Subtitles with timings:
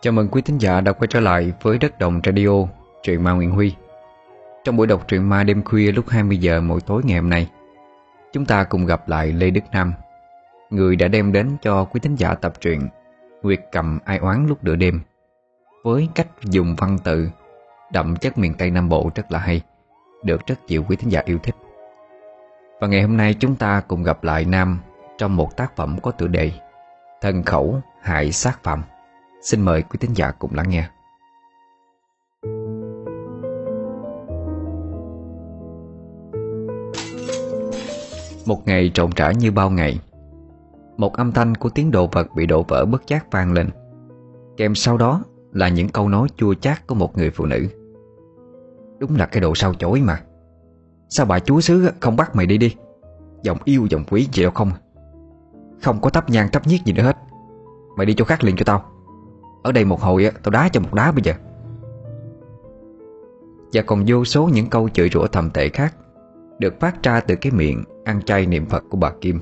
[0.00, 2.66] Chào mừng quý thính giả đã quay trở lại với Đất Đồng Radio,
[3.02, 3.74] truyện ma Nguyễn Huy.
[4.64, 7.50] Trong buổi đọc truyện ma đêm khuya lúc 20 giờ mỗi tối ngày hôm nay
[8.32, 9.92] Chúng ta cùng gặp lại Lê Đức Nam
[10.70, 12.88] Người đã đem đến cho quý thính giả tập truyện
[13.42, 15.00] Nguyệt cầm ai oán lúc nửa đêm
[15.84, 17.28] Với cách dùng văn tự
[17.92, 19.60] đậm chất miền Tây Nam Bộ rất là hay
[20.22, 21.54] Được rất nhiều quý thính giả yêu thích.
[22.80, 24.78] Và ngày hôm nay chúng ta cùng gặp lại Nam
[25.18, 26.52] Trong một tác phẩm có tựa đề
[27.20, 28.82] Thần khẩu hại sát phạm
[29.46, 30.88] Xin mời quý thính giả cùng lắng nghe.
[38.46, 40.00] Một ngày trộn trải như bao ngày,
[40.96, 43.70] Một âm thanh của tiếng đồ vật bị đổ vỡ bất giác vang lên.
[44.56, 45.22] Kèm sau đó
[45.52, 47.66] là những câu nói chua chát của một người phụ nữ.
[48.98, 50.20] Đúng là cái đồ sao chối mà.
[51.08, 52.76] Sao bà chúa xứ không bắt mày đi đi?
[53.42, 54.70] Giọng yêu, giọng quý gì đâu không?
[55.82, 57.16] Không có thắp nhang thắp nhiết gì nữa hết.
[57.96, 58.95] Mày đi chỗ khác liền cho tao.
[59.66, 61.32] Ở đây một hồi tao đá cho một đá bây giờ.
[63.72, 65.94] Và còn vô số những câu chửi rủa thầm tệ khác,
[66.58, 69.40] Được phát ra từ cái miệng Ăn chay niệm Phật của bà Kim.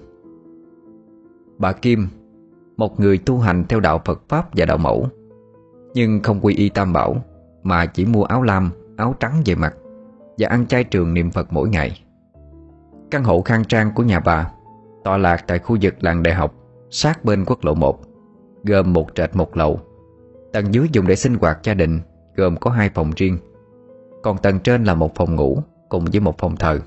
[1.59, 2.09] Bà Kim,
[2.77, 5.09] Một người tu hành theo đạo Phật Pháp và đạo mẫu,
[5.95, 7.17] Nhưng không quy y tam bảo,
[7.63, 9.75] Mà chỉ mua áo lam, Áo trắng về mặt
[10.39, 12.05] Và ăn chay trường niệm Phật mỗi ngày.
[13.11, 14.51] Căn hộ khang trang của nhà bà
[15.05, 16.55] Tọa lạc tại khu vực làng đại học,
[16.91, 18.01] Sát bên quốc lộ 1
[18.65, 19.81] Gồm một trệt một lầu.
[20.55, 22.01] Tầng dưới dùng để sinh hoạt gia đình,
[22.37, 23.39] Gồm có hai phòng riêng.
[24.23, 26.81] Còn tầng trên là một phòng ngủ Cùng với một phòng thờ.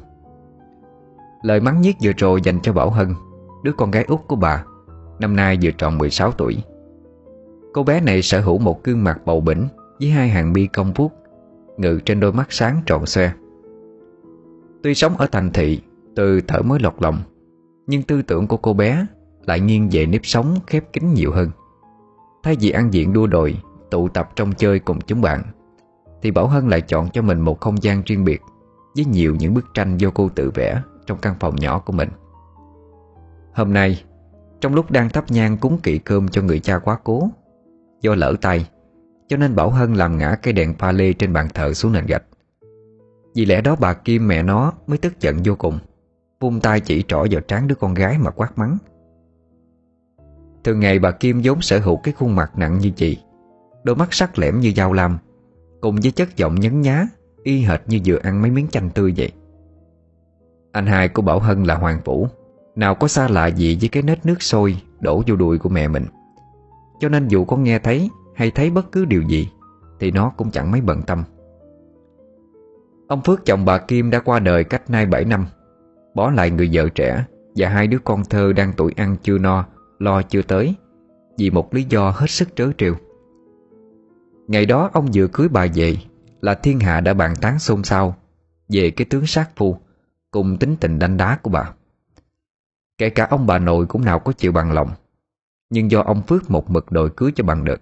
[1.42, 3.14] Lời mắng nhiếc vừa rồi dành cho Bảo Hân,
[3.64, 4.66] Đứa con gái út của bà,
[5.20, 6.58] Năm nay vừa tròn 16 tuổi.
[7.74, 9.68] Cô bé này sở hữu một gương mặt bầu bỉnh
[10.00, 11.12] Với hai hàng mi cong vuốt,
[11.78, 13.32] Ngự trên đôi mắt sáng tròn xoe.
[14.84, 15.82] Tuy sống ở thành thị
[16.16, 17.22] Từ thở mới lọt lòng,
[17.88, 19.06] Nhưng tư tưởng của cô bé
[19.46, 21.50] Lại nghiêng về nếp sống khép kín nhiều hơn.
[22.48, 23.56] Thay vì ăn diện đua đòi
[23.92, 25.44] Tụ tập trong chơi cùng chúng bạn,
[26.22, 28.42] Thì Bảo Hân lại chọn cho mình một không gian riêng biệt
[28.96, 32.10] Với nhiều những bức tranh do cô tự vẽ Trong căn phòng nhỏ của mình.
[33.54, 34.04] Hôm nay,
[34.62, 37.30] Trong lúc đang thắp nhang cúng kỵ cơm cho người cha quá cố,
[38.02, 38.70] Do lỡ tay,
[39.28, 42.06] Cho nên Bảo Hân làm ngã cây đèn pha lê trên bàn thờ xuống nền
[42.06, 42.24] gạch.
[43.36, 45.80] Vì lẽ đó bà Kim mẹ nó mới tức giận vô cùng,
[46.40, 48.78] Vung tay chỉ trỏ vào trán đứa con gái mà quát mắng
[50.68, 53.18] từ ngày bà Kim vốn sở hữu cái khuôn mặt nặng như chị,
[53.84, 55.18] Đôi mắt sắc lẻm như dao lam,
[55.82, 57.08] Cùng với chất giọng nhấn nhá,
[57.44, 59.32] Y hệt như vừa ăn mấy miếng chanh tươi vậy.
[60.72, 62.28] Anh hai của Bảo Hân là Hoàng Vũ,
[62.76, 65.88] Nào có xa lạ gì với cái nết nước sôi Đổ vô đùi của mẹ
[65.88, 66.06] mình.
[67.00, 69.50] Cho nên dù có nghe thấy Hay thấy bất cứ điều gì,
[70.00, 71.24] Thì nó cũng chẳng mấy bận tâm.
[73.08, 75.46] Ông Phước chồng bà Kim đã qua đời cách nay 7 năm,
[76.16, 79.66] Bỏ lại người vợ trẻ Và hai đứa con thơ đang tuổi ăn chưa no
[80.00, 80.76] Lo chưa tới,
[81.38, 82.96] Vì một lý do hết sức trớ trêu.
[84.48, 85.98] Ngày đó ông vừa cưới bà về,
[86.42, 88.16] Là thiên hạ đã bàn tán xôn xao
[88.70, 89.78] Về cái tướng sát phu
[90.32, 91.74] Cùng tính tình đanh đá của bà.
[92.98, 94.90] Kể cả ông bà nội cũng nào có chịu bằng lòng,
[95.70, 97.82] Nhưng do ông Phước một mực đòi cưới cho bằng được.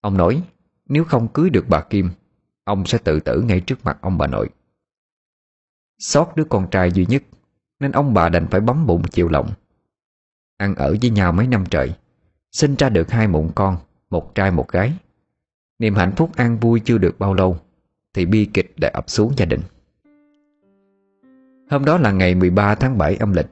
[0.00, 0.42] Ông nói,
[0.86, 2.10] Nếu không cưới được bà Kim,
[2.64, 4.48] Ông sẽ tự tử ngay trước mặt ông bà nội.
[5.98, 7.22] Xót đứa con trai duy nhất,
[7.80, 9.50] Nên ông bà đành phải bấm bụng chịu lòng.
[10.60, 11.94] Ăn ở với nhau mấy năm trời,
[12.52, 13.76] Sinh ra được hai mụn con,
[14.10, 14.92] Một trai một gái.
[15.78, 17.56] Niềm hạnh phúc an vui chưa được bao lâu,
[18.14, 19.60] Thì bi kịch đã ập xuống gia đình.
[21.70, 23.46] Hôm đó là ngày 13 tháng 7 âm lịch.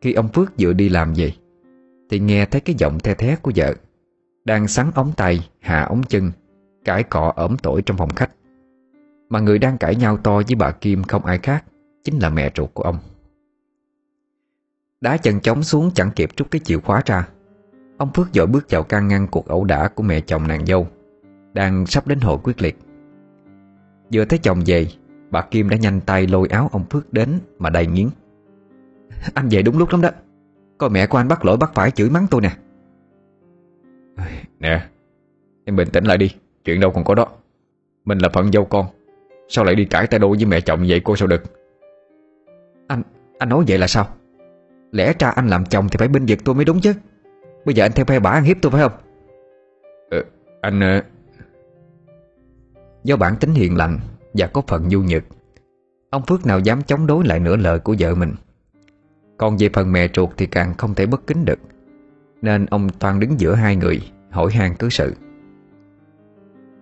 [0.00, 1.32] Khi ông Phước vừa đi làm về,
[2.10, 3.74] Thì nghe thấy cái giọng the thé của vợ,
[4.44, 6.32] Đang sắn ống tay, Hạ ống chân,
[6.84, 8.30] Cãi cọ ẩm tội trong phòng khách.
[9.28, 11.64] Mà người đang cãi nhau to với bà Kim không ai khác,
[12.04, 12.98] Chính là mẹ ruột của ông.
[15.00, 17.28] Đá chân chóng xuống chẳng kịp rút cái chìa khóa ra.
[17.98, 20.86] Ông Phước dội bước vào can ngăn cuộc ẩu đả của mẹ chồng nàng dâu
[21.52, 22.78] Đang sắp đến hội quyết liệt.
[24.12, 24.86] Vừa thấy chồng về
[25.30, 28.08] Bà Kim đã nhanh tay lôi áo ông Phước đến Mà đầy nghiến.
[29.34, 30.10] Anh về đúng lúc lắm đó.
[30.78, 32.50] Coi mẹ của anh bắt lỗi bắt phải chửi mắng tôi nè.
[34.58, 34.86] Nè
[35.64, 36.34] Em bình tĩnh lại đi.
[36.64, 37.28] Chuyện đâu còn có đó.
[38.04, 38.86] Mình là phận dâu con.
[39.48, 41.42] Sao lại đi cãi tay đôi với mẹ chồng vậy cô sao được?
[42.86, 43.02] Anh
[43.38, 44.08] anh nói vậy là sao
[44.92, 46.92] Lẽ ra anh làm chồng thì phải binh vực tôi mới đúng chứ.
[47.64, 48.92] Bây giờ anh theo phe bả ăn hiếp tôi phải không?
[50.10, 50.24] Ờ,
[50.60, 51.02] Anh à...
[53.04, 53.98] Do bản tính hiền lành
[54.34, 55.22] Và có phần nhu nhược
[56.10, 58.34] Ông Phước nào dám chống đối lại nửa lời của vợ mình.
[59.38, 61.58] Còn về phần mẹ ruột thì càng không thể bất kính được
[62.42, 64.00] Nên ông toàn đứng giữa hai người
[64.30, 65.14] Hỏi han cứ sự.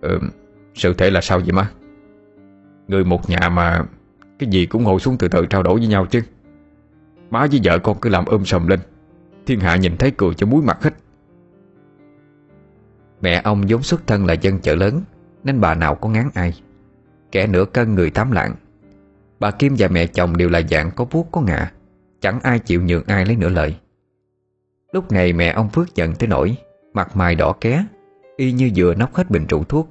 [0.01, 0.19] Ừ,
[0.73, 1.71] Sự thể là sao vậy má?
[2.87, 3.85] Người một nhà mà
[4.39, 6.21] Cái gì cũng ngồi xuống từ từ trao đổi với nhau chứ.
[7.29, 8.79] Má với vợ con cứ làm ôm sầm lên.
[9.45, 10.93] Thiên hạ nhìn thấy cười cho muối mặt hết.
[13.21, 15.01] Mẹ ông vốn xuất thân là dân chợ lớn,
[15.43, 16.53] Nên bà nào có ngán ai.
[17.31, 18.55] Kẻ nửa cân người tám lạng.
[19.39, 21.71] Bà Kim và mẹ chồng đều là dạng có vuốt có ngạ
[22.21, 23.75] Chẳng ai chịu nhường ai lấy nửa lời.
[24.91, 26.57] Lúc này mẹ ông Phước giận tới nổi
[26.93, 27.85] Mặt mày đỏ ké,
[28.37, 29.89] Y như vừa nóc hết bình rượu thuốc.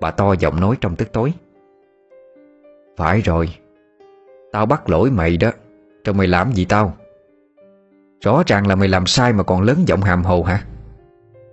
[0.00, 1.32] Bà to giọng nói trong tức tối.
[2.96, 3.48] Phải rồi,
[4.52, 5.50] Tao bắt lỗi mày đó.
[6.04, 6.94] Rồi mày làm gì tao?
[8.24, 10.64] Rõ ràng là mày làm sai mà còn lớn giọng hàm hồ hả?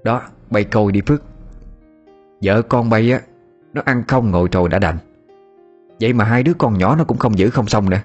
[0.04, 1.24] Đó bay coi đi Phước.
[2.42, 3.22] Vợ con bay á
[3.74, 4.98] Nó ăn không ngồi trồi đã đành.
[6.00, 8.02] Vậy mà hai đứa con nhỏ nó cũng không giữ không xong nữa.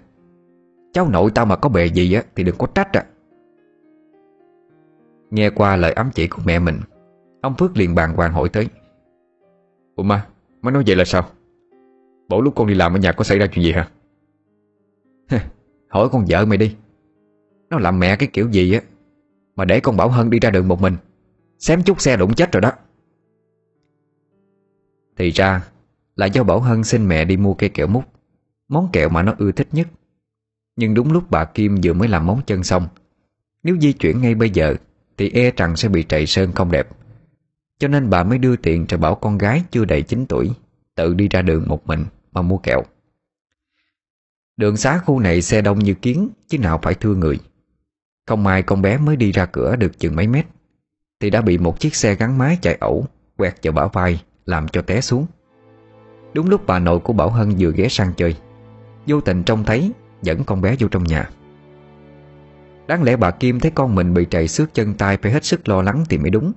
[0.93, 3.05] Cháu nội tao mà có bề gì á Thì đừng có trách à.
[5.31, 6.81] Nghe qua lời ám chỉ của mẹ mình
[7.41, 8.69] Ông Phước liền bàn hoàng hỏi tới.
[9.97, 10.27] Ủa ma,
[10.63, 11.25] má nói vậy là sao?
[12.29, 13.89] Bộ lúc con đi làm ở nhà có xảy ra chuyện gì hả?
[15.89, 16.77] Hỏi con vợ mày đi.
[17.71, 18.81] Nó làm mẹ cái kiểu gì á,
[19.57, 20.97] Mà để con Bảo Hân đi ra đường một mình,
[21.59, 22.73] Xém chút xe đụng chết rồi đó.
[25.17, 25.63] Thì ra
[26.17, 28.05] Là do Bảo Hân xin mẹ đi mua cây kẹo mút
[28.69, 29.89] Món kẹo mà nó ưa thích nhất.
[30.77, 32.89] Nhưng đúng lúc bà Kim vừa mới làm móng chân xong,
[33.63, 34.75] Nếu di chuyển ngay bây giờ
[35.17, 36.89] Thì e rằng sẽ bị trầy sơn không đẹp.
[37.79, 40.51] Cho nên bà mới đưa tiền cho bảo con gái chưa đầy 9 tuổi,
[40.95, 42.83] Tự đi ra đường một mình mà mua kẹo.
[44.57, 47.39] Đường xá khu này xe đông như kiến, Chứ nào phải thưa người.
[48.27, 50.47] Không may con bé mới đi ra cửa được chừng mấy mét,
[51.21, 53.07] Thì đã bị một chiếc xe gắn máy chạy ẩu,
[53.37, 55.27] Quẹt vào bả vai, Làm cho té xuống.
[56.35, 58.37] Đúng lúc bà nội của Bảo Hân vừa ghé sang chơi,
[59.07, 59.93] Vô tình trông thấy,
[60.23, 61.31] Dẫn con bé vô trong nhà.
[62.87, 65.69] Đáng lẽ bà Kim thấy con mình bị trầy xước chân tay Phải hết sức
[65.69, 66.53] lo lắng thì mới đúng.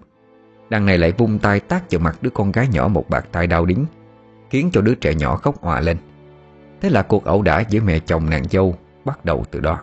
[0.70, 3.48] Đằng này lại vung tay tác vào mặt đứa con gái nhỏ Một bạc tay
[3.48, 3.86] đau đính,
[4.50, 5.98] Khiến cho đứa trẻ nhỏ khóc hòa lên.
[6.82, 9.82] Thế là cuộc ẩu đả giữa mẹ chồng nàng dâu Bắt đầu từ đó.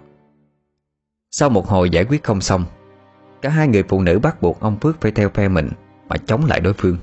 [1.31, 2.64] Sau một hồi giải quyết không xong,
[3.43, 5.69] Cả hai người phụ nữ bắt buộc ông Phước phải theo phe mình
[6.08, 6.96] Mà chống lại đối phương.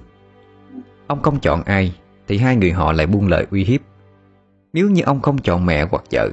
[1.07, 1.95] Ông không chọn ai
[2.28, 3.81] Thì hai người họ lại buông lời uy hiếp.
[4.74, 6.30] Nếu như ông không chọn mẹ hoặc vợ,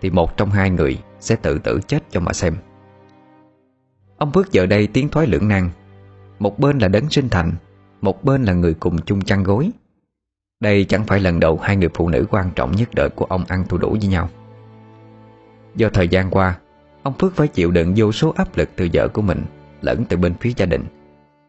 [0.00, 2.56] Thì một trong hai người Sẽ tự tử chết cho mà xem.
[4.16, 5.70] Ông Phước giờ đây tiến thoái lưỡng nan.
[6.38, 7.52] Một bên là đấng sinh thành,
[8.00, 9.70] Một bên là người cùng chung chăn gối.
[10.60, 13.44] Đây chẳng phải lần đầu Hai người phụ nữ quan trọng nhất đời của ông
[13.48, 14.28] ăn thua đủ với nhau.
[15.74, 16.58] Do thời gian qua,
[17.02, 19.44] Ông Phước phải chịu đựng vô số áp lực từ vợ của mình
[19.80, 20.84] Lẫn từ bên phía gia đình,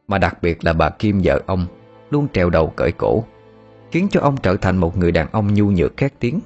[0.07, 1.67] Mà đặc biệt là bà Kim vợ ông
[2.09, 3.23] Luôn trèo đầu cởi cổ,
[3.91, 6.39] Khiến cho ông trở thành một người đàn ông nhu nhược khét tiếng,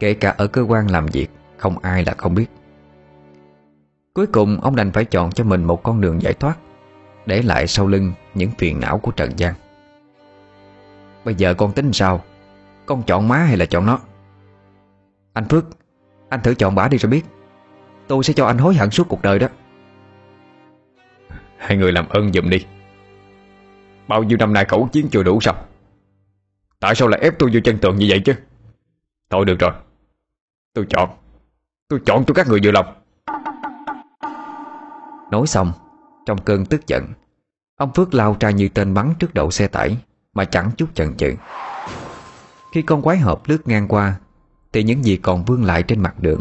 [0.00, 2.46] Kể cả ở cơ quan làm việc, Không ai là không biết.
[4.14, 6.58] Cuối cùng, ông đành phải chọn cho mình một con đường giải thoát,
[7.26, 9.54] Để lại sau lưng những phiền não của Trần gian.
[11.24, 12.24] Bây giờ con tính sao?
[12.86, 13.98] Con chọn má hay là chọn nó?
[15.32, 15.64] Anh Phước
[16.28, 17.22] Anh thử chọn bả đi rồi biết.
[18.06, 19.48] Tôi sẽ cho anh hối hận suốt cuộc đời đó.
[21.56, 22.66] Hai người làm ơn giùm đi.
[24.08, 25.54] Bao nhiêu năm nay khẩu chiến chưa đủ sao?
[26.80, 28.34] Tại sao lại ép tôi vô chân tượng như vậy chứ?
[29.30, 29.72] Thôi được rồi.
[30.74, 31.10] Tôi chọn.
[31.88, 32.94] Tôi chọn cho các người vừa lòng.
[35.30, 35.72] Nói xong
[36.26, 37.04] Trong cơn tức giận
[37.76, 39.96] Ông Phước lao ra như tên bắn trước đầu xe tải
[40.34, 41.34] mà chẳng chút chần chừ.
[42.72, 44.14] Khi con quái hợp lướt ngang qua,
[44.72, 46.40] Thì những gì còn vương lại trên mặt đường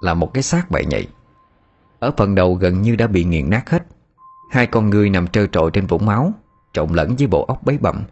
[0.00, 1.06] Là một cái xác bậy nhảy
[1.98, 3.86] Ở phần đầu gần như đã bị nghiền nát hết.
[4.50, 6.32] Hai con người nằm trơ trội trên vũng máu,
[6.72, 8.02] Trộn lẫn với bộ óc bấy bậm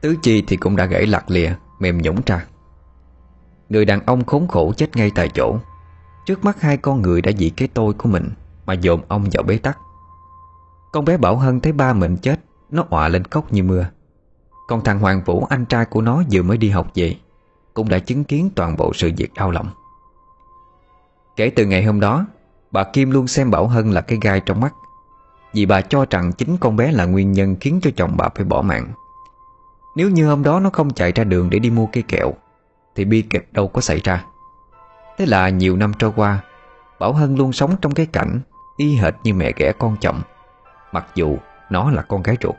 [0.00, 2.44] Tứ chi thì cũng đã gãy lạc lìa, Mềm nhũng ra.
[3.68, 5.58] Người đàn ông khốn khổ chết ngay tại chỗ.
[6.26, 8.30] Trước mắt hai con người đã dị cái tôi của mình
[8.66, 9.78] Mà dồn ông vào bế tắc.
[10.92, 12.40] Con bé Bảo Hân thấy ba mình chết,
[12.70, 13.86] Nó ọa lên khóc như mưa.
[14.66, 17.16] Còn thằng Hoàng Vũ, anh trai của nó vừa mới đi học về,
[17.74, 19.68] Cũng đã chứng kiến toàn bộ sự việc đau lòng.
[21.36, 22.26] Kể từ ngày hôm đó,
[22.70, 24.74] Bà Kim luôn xem Bảo Hân là cái gai trong mắt,
[25.52, 28.44] Vì bà cho rằng chính con bé là nguyên nhân khiến cho chồng bà phải
[28.44, 28.88] bỏ mạng.
[29.96, 32.34] Nếu như hôm đó nó không chạy ra đường để đi mua cây kẹo,
[32.94, 34.24] Thì bi kịch đâu có xảy ra.
[35.18, 36.40] Thế là nhiều năm trôi qua,
[36.98, 38.40] Bảo Hân luôn sống trong cái cảnh
[38.76, 40.22] Y hệt như mẹ ghẻ con chồng,
[40.92, 41.36] Mặc dù
[41.70, 42.54] nó là con gái ruột.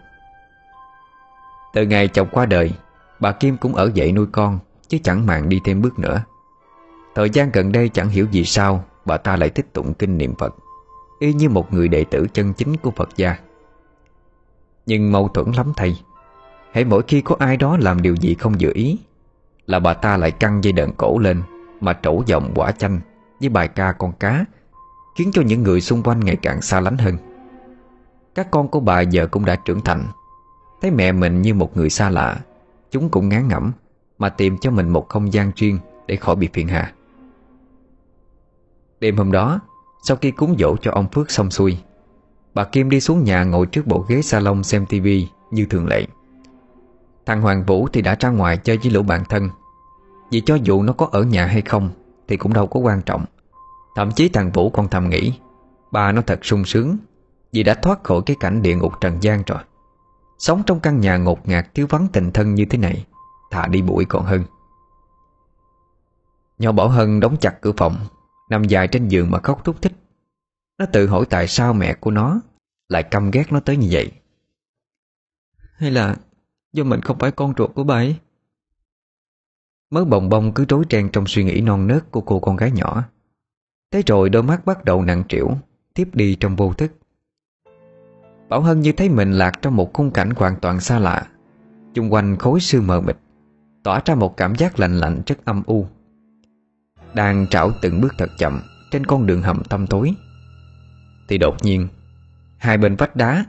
[1.76, 2.72] Từ ngày chồng qua đời,
[3.20, 6.24] Bà Kim cũng ở dậy nuôi con, Chứ chẳng màng đi thêm bước nữa.
[7.16, 10.36] Thời gian gần đây chẳng hiểu vì sao Bà ta lại thích tụng kinh niệm
[10.36, 10.56] Phật,
[11.20, 13.38] Y như một người đệ tử chân chính của Phật gia.
[14.86, 15.96] Nhưng mâu thuẫn lắm thầy,
[16.72, 19.00] Hãy mỗi khi có ai đó làm điều gì không dự ý,
[19.68, 21.42] Là bà ta lại căng dây đờn cổ lên
[21.82, 23.00] Mà trổ giọng quả chanh
[23.40, 24.46] Với bài ca con cá,
[25.18, 27.18] Khiến cho những người xung quanh ngày càng xa lánh hơn.
[28.36, 30.06] Các con của bà giờ cũng đã trưởng thành
[30.86, 32.40] Thấy mẹ mình như một người xa lạ,
[32.92, 33.72] Chúng cũng ngán ngẩm,
[34.18, 36.94] Mà tìm cho mình một không gian riêng Để khỏi bị phiền hà.
[39.00, 39.60] Đêm hôm đó,
[40.04, 41.78] Sau khi cúng dỗ cho ông Phước xong xuôi,
[42.54, 46.06] Bà Kim đi xuống nhà ngồi trước bộ ghế salon xem tivi như thường lệ.
[47.26, 49.50] Thằng Hoàng Vũ thì đã ra ngoài chơi với lũ bạn thân.
[50.32, 51.90] Vì cho dù nó có ở nhà hay không
[52.28, 53.26] Thì cũng đâu có quan trọng.
[53.96, 55.34] Thậm chí thằng Vũ còn thầm nghĩ,
[55.92, 56.98] Ba nó thật sung sướng
[57.52, 59.60] Vì đã thoát khỏi cái cảnh địa ngục trần gian rồi.
[60.38, 63.06] Sống trong căn nhà ngột ngạt thiếu vắng tình thân như thế này
[63.52, 64.44] Thà đi bụi còn hơn.
[66.58, 67.96] Nhỏ Bảo Hân đóng chặt cửa phòng
[68.50, 69.94] Nằm dài trên giường mà khóc thúc thích.
[70.78, 72.40] Nó tự hỏi tại sao mẹ của nó
[72.90, 74.12] Lại căm ghét nó tới như vậy.
[75.78, 76.16] Hay là
[76.74, 78.16] Do mình không phải con ruột của bà ấy?
[79.92, 82.72] Mớ bồng bông cứ trối trang trong suy nghĩ non nớt của cô con gái
[82.72, 83.04] nhỏ.
[83.92, 85.52] Thế rồi đôi mắt bắt đầu nặng trĩu
[85.94, 86.92] Tiếp đi trong vô thức
[88.50, 91.28] Bảo Hân như thấy mình lạc trong một khung cảnh hoàn toàn xa lạ.
[91.94, 93.18] Chung quanh khối sương mờ mịt,
[93.84, 95.88] Tỏa ra một cảm giác lạnh lạnh rất âm u.
[97.14, 98.62] Đang trảo từng bước thật chậm,
[98.92, 100.14] Trên con đường hầm tăm tối.
[101.28, 101.88] Thì đột nhiên,
[102.58, 103.46] Hai bên vách đá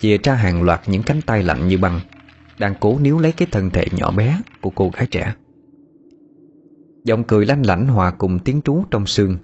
[0.00, 2.00] Chìa ra hàng loạt những cánh tay lạnh như băng,
[2.58, 5.34] Đang cố níu lấy cái thân thể nhỏ bé Của cô gái trẻ.
[7.04, 9.38] Giọng cười lanh lảnh hòa cùng tiếng trú trong sương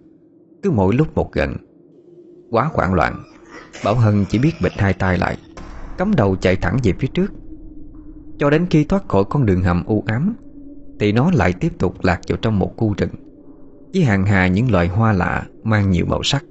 [0.62, 1.56] Cứ mỗi lúc một gần,
[2.50, 3.22] Quá hoảng loạn.
[3.84, 5.36] Bảo Hân chỉ biết bịch hai tay lại,
[5.98, 7.32] Cắm đầu chạy thẳng về phía trước.
[8.38, 10.34] Cho đến khi thoát khỏi con đường hầm u ám,
[11.00, 13.10] Thì nó lại tiếp tục lạc vào trong một khu rừng,
[13.94, 16.44] Với hàng hà những loài hoa lạ Mang nhiều màu sắc.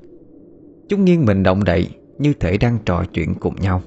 [0.89, 3.81] Chúng nghiêng mình động đậy Như thể đang trò chuyện cùng nhau.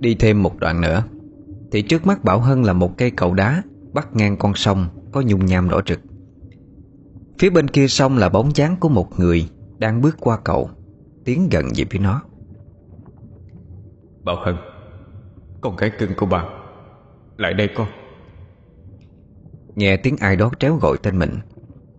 [0.00, 1.04] Đi thêm một đoạn nữa,
[1.70, 5.22] Thì trước mắt Bảo Hân là một cây cầu đá Bắt ngang con sông Có
[5.26, 6.00] nhung nham đỏ rực.
[7.38, 10.70] Phía bên kia sông là bóng dáng của một người Đang bước qua cầu.
[11.24, 12.22] Tiến gần về phía nó.
[14.24, 14.56] Bảo Hân
[15.60, 16.44] Con gái cưng của bà
[17.36, 17.88] Lại đây con.
[19.74, 21.38] Nghe tiếng ai đó tréo gọi tên mình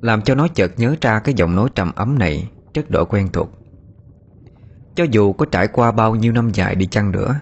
[0.02, 3.30] Làm cho nó chợt nhớ ra cái giọng nói trầm ấm này Rất đổi quen
[3.34, 3.50] thuộc.
[4.96, 7.40] Cho dù có trải qua bao nhiêu năm dài đi chăng nữa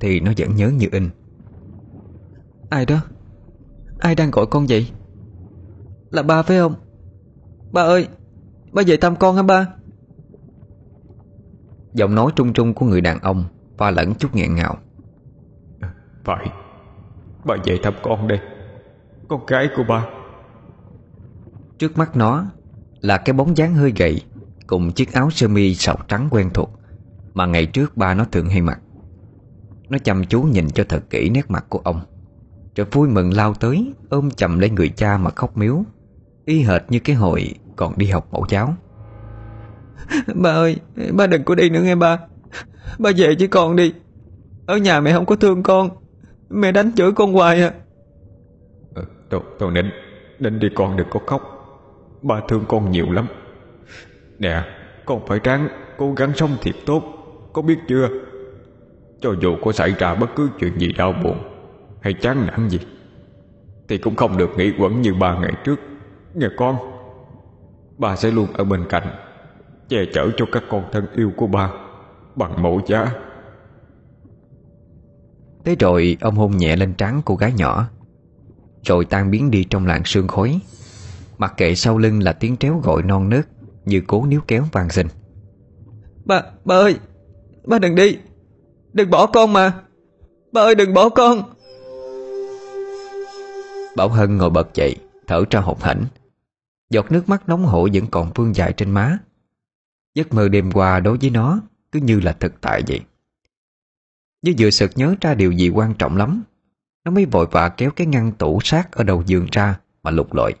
[0.00, 1.10] Thì nó vẫn nhớ như in.
[2.70, 2.96] Ai đó?
[3.98, 4.90] Ai đang gọi con vậy?
[6.10, 6.74] Là ba phải không?
[7.72, 8.08] Ba ơi
[8.72, 9.66] Ba về thăm con hả ba
[11.94, 13.44] Giọng nói trung trung của người đàn ông
[13.78, 14.76] Pha lẫn chút nghẹn ngào.
[16.24, 16.46] Phải
[17.44, 18.38] Bà về thăm con đây
[19.28, 20.06] Con gái của ba
[21.78, 22.44] Trước mắt nó
[23.00, 24.22] Là cái bóng dáng hơi gầy
[24.66, 26.70] Cùng chiếc áo sơ mi sọc trắng quen thuộc
[27.34, 28.80] Mà ngày trước ba nó thường hay mặc.
[29.88, 32.00] Nó chăm chú nhìn cho thật kỹ nét mặt của ông
[32.76, 35.82] Rồi vui mừng lao tới Ôm chầm lấy người cha mà khóc miếu
[36.44, 38.74] Y hệt như cái hồi còn đi học mẫu giáo
[40.34, 40.76] Ba ơi
[41.12, 42.18] Ba đừng có đi nữa nghe ba.
[42.98, 43.92] Ba về với con đi.
[44.66, 45.90] Ở nhà mẹ không có thương con.
[46.50, 47.72] Mẹ đánh chửi con hoài à.
[48.94, 49.90] Ờ, tôi, tôi nên
[50.38, 51.42] Nên đi con đừng có khóc.
[52.22, 53.26] Ba thương con nhiều lắm.
[54.38, 54.62] Nè
[55.04, 57.02] Con phải ráng Cố gắng sống thiệt tốt.
[57.52, 58.08] Có biết chưa?
[59.20, 61.38] Cho dù có xảy ra bất cứ chuyện gì đau buồn
[62.00, 62.78] Hay chán nản gì
[63.88, 65.80] Thì cũng không được nghĩ quẩn như ba ngày trước.
[66.34, 66.76] Nghe con
[67.98, 69.06] Ba sẽ luôn ở bên cạnh.
[69.88, 71.70] Che chở cho các con thân yêu của ba
[72.36, 73.12] Bằng mẫu giá.
[75.64, 77.88] Thế rồi ông hôn nhẹ lên trán cô gái nhỏ
[78.82, 80.60] Rồi tan biến đi trong làn sương khói.
[81.38, 83.46] Mặc kệ sau lưng là tiếng tréo gọi non nớt
[83.84, 85.06] Như cố níu kéo vang sinh
[86.24, 86.98] Ba, ba ơi
[87.64, 88.18] Ba đừng đi
[88.92, 89.72] Đừng bỏ con mà.
[90.52, 91.42] Ba ơi đừng bỏ con.
[93.96, 96.04] Bảo Hân ngồi bật dậy Thở ra hụt hẫng
[96.90, 99.18] Giọt nước mắt nóng hổi vẫn còn vương dài trên má
[100.14, 101.60] Giấc mơ đêm qua đối với nó
[101.92, 103.00] Cứ như là thực tại vậy.
[104.42, 106.42] Như vừa sực nhớ ra điều gì quan trọng lắm,
[107.04, 110.34] Nó mới vội vã kéo cái ngăn tủ sát Ở đầu giường ra mà lục
[110.34, 110.54] lọi.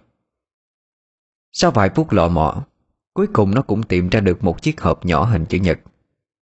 [1.52, 2.64] Sau vài phút lọ mọ,
[3.14, 5.80] Cuối cùng nó cũng tìm ra được một chiếc hộp nhỏ hình chữ nhật.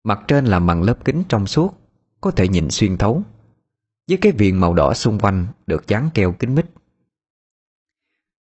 [0.03, 1.77] Mặt trên là màn lớp kính trong suốt,
[2.21, 3.23] Có thể nhìn xuyên thấu,
[4.07, 6.65] Với cái viền màu đỏ xung quanh Được dán keo kính mít.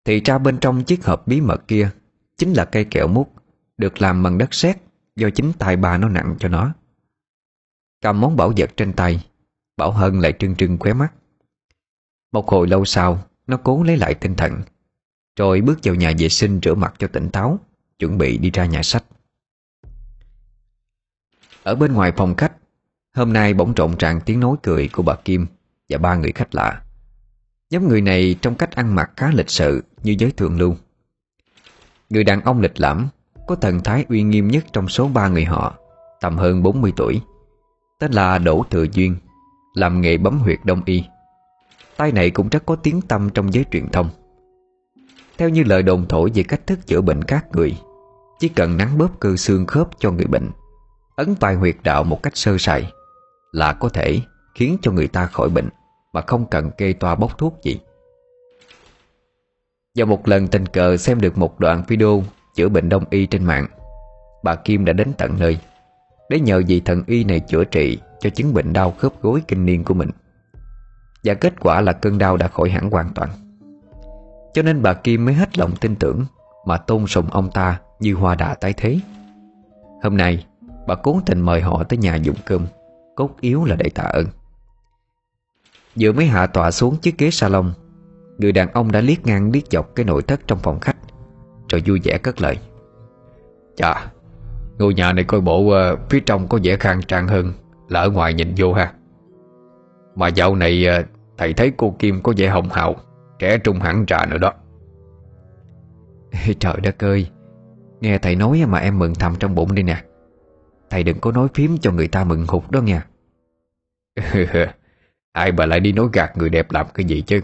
[0.06, 1.90] Thì ra bên trong chiếc hộp bí mật kia
[2.38, 3.39] Chính là cây kẹo mút.
[3.80, 4.78] Được làm bằng đất sét
[5.16, 6.74] Do chính tay bà nó nặng cho nó.
[8.02, 9.28] Cầm món bảo vật trên tay,
[9.78, 11.14] Bảo Hân lại trưng trưng khóe mắt.
[12.32, 14.62] Một hồi lâu sau, Nó cố lấy lại tinh thần,
[15.36, 17.60] Rồi bước vào nhà vệ sinh rửa mặt cho tỉnh táo,
[18.00, 19.04] Chuẩn bị đi ra nhà sách.
[21.64, 22.54] Ở bên ngoài phòng khách,
[23.14, 25.46] Hôm nay bỗng trộn tràn tiếng nói cười của bà Kim
[25.90, 26.84] Và ba người khách lạ.
[27.70, 30.76] Nhóm người này trong cách ăn mặc khá lịch sự Như giới thượng lưu.
[32.10, 33.10] Người đàn ông lịch lãm
[33.50, 35.74] có thần thái uy nghiêm nhất trong số ba người họ,
[36.22, 37.22] Tầm hơn 40 tuổi.
[38.00, 39.16] Tên là Đỗ Thừa Duyên,
[39.74, 41.04] Làm nghề bấm huyệt đông y.
[41.98, 44.10] Tay này cũng rất có tiếng tâm trong giới truyền thông.
[45.38, 47.78] Theo như lời đồn thổi về cách thức chữa bệnh các người,
[48.40, 50.50] Chỉ cần nắng bóp cơ xương khớp cho người bệnh,
[51.16, 52.92] Ấn vài huyệt đạo một cách sơ sài
[53.52, 54.20] Là có thể
[54.56, 55.70] Khiến cho người ta khỏi bệnh
[56.14, 57.80] Mà không cần kê toa bốc thuốc gì.
[59.96, 62.24] Và một lần tình cờ xem được một đoạn video
[62.60, 63.68] Chữa bệnh đông y trên mạng.
[64.44, 65.60] Bà Kim đã đến tận nơi,
[66.30, 69.66] Để nhờ vị thần y này chữa trị Cho chứng bệnh đau khớp gối kinh
[69.66, 70.10] niên của mình.
[71.24, 73.30] Và kết quả là cơn đau đã khỏi hẳn hoàn toàn.
[74.54, 76.26] Cho nên bà Kim mới hết lòng tin tưởng
[76.66, 79.00] Mà tôn sùng ông ta như hoa đà tái thế.
[80.04, 80.46] Hôm nay,
[80.88, 82.66] Bà cố tình mời họ tới nhà dùng cơm,
[83.16, 84.26] Cốt yếu là để tạ ơn.
[86.00, 87.74] Vừa mới hạ tọa xuống chiếc ghế salon,
[88.38, 90.99] Người đàn ông đã liếc ngang liếc dọc cái nội thất trong phòng khách.
[91.70, 92.58] Rồi vui vẻ cất lời.
[93.76, 94.12] Chà
[94.78, 97.54] Ngôi nhà này coi bộ uh, phía trong có vẻ khang trang hơn
[97.90, 98.94] Là ở ngoài nhìn vô ha.
[100.16, 101.06] Mà dạo này uh,
[101.38, 102.96] Thầy thấy cô Kim có vẻ hồng hào
[103.40, 104.54] Trẻ trung hẳn trà nữa đó.
[106.60, 107.30] Trời đất ơi
[108.02, 110.04] Nghe thầy nói mà em mừng thầm trong bụng đi nè.
[110.90, 113.06] Thầy đừng có nói phím cho người ta mừng hụt đó nha
[115.32, 117.42] Ai mà lại đi nói gạt người đẹp làm cái gì chứ?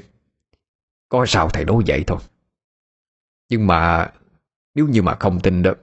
[1.09, 2.17] Có sao thầy nói vậy thôi?
[3.49, 4.11] Nhưng mà
[4.75, 5.73] Nếu như mà không tin đó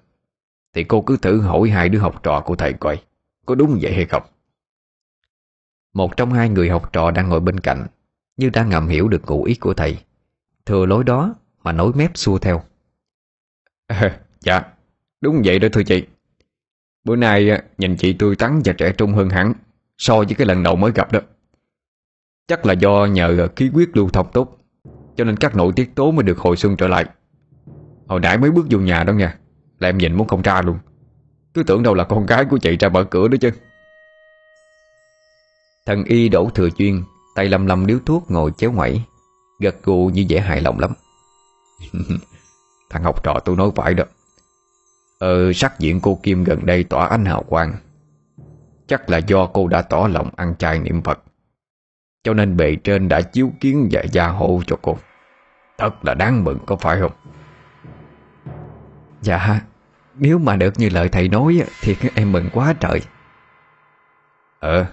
[0.74, 3.02] Thì cô cứ thử hỏi hai đứa học trò của thầy coi
[3.46, 4.22] Có đúng vậy hay không?
[5.92, 7.86] Một trong hai người học trò đang ngồi bên cạnh
[8.36, 9.98] Như đã ngầm hiểu được ngụ ý của thầy
[10.66, 12.62] Thừa lối đó mà nối mép xua theo.
[13.86, 14.62] À, Dạ
[15.20, 16.06] Đúng vậy đó thưa chị.
[17.04, 19.54] Bữa nay à, nhìn chị tươi tắn và trẻ trung hơn hẳn
[19.98, 21.20] So với cái lần đầu mới gặp đó.
[22.46, 24.58] Chắc là do nhờ khí huyết lưu thông tốt
[25.16, 27.06] Cho nên các nội tiết tố mới được hồi xuân trở lại.
[28.12, 29.36] Hồi nãy mới bước vô nhà đó nha.
[29.78, 30.78] Là em nhìn muốn không ra luôn.
[31.54, 33.50] Cứ tưởng đâu là con gái của chị ra mở cửa đó chứ.
[35.86, 37.02] Thần y đổ thừa chuyên,
[37.34, 39.02] Tay lầm lầm điếu thuốc ngồi chéo ngoẩy,
[39.60, 40.92] Gật gù như vẻ hài lòng lắm.
[42.90, 44.04] Thằng học trò tôi nói phải đó.
[45.18, 47.74] Ờ sắc diện cô Kim gần đây tỏa ánh hào quang.
[48.86, 51.22] Chắc là do cô đã tỏ lòng ăn chay niệm Phật.
[52.24, 54.96] Cho nên bề trên đã chiếu kiến và gia hộ cho cô.
[55.78, 57.12] Thật là đáng mừng có phải không?
[59.22, 59.60] Dạ.
[60.14, 63.00] Nếu mà được như lời thầy nói, Thì em mừng quá trời.
[64.60, 64.86] Ờ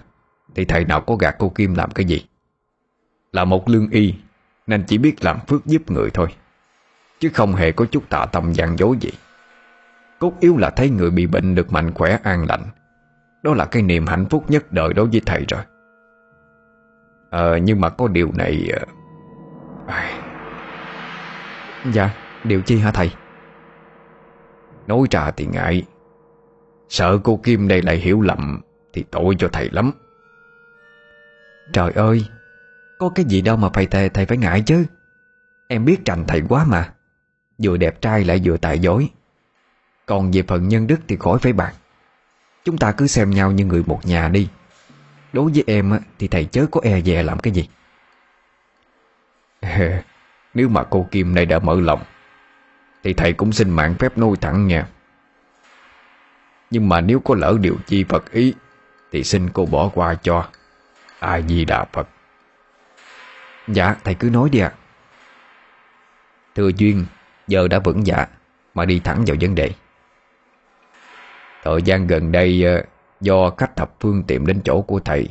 [0.54, 2.26] Thì thầy nào có gạt cô Kim làm cái gì?
[3.32, 4.14] Là một lương y,
[4.66, 6.28] Nên chỉ biết làm phước giúp người thôi.
[7.20, 9.10] Chứ không hề có chút tạ tâm gian dối gì.
[10.18, 12.62] Cốt yếu là thấy người bị bệnh được mạnh khỏe, an lành.
[13.42, 15.60] Đó là cái niềm hạnh phúc nhất đời đối với thầy rồi.
[17.30, 18.86] Ờ nhưng mà có điều này à...
[21.92, 22.10] Dạ
[22.44, 23.10] Điều chi hả thầy?
[24.90, 25.82] Nói trà thì ngại.
[26.88, 28.60] Sợ cô Kim đây lại hiểu lầm
[28.92, 29.92] Thì tội cho thầy lắm.
[31.72, 32.24] Trời ơi
[32.98, 34.84] Có cái gì đâu mà phải thầy, thầy phải ngại chứ.
[35.68, 36.92] Em biết trành thầy quá mà.
[37.58, 39.08] Vừa đẹp trai lại vừa tài dối
[40.06, 41.74] Còn về phần nhân đức thì khỏi phải bàn
[42.64, 44.48] Chúng ta cứ xem nhau như người một nhà đi.
[45.32, 47.68] Đối với em thì thầy chớ có e dè làm cái gì.
[50.54, 52.02] Nếu mà cô Kim này đã mở lòng
[53.02, 54.86] thì thầy cũng xin mạng phép nuôi thẳng nha.
[56.70, 58.54] Nhưng mà nếu có lỡ điều chi Phật ý,
[59.12, 60.48] Thì xin cô bỏ qua cho.
[61.18, 62.08] A Di Đà Phật.
[63.68, 64.72] Dạ thầy cứ nói đi ạ.
[66.54, 67.06] Thưa Duyên,
[67.46, 68.26] Giờ đã vững dạ
[68.74, 69.70] Mà đi thẳng vào vấn đề.
[71.62, 72.82] Thời gian gần đây ờ,
[73.20, 75.28] Do khách thập phương tìm đến chỗ của thầy,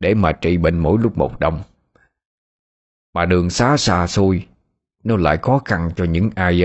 [0.00, 1.62] Để mà trị bệnh mỗi lúc một đông.
[3.14, 4.46] Mà đường xá xa xôi
[5.04, 6.62] nó lại khó khăn cho những ai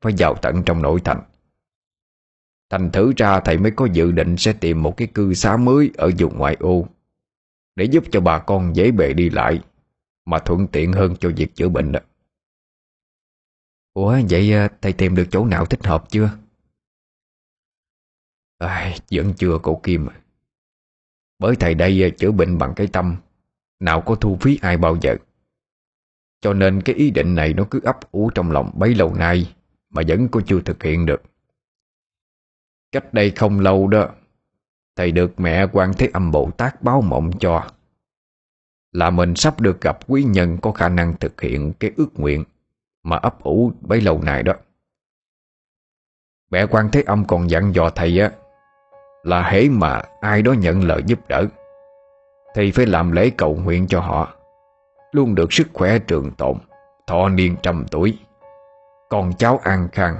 [0.00, 1.20] Phải vào tận trong nội thành.
[2.70, 5.90] Thành thử ra thầy mới có dự định Sẽ tìm một cái cư xá mới
[5.96, 6.86] Ở vùng ngoại ô
[7.76, 9.60] Để giúp cho bà con dễ bề đi lại
[10.24, 12.00] Mà thuận tiện hơn cho việc chữa bệnh đó.
[13.94, 16.30] Ủa vậy thầy tìm được chỗ nào thích hợp chưa?
[18.58, 20.08] À, vẫn chưa cậu Kim.
[21.38, 23.16] Bởi thầy đây chữa bệnh bằng cái tâm.
[23.80, 25.16] Nào có thu phí ai bao giờ.
[26.40, 29.54] Cho nên cái ý định này nó cứ ấp ủ trong lòng bấy lâu nay,
[29.90, 31.22] Mà vẫn cô chưa thực hiện được
[32.92, 34.08] Cách đây không lâu đó,
[34.96, 37.70] Thầy được mẹ quan Thế Âm Bồ Tát báo mộng cho,
[38.92, 42.44] Là mình sắp được gặp quý nhân có khả năng thực hiện cái ước nguyện
[43.02, 44.52] mà ấp ủ bấy lâu nay đó.
[46.50, 48.30] Mẹ quan Thế Âm còn dặn dò thầy á,
[49.22, 51.46] là hễ mà ai đó nhận lời giúp đỡ
[52.54, 54.34] thì phải làm lễ cầu nguyện cho họ
[55.12, 56.56] luôn được sức khỏe trường tồn,
[57.06, 58.18] thọ niên trăm tuổi,
[59.10, 60.16] con cháu an khang,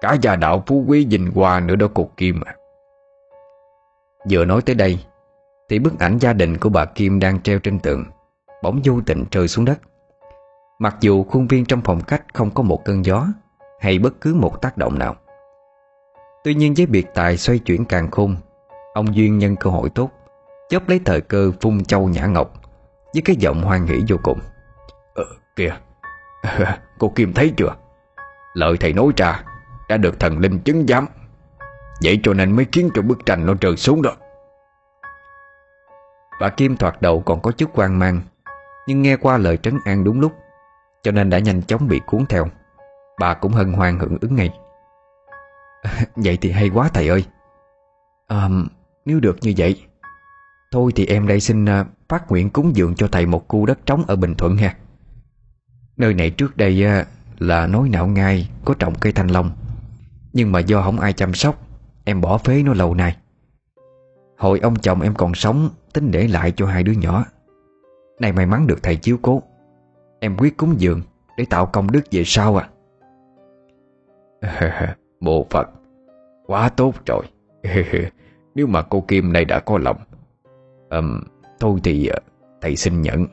[0.00, 2.54] cả gia đạo phú quý vinh hoa nữa đó cục Kim à.
[4.30, 4.98] Vừa nói tới đây
[5.68, 8.04] thì bức ảnh gia đình của bà Kim đang treo trên tường
[8.62, 9.78] bỗng vô tình rơi xuống đất.
[10.80, 13.26] Mặc dù khuôn viên trong phòng khách không có một cơn gió
[13.80, 15.16] Hay bất cứ một tác động nào
[16.44, 18.36] Tuy nhiên với biệt tài xoay chuyển càng khôn
[18.94, 20.10] Ông Duyên nhân cơ hội tốt
[20.68, 22.59] Chớp lấy thời cơ phun châu nhã ngọc
[23.14, 24.40] với cái giọng hoan hỉ vô cùng.
[25.14, 25.24] Ờ
[25.56, 25.76] kìa.
[26.98, 27.74] Cô Kim thấy chưa?
[28.54, 29.42] Lời thầy nói ra
[29.88, 31.06] Đã được thần linh chứng giám.
[32.02, 34.10] Vậy cho nên mới khiến cho bức tranh nó rơi xuống đó.
[36.40, 38.20] Bà Kim thoạt đầu còn có chút quan mang
[38.86, 40.32] Nhưng nghe qua lời trấn an đúng lúc
[41.02, 42.46] Cho nên đã nhanh chóng bị cuốn theo.
[43.18, 44.50] Bà cũng hân hoan hưởng ứng ngay.
[46.16, 47.24] Vậy thì hay quá thầy ơi.
[48.28, 48.48] À,
[49.04, 49.86] Nếu được như vậy
[50.72, 53.86] Thôi thì em đây xin à, phát nguyện cúng dường cho thầy một khu đất
[53.86, 54.74] trống ở Bình Thuận ha
[55.96, 56.84] Nơi này trước đây
[57.38, 59.50] là nối não ngai Có trồng cây thanh long.
[60.32, 61.66] Nhưng mà do không ai chăm sóc
[62.04, 63.16] Em bỏ phế nó lâu nay.
[64.38, 67.24] Hồi ông chồng em còn sống Tính để lại cho hai đứa nhỏ.
[68.20, 69.42] Này may mắn được thầy chiếu cố.
[70.20, 71.02] Em quyết cúng dường
[71.36, 72.68] Để tạo công đức về sau à.
[75.20, 75.70] Bộ Phật
[76.46, 77.24] Quá tốt rồi.
[78.54, 79.96] Nếu mà cô Kim này đã có lòng
[80.90, 81.20] um,
[81.60, 82.18] Thôi thì ờ,
[82.60, 83.26] thầy xin nhận.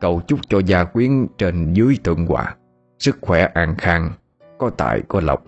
[0.00, 2.56] Cầu chúc cho gia quyến trên dưới tượng hòa
[2.98, 4.10] Sức khỏe an khang,
[4.58, 5.44] Có tài, có lộc.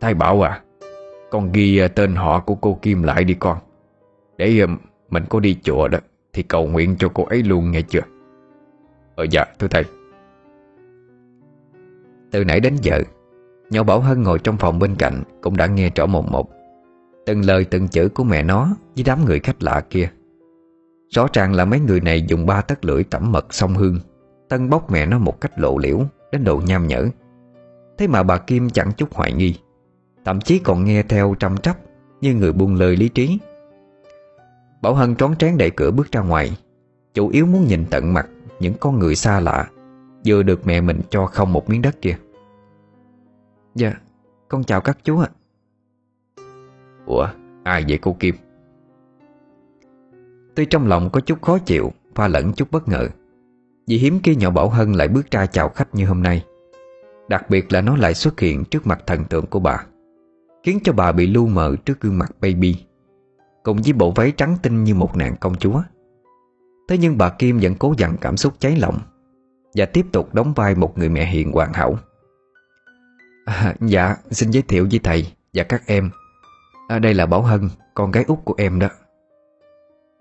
[0.00, 0.62] Thái bảo à
[1.30, 3.58] Con ghi ờ, tên họ của cô Kim lại đi con.
[4.36, 4.66] Để ờ,
[5.08, 5.98] mình có đi chùa đó,
[6.32, 8.00] Thì cầu nguyện cho cô ấy luôn, nghe chưa?
[9.16, 9.84] Ờ dạ thưa thầy.
[12.30, 13.02] Từ nãy đến giờ,
[13.70, 16.50] Nhỏ Bảo Hân ngồi trong phòng bên cạnh Cũng đã nghe rõ một một.
[17.26, 20.10] Từng lời, từng chữ của mẹ nó Với đám người khách lạ kia.
[21.10, 24.00] Rõ ràng là mấy người này dùng ba tấc lưỡi tẩm mật song hương.
[24.48, 25.98] Tân bóc mẹ nó một cách lộ liễu,
[26.32, 27.06] Đến độ nham nhở.
[27.98, 29.54] Thế mà bà Kim chẳng chút hoài nghi.
[30.24, 31.76] Thậm chí còn nghe theo trăm trắp
[32.20, 33.38] Như người buông lời lý trí.
[34.82, 36.58] Bảo Hân trón trán đẩy cửa bước ra ngoài.
[37.14, 38.28] Chủ yếu muốn nhìn tận mặt
[38.60, 39.70] Những con người xa lạ,
[40.26, 42.16] Vừa được mẹ mình cho không một miếng đất kia.
[43.74, 43.92] Dạ
[44.48, 45.28] Con chào các chú ạ.
[47.06, 47.26] Ủa,
[47.64, 48.34] ai vậy cô Kim?
[50.56, 53.08] Tuy trong lòng có chút khó chịu Pha lẫn chút bất ngờ
[53.86, 56.44] Vì hiếm khi nhỏ Bảo Hân lại bước ra chào khách như hôm nay.
[57.28, 59.84] Đặc biệt là nó lại xuất hiện trước mặt thần tượng của bà
[60.62, 62.76] Khiến cho bà bị lu mờ trước gương mặt baby
[63.62, 65.82] Cùng với bộ váy trắng tinh như một nàng công chúa.
[66.88, 68.98] Thế nhưng bà Kim vẫn cố dằn cảm xúc cháy lòng
[69.74, 71.98] Và tiếp tục đóng vai một người mẹ hiền hoàn hảo.
[73.44, 76.10] À, Dạ xin giới thiệu với thầy và các em.
[76.88, 78.88] À, Đây là Bảo Hân Con gái út của em đó.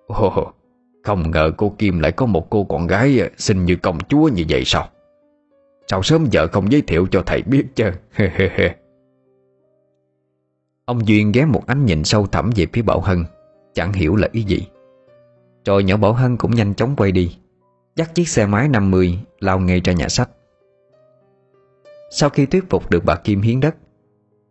[0.07, 0.51] Ồ,
[1.03, 4.27] Không ngờ cô Kim lại có một cô con gái à, Xinh như công chúa
[4.27, 4.89] như vậy sao?
[5.87, 7.91] Sao sớm giờ không giới thiệu cho thầy biết chứ?
[10.85, 13.25] Ông Duyên ghé một ánh nhìn sâu thẳm về phía Bảo Hân,
[13.73, 14.67] Chẳng hiểu là ý gì.
[15.65, 17.37] Rồi nhỏ Bảo Hân cũng nhanh chóng quay đi,
[17.95, 20.29] Dắt chiếc xe máy 50 Lao ngay ra nhà sách.
[22.11, 23.75] Sau khi thuyết phục được bà Kim hiến đất,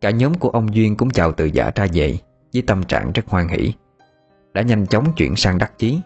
[0.01, 2.17] Cả nhóm của ông Duyên cũng chào từ giả ra về,
[2.53, 3.73] Với tâm trạng rất hoan hỷ.
[4.55, 6.01] Đã nhanh chóng chuyển sang đắc chí.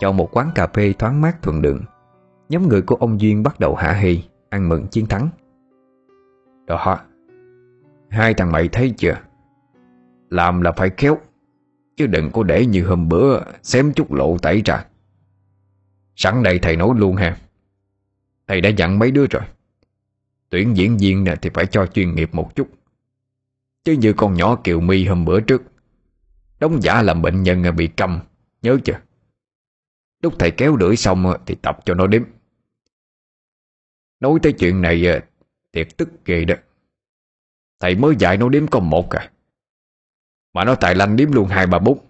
[0.00, 1.80] Chọn một quán cà phê thoáng mát thuận đường,
[2.48, 5.28] Nhóm người của ông Duyên bắt đầu hạ hì Ăn mừng chiến thắng.
[6.66, 6.98] Đó,
[8.10, 9.16] Hai thằng mày thấy chưa?
[10.30, 11.18] Làm là phải khéo,
[11.96, 14.84] Chứ đừng có để như hôm bữa Xém chút lộ tẩy ra.
[16.16, 17.36] Sẵn đây thầy nói luôn ha.
[18.46, 19.42] Thầy đã dặn mấy đứa rồi.
[20.50, 22.68] Tuyển diễn viên nè thì phải cho chuyên nghiệp một chút.
[23.84, 25.62] Chứ như con nhỏ Kiều My hôm bữa trước
[26.62, 28.20] Đóng giả làm bệnh nhân bị cầm
[28.62, 29.00] Nhớ chưa?
[30.22, 32.22] Lúc thầy kéo đuổi xong Thì tập cho nó đếm.
[34.20, 35.22] Nói tới chuyện này,
[35.72, 36.54] Thiệt tức ghê đó.
[37.80, 39.30] Thầy mới dạy nó đếm có một à.
[40.52, 42.06] Mà nó tài lanh đếm luôn hai ba bút.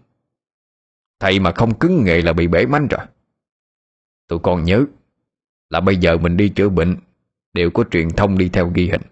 [1.21, 3.07] Thầy mà không cứng nghề là bị bể mánh rồi.
[4.29, 4.85] Tụi con nhớ
[5.71, 6.97] Là bây giờ mình đi chữa bệnh
[7.53, 9.03] Đều có truyền thông đi theo ghi hình.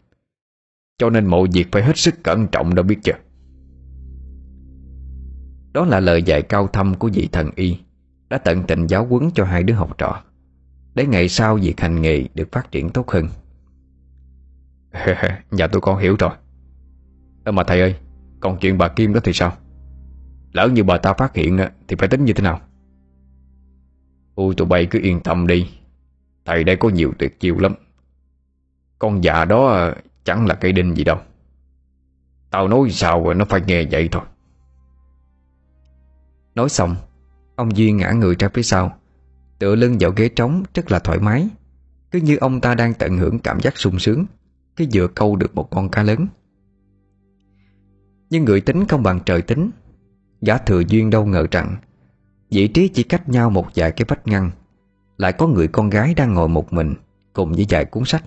[0.99, 3.30] Cho nên mọi việc phải hết sức cẩn trọng đâu biết chưa?
[5.73, 7.79] Đó là lời dạy cao thâm của vị thần y
[8.29, 10.23] Đã tận tình giáo huấn cho hai đứa học trò
[10.95, 13.29] Để ngày sau việc hành nghề được phát triển tốt hơn.
[15.51, 16.31] Dạ tôi con hiểu rồi.
[17.45, 17.95] Ơ mà thầy ơi
[18.41, 19.53] Còn chuyện bà Kim đó thì sao?
[20.53, 22.61] Lỡ như bà ta phát hiện Thì phải tính như thế nào?
[24.35, 25.71] Ôi tụi bay cứ yên tâm đi.
[26.45, 27.75] Thầy đây có nhiều tuyệt chiêu lắm.
[28.99, 29.91] Con già đó
[30.25, 31.19] chẳng là cây đinh gì đâu.
[32.51, 34.23] Tao nói sao nó phải nghe vậy thôi
[36.61, 36.97] Nói xong,
[37.57, 38.99] Ông Duy ngã người ra phía sau,
[39.59, 41.49] Tựa lưng vào ghế trống rất là thoải mái.
[42.11, 44.25] Cứ như ông ta đang tận hưởng cảm giác sung sướng
[44.77, 46.27] Cái vừa câu được một con cá lớn.
[48.31, 49.71] Nhưng người tính không bằng trời tính.
[50.41, 51.77] Gã thừa duyên đâu ngờ rằng,
[52.51, 54.51] Vị trí chỉ cách nhau một vài cái vách ngăn,
[55.17, 56.95] Lại có người con gái đang ngồi một mình
[57.33, 58.25] Cùng với vài cuốn sách.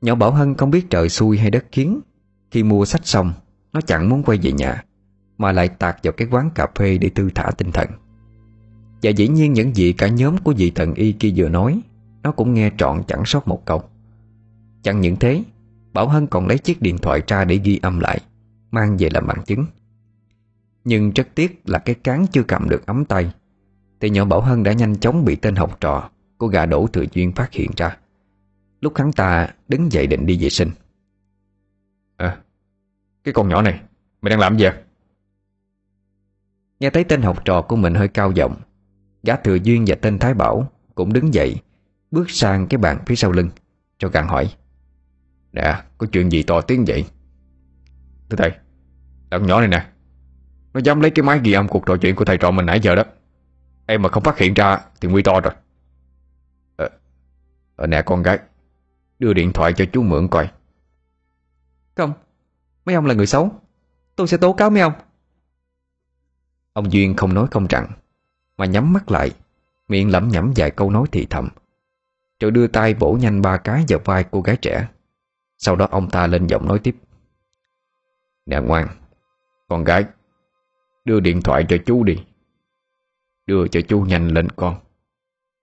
[0.00, 2.00] Nhỏ Bảo Hân không biết trời xui hay đất khiến,
[2.50, 3.32] Khi mua sách xong,
[3.72, 4.84] Nó chẳng muốn quay về nhà.
[5.38, 7.88] Mà lại tạt vào cái quán cà phê để thư thả tinh thần.
[9.02, 11.80] Và dĩ nhiên những gì cả nhóm của vị thần y kia vừa nói,
[12.22, 13.82] Nó cũng nghe trọn chẳng sót một câu.
[14.82, 15.42] Chẳng những thế,
[15.92, 18.20] Bảo Hân còn lấy chiếc điện thoại ra để ghi âm lại,
[18.70, 19.66] Mang về làm bằng chứng.
[20.84, 23.32] Nhưng rất tiếc là cái cán chưa cầm được ấm tay,
[24.00, 27.04] Thì nhỏ Bảo Hân đã nhanh chóng bị tên học trò Của gà đổ thừa
[27.12, 27.96] duyên phát hiện ra.
[28.80, 30.70] Lúc hắn ta đứng dậy định đi vệ sinh.
[32.16, 32.38] À
[33.24, 33.80] Cái con nhỏ này,
[34.22, 34.82] Mày đang làm gì à
[36.80, 38.56] Nghe thấy tên học trò của mình hơi cao giọng
[39.22, 41.56] Gã Thừa Duyên và tên Thái Bảo Cũng đứng dậy
[42.10, 43.50] Bước sang cái bàn phía sau lưng
[43.98, 44.54] Cho gàng hỏi
[45.52, 47.04] Nè có chuyện gì to tiếng vậy?
[48.30, 48.52] Thưa thầy
[49.30, 49.86] Thằng nhỏ này nè
[50.74, 52.80] Nó dám lấy cái máy ghi âm cuộc trò chuyện của thầy trò mình nãy
[52.80, 53.02] giờ đó.
[53.86, 55.52] Em mà không phát hiện ra Thì nguy to rồi.
[56.76, 56.88] Ờ,
[57.76, 58.38] ờ nè con gái
[59.18, 60.50] Đưa điện thoại cho chú mượn coi.
[61.96, 62.12] Không
[62.84, 63.52] Mấy ông là người xấu
[64.16, 64.92] Tôi sẽ tố cáo mấy ông.
[66.78, 67.90] Ông Duyên không nói không rằng,
[68.56, 69.30] Mà nhắm mắt lại,
[69.88, 71.48] Miệng lẩm nhẩm vài câu nói thì thầm.
[72.40, 74.88] Rồi đưa tay bổ nhanh ba cái vào vai cô gái trẻ.
[75.56, 76.96] Sau đó ông ta lên giọng nói tiếp.
[78.46, 78.88] Nè ngoan,
[79.68, 80.04] Con gái,
[81.04, 82.24] Đưa điện thoại cho chú đi.
[83.46, 84.74] Đưa cho chú nhanh lên con.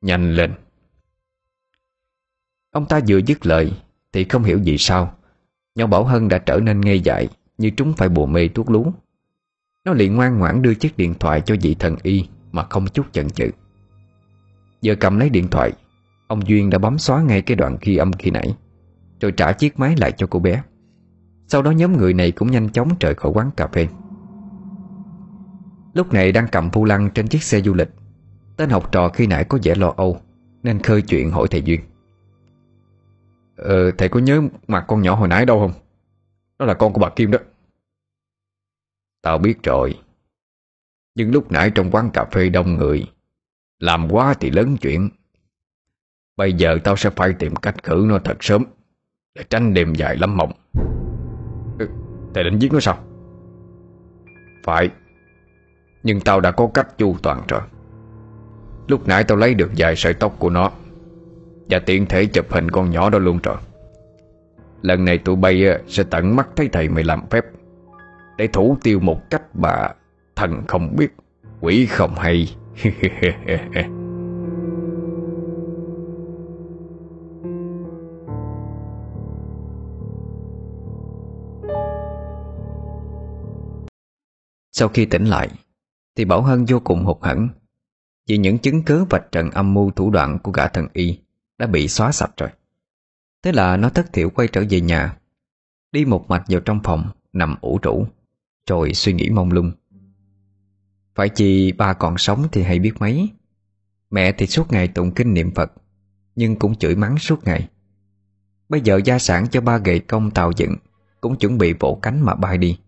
[0.02, 0.54] Nhanh lên.
[2.72, 3.74] Ông ta vừa dứt lời
[4.12, 5.18] Thì không hiểu gì sao,
[5.76, 8.94] Nhỏ Bảo Hân đã trở nên ngây dại Như trúng phải bùa mê thuốc lú.
[9.86, 13.06] Nó liền ngoan ngoãn đưa chiếc điện thoại cho vị thần y Mà không chút
[13.12, 13.50] chần chừ.
[14.82, 15.74] Giờ cầm lấy điện thoại,
[16.28, 18.56] Ông Duyên đã bấm xóa ngay cái đoạn ghi âm khi nãy,
[19.22, 20.64] Rồi trả chiếc máy lại cho cô bé.
[21.48, 23.88] Sau đó nhóm người này cũng nhanh chóng rời khỏi quán cà phê.
[25.94, 27.90] Lúc này đang cầm phu lăng trên chiếc xe du lịch,
[28.58, 30.18] Tên học trò khi nãy có vẻ lo âu,
[30.64, 31.80] Nên khơi chuyện hỏi thầy Duyên.
[33.58, 35.74] Ờ thầy có nhớ mặt con nhỏ hồi nãy đâu không?
[36.60, 37.40] Đó là con của bà Kim đó.
[39.26, 40.00] Tao biết rồi.
[41.16, 43.06] Nhưng lúc nãy trong quán cà phê đông người
[43.80, 45.10] Làm quá thì lớn chuyện.
[46.38, 48.64] Bây giờ tao sẽ phải tìm cách khử nó thật sớm
[49.36, 50.52] Để tránh đêm dài lắm mộng.
[51.80, 51.88] Ừ,
[52.34, 52.98] Thầy định giết nó sao?
[54.64, 54.90] Phải.
[56.04, 57.62] Nhưng tao đã có cách chu toàn rồi.
[58.88, 60.72] Lúc nãy tao lấy được vài sợi tóc của nó
[61.70, 63.58] Và tiện thể chụp hình con nhỏ đó luôn rồi.
[64.82, 67.46] Lần này tụi bay ờ, sẽ tận mắt thấy thầy mày làm phép.
[68.38, 69.94] Để thủ tiêu một cách mà
[70.36, 71.16] Thần không biết,
[71.62, 72.56] Quỷ không hay.
[84.72, 85.50] Sau khi tỉnh lại,
[86.16, 87.50] Thì Bảo Hân vô cùng hụt hẫng
[88.28, 91.20] Vì những chứng cứ vạch trần âm mưu thủ đoạn của gã thần y
[91.58, 92.50] Đã bị xóa sạch rồi.
[93.44, 95.18] Thế là nó thất thiểu quay trở về nhà,
[95.92, 98.06] Đi một mạch vào trong phòng Nằm ủ rũ.
[98.70, 99.72] Rồi suy nghĩ mông lung.
[101.16, 103.30] Phải chi ba còn sống thì hay biết mấy.
[104.10, 105.74] Mẹ thì suốt ngày tụng kinh niệm Phật,
[106.36, 107.70] Nhưng cũng chửi mắng suốt ngày.
[108.70, 110.76] Bây giờ gia sản cho ba gậy công tàu dựng,
[111.22, 112.80] Cũng chuẩn bị vỗ cánh mà bay đi.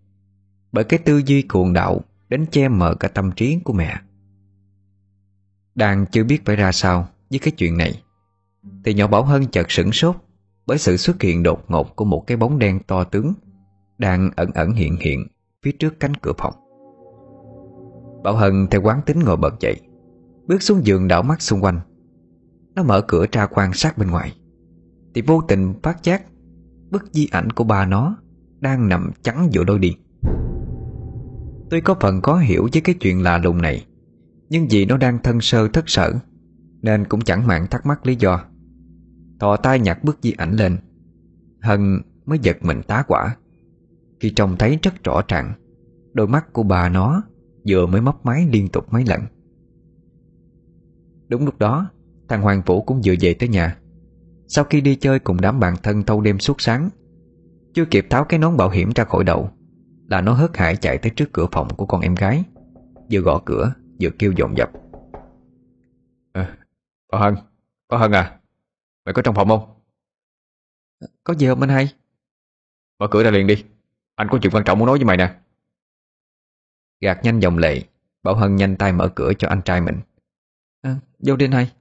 [0.71, 3.97] Bởi cái tư duy cuồng đạo Đến che mờ cả tâm trí của mẹ.
[5.75, 8.03] Đang chưa biết phải ra sao Với cái chuyện này,
[8.85, 10.15] Thì nhỏ Bảo Hân chợt sửng sốt
[10.65, 13.33] Bởi sự xuất hiện đột ngột Của một cái bóng đen to tướng
[13.97, 15.27] Đang ẩn ẩn hiện hiện.
[15.65, 16.53] Phía trước cánh cửa phòng.
[18.23, 19.81] Bảo Hân theo quán tính ngồi bật dậy,
[20.47, 21.79] Bước xuống giường đảo mắt xung quanh.
[22.75, 24.35] Nó mở cửa ra quan sát bên ngoài,
[25.15, 26.23] Thì vô tình phát giác
[26.89, 28.17] Bức di ảnh của ba nó
[28.59, 29.97] Đang nằm chắn giữa đôi điện
[31.69, 33.85] Tuy có phần khó hiểu với cái chuyện lạ lùng này,
[34.49, 36.13] Nhưng vì nó đang thân sơ thất sở,
[36.81, 38.43] Nên cũng chẳng mạng thắc mắc lý do.
[39.39, 40.77] Thò tay nhặt bức di ảnh lên,
[41.61, 43.35] Hân mới giật mình tá quả.
[44.19, 45.53] Khi trông thấy rất rõ ràng.
[46.13, 47.23] Đôi mắt của bà nó
[47.67, 49.21] Vừa mới mấp máy liên tục mấy lần.
[51.27, 51.89] Đúng lúc đó
[52.27, 53.77] Thằng Hoàng Vũ cũng vừa về tới nhà.
[54.47, 56.89] Sau khi đi chơi cùng đám bạn thân thâu đêm suốt sáng
[57.73, 59.49] Chưa kịp tháo cái nón bảo hiểm ra khỏi đầu
[60.07, 62.43] Là nó hớt hải chạy tới trước cửa phòng của con em gái
[63.11, 64.71] Vừa gõ cửa Vừa kêu dồn dập.
[66.31, 66.57] À,
[67.11, 67.35] Bà Hân
[67.89, 68.39] Bà Hân à
[69.05, 69.77] Mày có trong phòng không?
[71.23, 71.93] Có gì không anh hai?
[72.99, 73.63] Mở cửa ra liền đi
[74.17, 75.35] Anh có chuyện quan trọng muốn nói với mày nè.
[77.01, 77.83] Gạt nhanh dòng lệ
[78.23, 79.99] Bảo Hân nhanh tay mở cửa cho anh trai mình.
[80.81, 81.73] À, Vô đi anh hai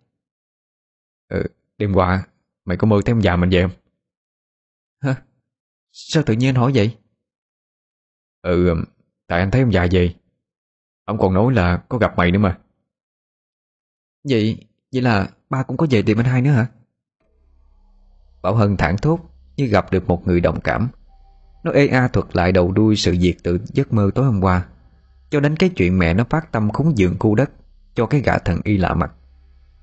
[1.29, 1.43] Ừ,
[1.79, 2.27] đêm qua
[2.65, 3.71] Mày có mơ thấy ông già mình về không?
[5.01, 5.23] Hả?
[5.93, 6.99] Sao tự nhiên anh hỏi vậy?
[8.43, 8.75] Ừ
[9.27, 10.15] Tại anh thấy ông già về
[11.05, 12.59] Ông còn nói là có gặp mày nữa mà.
[14.29, 16.67] Vậy Vậy là ba cũng có về tìm anh hai nữa hả?
[18.43, 19.21] Bảo Hân thẳng thốt
[19.57, 20.89] Như gặp được một người đồng cảm
[21.67, 24.67] nó ê a thuật lại đầu đuôi sự việc từ giấc mơ tối hôm qua.
[25.31, 27.51] Cho đến cái chuyện mẹ nó phát tâm khúng dường khu đất
[27.95, 29.13] Cho cái gã thần y lạ mặt.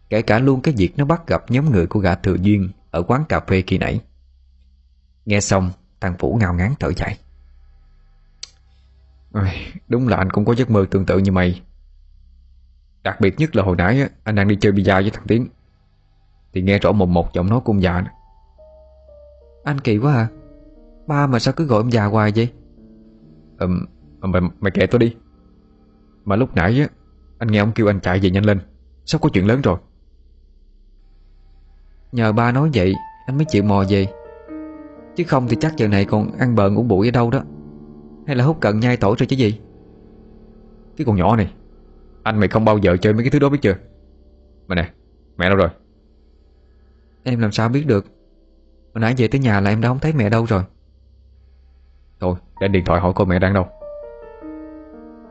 [0.10, 3.04] Kể cả luôn cái việc nó bắt gặp nhóm người của gã thừa duyên Ở
[3.04, 4.02] quán cà phê khi nãy.
[5.26, 7.18] Nghe xong, Thằng Vũ ngao ngán thở dài.
[9.88, 11.62] Đúng là anh cũng có giấc mơ tương tự như mày.
[13.04, 15.48] Đặc biệt nhất là hồi nãy Anh đang đi chơi bida với thằng Tiến.
[16.54, 18.04] Thì nghe rõ một một giọng nói của ông già.
[19.64, 20.28] Anh kỳ quá à.
[21.08, 22.52] Ba mà sao cứ gọi ông già hoài vậy?
[23.58, 23.86] Ừm
[24.22, 25.16] Mày, mày kệ tôi đi.
[26.26, 26.88] Mà lúc nãy á
[27.38, 28.60] Anh nghe ông kêu anh chạy về nhanh lên.
[29.06, 29.78] Sắp có chuyện lớn rồi.
[32.12, 32.94] Nhờ ba nói vậy
[33.26, 34.08] Anh mới chịu mò về.
[35.16, 37.44] Chứ không thì chắc giờ này còn ăn bợn ngủ bụi ở đâu đó.
[38.28, 39.60] Hay là hút cận nhai tổ rồi chứ gì?
[40.98, 41.54] Cái con nhỏ này
[42.24, 43.76] Anh mày không bao giờ chơi mấy cái thứ đó biết chưa?
[44.68, 44.92] Mà nè
[45.38, 45.70] Mẹ đâu rồi?
[47.24, 48.06] Em làm sao biết được?
[48.94, 50.64] Hồi nãy về tới nhà là em đã không thấy mẹ đâu rồi
[52.24, 53.68] Thôi để điện thoại hỏi cô mẹ đang đâu.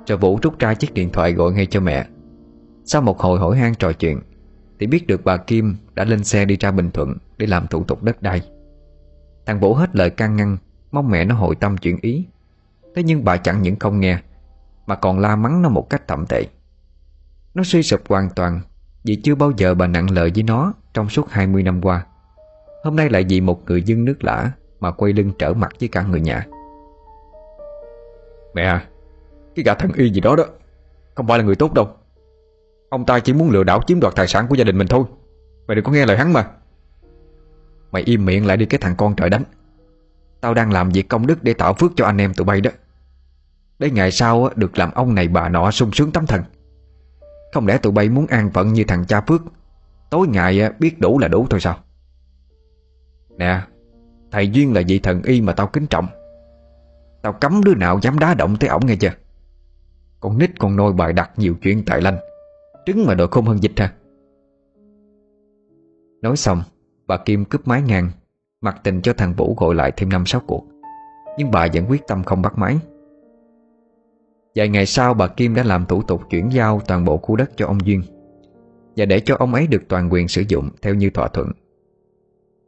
[0.07, 2.07] Rồi Vũ rút ra chiếc điện thoại gọi ngay cho mẹ.
[2.85, 4.21] Sau một hồi hỏi han trò chuyện,
[4.81, 7.85] Thì biết được bà Kim đã lên xe đi ra Bình Thuận Để làm thủ
[7.85, 8.43] tục đất đai.
[9.47, 10.57] Thằng Vũ hết lời can ngăn,
[10.93, 12.27] Mong mẹ nó hội tâm chuyện ý.
[12.95, 14.19] Thế nhưng bà chẳng những không nghe,
[14.87, 16.47] Mà còn la mắng nó một cách thậm tệ.
[17.55, 18.61] Nó suy sụp hoàn toàn,
[19.05, 22.07] Vì chưa bao giờ bà nặng lời với nó Trong suốt 20 năm qua.
[22.85, 24.51] Hôm nay lại vì một người dân nước lã
[24.81, 26.47] Mà quay lưng trở mặt với cả người nhà.
[28.55, 28.87] Mẹ à
[29.55, 30.45] Cái gã thần y gì đó đó,
[31.15, 31.89] Không phải là người tốt đâu.
[32.91, 35.05] Ông ta chỉ muốn lừa đảo chiếm đoạt tài sản của gia đình mình thôi,
[35.67, 36.47] Mày đừng có nghe lời hắn mà.
[37.93, 39.45] Mày im miệng lại đi cái thằng con trời đánh.
[40.41, 42.71] Tao đang làm việc công đức để tạo phước cho anh em tụi bay đó.
[43.79, 46.43] Để ngày sau được làm ông này bà nọ sung sướng tấm thần.
[47.53, 49.43] Không lẽ tụi bay muốn an phận như thằng cha Phước?
[50.11, 51.79] Tối ngày biết đủ là đủ thôi sao?
[53.39, 53.61] Nè,
[54.31, 56.07] Thầy Duyên là vị thần y mà tao kính trọng.
[57.23, 59.13] Tao cấm đứa nào dám đá động tới ổng nghe chưa?
[60.21, 62.19] Con nít con nôi bài đặt nhiều chuyện tại lanh.
[62.87, 63.93] Trứng mà đội khôn hơn dịch ha
[66.23, 66.63] Nói xong,
[67.07, 68.11] Bà Kim cướp máy ngang,
[68.61, 70.67] Mặc tình cho thằng Vũ gọi lại thêm năm sáu cuộc.
[71.39, 72.79] Nhưng bà vẫn quyết tâm không bắt máy.
[74.55, 77.51] Vài ngày sau, bà Kim đã làm thủ tục chuyển giao toàn bộ khu đất
[77.57, 78.03] cho ông Duyên.
[78.97, 81.53] Và để cho ông ấy được toàn quyền sử dụng theo như thỏa thuận.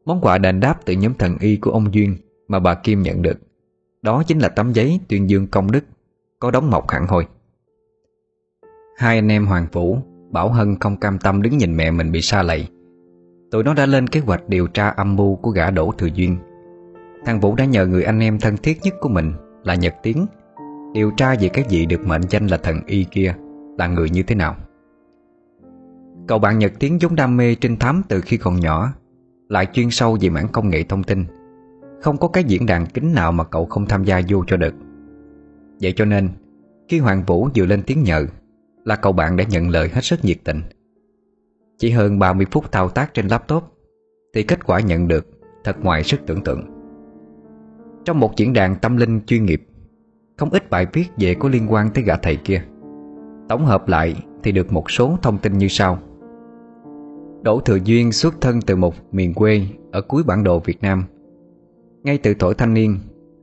[0.05, 2.17] Món quà đền đáp từ nhóm thần y của ông Duyên
[2.49, 3.39] Mà bà Kim nhận được
[4.05, 5.85] đó chính là tấm giấy tuyên dương công đức,
[6.41, 7.27] Có đóng mộc hẳn hoi
[8.97, 9.99] Hai anh em Hoàng Vũ
[10.31, 12.69] Bảo Hân không cam tâm đứng nhìn mẹ mình bị xa lầy.
[13.51, 16.37] Tụi nó đã lên kế hoạch điều tra âm mưu của gã Đỗ Thừa Duyên.
[17.25, 19.33] Thằng Vũ đã nhờ người anh em thân thiết nhất của mình
[19.65, 20.27] là Nhật Tiến,
[20.93, 23.35] Điều tra về cái gì được mệnh danh là thần y kia,
[23.79, 24.57] Là người như thế nào.
[26.29, 28.93] Cậu bạn Nhật Tiến vốn đam mê trinh thám từ khi còn nhỏ,
[29.49, 31.25] Lại chuyên sâu về mảng công nghệ thông tin.
[32.05, 34.75] Không có cái diễn đàn kính nào mà cậu không tham gia vô cho được.
[35.81, 36.29] Vậy cho nên,
[36.89, 38.27] Khi Hoàng Vũ vừa lên tiếng nhờ,
[38.85, 40.63] Là cậu bạn đã nhận lời hết sức nhiệt tình.
[41.79, 43.65] Chỉ hơn 30 phút thao tác trên laptop,
[44.35, 45.27] Thì kết quả nhận được
[45.65, 46.65] Thật ngoài sức tưởng tượng.
[48.05, 49.67] Trong một diễn đàn tâm linh chuyên nghiệp,
[50.37, 52.65] Không ít bài viết về có liên quan tới gã thầy kia.
[53.49, 55.99] Tổng hợp lại thì được một số thông tin như sau.
[57.43, 61.05] Đỗ Thừa Duyên xuất thân từ một miền quê ở cuối bản đồ Việt Nam.
[62.05, 62.99] Ngay từ tuổi thanh niên,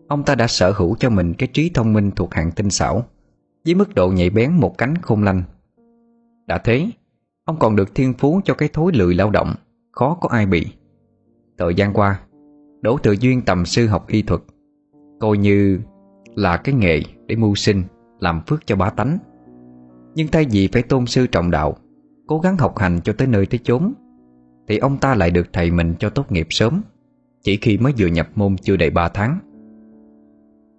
[0.08, 3.04] Ông ta đã sở hữu cho mình cái trí thông minh thuộc hạng tinh xảo,
[3.66, 5.44] Với mức độ nhạy bén một cánh khôn lanh.
[6.48, 6.88] Đã thế,
[7.46, 9.56] Ông còn được thiên phú cho cái thối lười lao động,
[9.92, 10.68] Khó có ai bị.
[11.58, 12.20] Thời gian qua,
[12.82, 14.42] Đỗ Tự Duyên tầm sư học y thuật,
[15.20, 15.80] Coi như
[16.36, 17.84] là cái nghề để mưu sinh,
[18.20, 19.18] Làm phước cho bá tánh.
[20.16, 21.78] Nhưng thay vì phải tôn sư trọng đạo,
[22.28, 23.94] Cố gắng học hành cho tới nơi tới chốn,
[24.68, 26.82] Thì ông ta lại được thầy mình cho tốt nghiệp sớm.
[27.42, 29.40] Chỉ khi mới vừa nhập môn chưa đầy 3 tháng.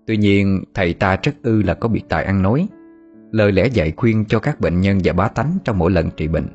[0.06, 2.68] Tuy nhiên, thầy ta rất ư là có biệt tài ăn nói,
[3.32, 6.28] Lời lẽ dạy khuyên cho các bệnh nhân và bá tánh trong mỗi lần trị
[6.28, 6.46] bệnh.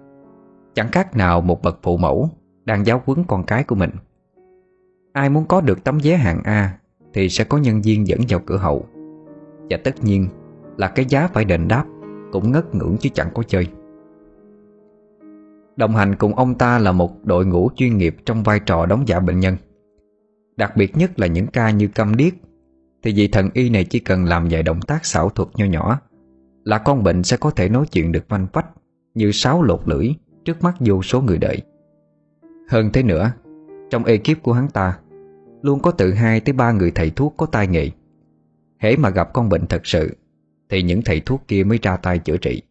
[0.75, 2.29] Chẳng khác nào một bậc phụ mẫu
[2.65, 3.89] Đang giáo huấn con cái của mình.
[5.13, 6.77] Ai muốn có được tấm vé hạng A
[7.13, 8.85] Thì sẽ có nhân viên dẫn vào cửa hậu.
[9.69, 10.27] Và tất nhiên
[10.77, 11.85] là cái giá phải đền đáp
[12.31, 13.67] Cũng ngất ngưỡng chứ chẳng có chơi.
[15.75, 19.07] Đồng hành cùng ông ta là một đội ngũ chuyên nghiệp Trong vai trò đóng
[19.07, 19.55] giả bệnh nhân.
[20.57, 22.33] Đặc biệt nhất là những ca như câm điếc.
[23.03, 25.99] Thì vị thần y này chỉ cần làm vài động tác xảo thuật nho nhỏ,
[26.67, 28.67] Là con bệnh sẽ có thể nói chuyện được vanh vách
[29.13, 30.09] Như sáo lột lưỡi
[30.45, 31.61] Trước mắt vô số người đợi
[32.69, 33.31] Hơn thế nữa,
[33.89, 34.99] Trong ekip của hắn ta,
[35.61, 37.89] Luôn có từ 2 tới 3 người thầy thuốc có tai nghệ
[38.77, 40.17] Hễ mà gặp con bệnh thật sự,
[40.69, 42.61] Thì những thầy thuốc kia mới ra tay chữa trị.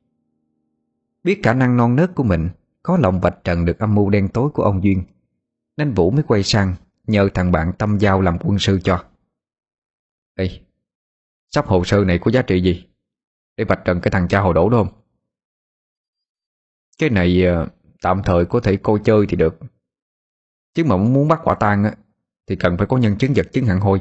[1.24, 2.49] Biết khả năng non nớt của mình,
[2.82, 5.03] Có lòng vạch trần được âm mưu đen tối của ông Duyên,
[5.76, 6.74] Nên Vũ mới quay sang
[7.07, 9.04] Nhờ thằng bạn tâm giao làm quân sư cho.
[10.34, 10.61] Ê,
[11.50, 12.86] Sắp hồ sơ này có giá trị gì?
[13.57, 15.02] Để vạch trần cái thằng cha hồ đổ đó không?
[16.98, 17.68] Cái này ờ,
[18.02, 19.59] Tạm thời có thể coi chơi thì được.
[20.74, 21.94] Chứ mà muốn bắt quả tang á,
[22.46, 24.00] Thì cần phải có nhân chứng vật chứng hẳn hoi.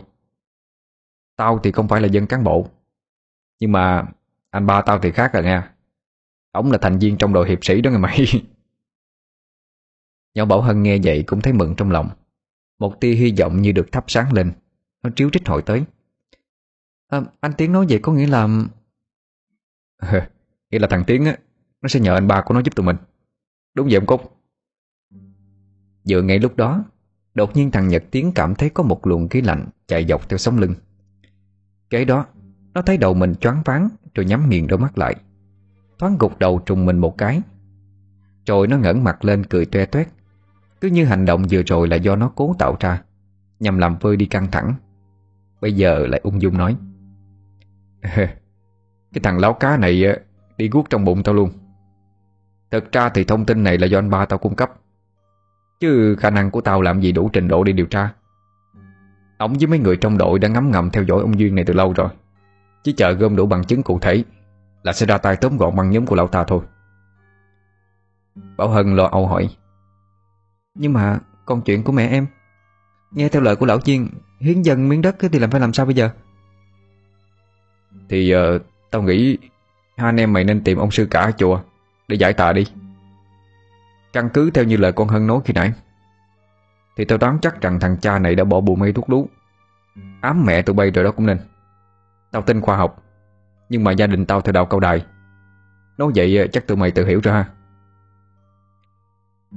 [1.35, 2.69] Tao thì không phải là dân cán bộ,
[3.59, 4.07] Nhưng mà
[4.49, 5.75] Anh ba tao thì khác rồi nha.
[6.51, 8.25] Ông là thành viên trong đội hiệp sĩ đó nghe mày.
[10.35, 12.09] Nhỏ Bảo Hân nghe vậy cũng thấy mừng trong lòng.
[12.79, 14.53] Một tia hy vọng như được thắp sáng lên.
[15.03, 15.83] Nó chiếu trích hỏi tới.
[17.07, 18.47] À, Anh Tiến nói vậy có nghĩa là
[20.71, 21.37] Nghĩa là thằng Tiến á
[21.81, 22.95] Nó sẽ nhờ anh ba của nó giúp tụi mình.
[23.73, 24.37] Đúng vậy ông Cúc.
[26.09, 26.83] Vừa ngay lúc đó
[27.33, 30.37] Đột nhiên thằng Nhật Tiến cảm thấy có một luồng khí lạnh Chạy dọc theo
[30.37, 30.73] sống lưng.
[31.89, 32.25] Kế đó
[32.73, 35.15] Nó thấy đầu mình choáng váng Rồi nhắm nghiền đôi mắt lại.
[35.99, 37.41] Thoáng gục đầu trùng mình một cái
[38.45, 40.07] Rồi nó ngẩng mặt lên cười toe toét.
[40.85, 43.01] Cứ như hành động vừa rồi là do nó cố tạo ra.
[43.59, 44.73] Nhằm làm vơi đi căng thẳng.
[45.61, 46.77] Bây giờ lại ung dung nói.
[49.13, 50.17] Cái thằng láo cá này ờ,
[50.57, 51.49] Đi guốc trong bụng tao luôn.
[52.71, 54.71] Thật ra thì thông tin này là do anh ba tao cung cấp.
[55.79, 58.13] Chứ khả năng của tao làm gì đủ trình độ đi điều tra.
[59.37, 61.73] Ông với mấy người trong đội đã ngắm ngầm theo dõi ông Duyên này từ
[61.73, 62.09] lâu rồi.
[62.83, 64.23] Chỉ chờ gom đủ bằng chứng cụ thể
[64.83, 66.61] Là sẽ ra tay tóm gọn băng nhóm của lão ta thôi.
[68.57, 69.49] Bảo Hân lo âu hỏi.
[70.75, 72.27] Nhưng mà con chuyện của mẹ em
[73.11, 74.09] Nghe theo lời của lão Duyên
[74.39, 76.09] Hiến dân miếng đất thì làm phải làm sao bây giờ?
[78.09, 78.61] Thì uh,
[78.91, 79.37] tao nghĩ
[79.97, 81.59] Hai anh em mày nên tìm ông sư cả ở chùa
[82.07, 82.65] Để giải tà đi.
[84.13, 85.73] Căn cứ theo như lời con Hân nói khi nãy
[86.97, 89.29] Thì tao đoán chắc rằng thằng cha này đã bỏ bùa mê thuốc lú.
[90.21, 91.39] Ám mẹ tụi bay rồi đó cũng nên.
[92.31, 93.03] Tao tin khoa học
[93.69, 95.05] Nhưng mà gia đình tao theo đạo cao đài.
[95.97, 97.45] Nói vậy ờ, chắc tụi mày tự hiểu ra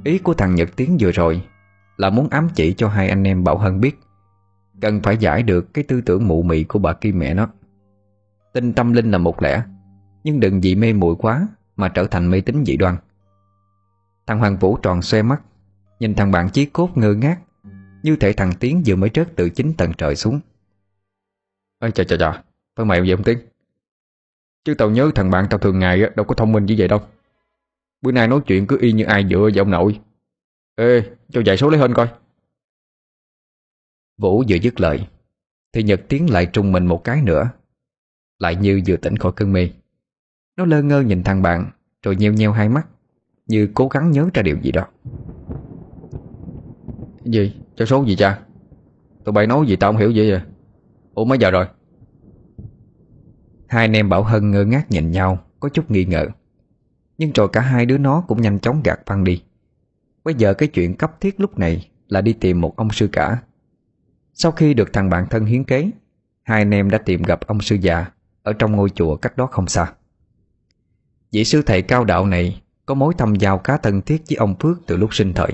[0.04, 1.42] Ý của thằng Nhật Tiến vừa rồi
[1.96, 3.98] Là muốn ám chỉ cho hai anh em Bảo Hân biết.
[4.80, 7.48] Cần phải giải được cái tư tưởng mụ mị của bà Kim mẹ nó.
[8.52, 9.62] Tin tâm linh là một lẽ,
[10.24, 12.96] Nhưng đừng vì mê muội quá Mà trở thành mê tín dị đoan.
[14.26, 15.42] Thằng Hoàng Vũ tròn xoe mắt,
[16.00, 17.38] Nhìn thằng bạn chí cốt ngơ ngác,
[18.02, 20.40] Như thể thằng Tiến vừa mới rớt từ chính tầng trời xuống.
[21.78, 22.42] Ê, chà chà chà
[22.76, 23.38] Phải mày gì ông Tiến?
[24.64, 27.00] Chứ tao nhớ thằng bạn tao thường ngày đâu có thông minh như vậy đâu.
[28.02, 30.00] Bữa nay nói chuyện cứ y như ai dựa vào ông nội
[30.74, 32.08] Ê cho dạy số lấy hơn coi
[34.18, 35.08] Vũ vừa dứt lời
[35.72, 37.50] Thì Nhật Tiến lại trùng mình một cái nữa
[38.38, 39.70] Lại như vừa tỉnh khỏi cơn mê
[40.56, 41.70] Nó lơ ngơ nhìn thằng bạn
[42.02, 42.86] Rồi nheo nheo hai mắt
[43.46, 44.86] như cố gắng nhớ ra điều gì đó
[47.24, 47.54] Gì?
[47.76, 48.40] Cho số gì cha?
[49.24, 50.46] Tụi bay nói gì tao không hiểu vậy à
[51.14, 51.66] Ủa mấy giờ rồi?
[53.68, 56.26] Hai anh em Bảo Hân ngơ ngác nhìn nhau Có chút nghi ngờ
[57.18, 59.42] nhưng rồi cả hai đứa nó cũng nhanh chóng gạt phăng đi
[60.24, 63.42] Bây giờ cái chuyện cấp thiết lúc này Là đi tìm một ông sư cả
[64.34, 65.90] Sau khi được thằng bạn thân hiến kế,
[66.42, 68.06] Hai anh em đã tìm gặp ông sư già
[68.42, 69.92] Ở trong ngôi chùa cách đó không xa
[71.32, 74.54] Vị sư thầy cao đạo này có mối thâm giao khá thân thiết với ông
[74.60, 75.52] Phước từ lúc sinh thời.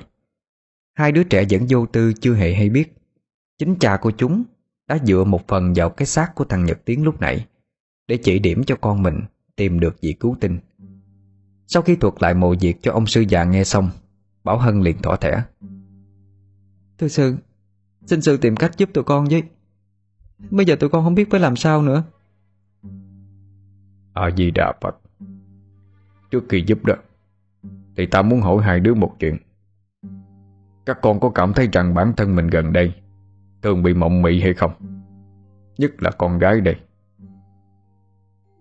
[0.94, 2.94] Hai đứa trẻ vẫn vô tư chưa hề hay biết.
[3.58, 4.44] Chính cha của chúng
[4.88, 7.46] đã dựa một phần vào cái xác của thằng Nhật Tiến lúc nãy
[8.08, 9.20] để chỉ điểm cho con mình
[9.56, 10.58] tìm được vị cứu tinh.
[11.66, 13.90] Sau khi thuật lại mộ việc cho ông sư già nghe xong,
[14.44, 15.42] Bảo Hân liền thỏa thẻ.
[16.98, 17.36] Thưa sư,
[18.06, 19.42] xin sư tìm cách giúp tụi con với.
[20.50, 22.04] Bây giờ tụi con không biết phải làm sao nữa.
[24.14, 24.96] A-di-đà Phật
[26.30, 26.94] Trước khi giúp đó
[27.96, 29.36] thì ta muốn hỏi hai đứa một chuyện
[30.86, 32.94] Các con có cảm thấy rằng bản thân mình gần đây
[33.62, 34.72] Thường bị mộng mị hay không
[35.78, 36.76] Nhất là con gái đây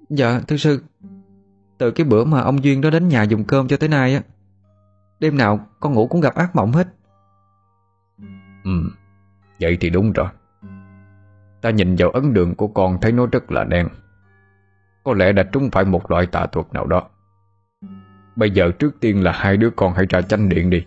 [0.10, 0.84] Dạ thưa sư
[1.78, 4.21] Từ cái bữa mà ông Duyên đó đến nhà dùng cơm cho tới nay á
[5.19, 6.88] Đêm nào con ngủ cũng gặp ác mộng hết.
[8.63, 8.89] Ừ
[9.59, 10.28] Vậy thì đúng rồi.
[11.61, 13.88] Ta nhìn vào ấn đường của con thấy nó rất là đen.
[15.03, 17.09] Có lẽ đã trúng phải một loại tà thuật nào đó.
[18.36, 20.86] Bây giờ trước tiên là hai đứa con hãy ra chánh điện đi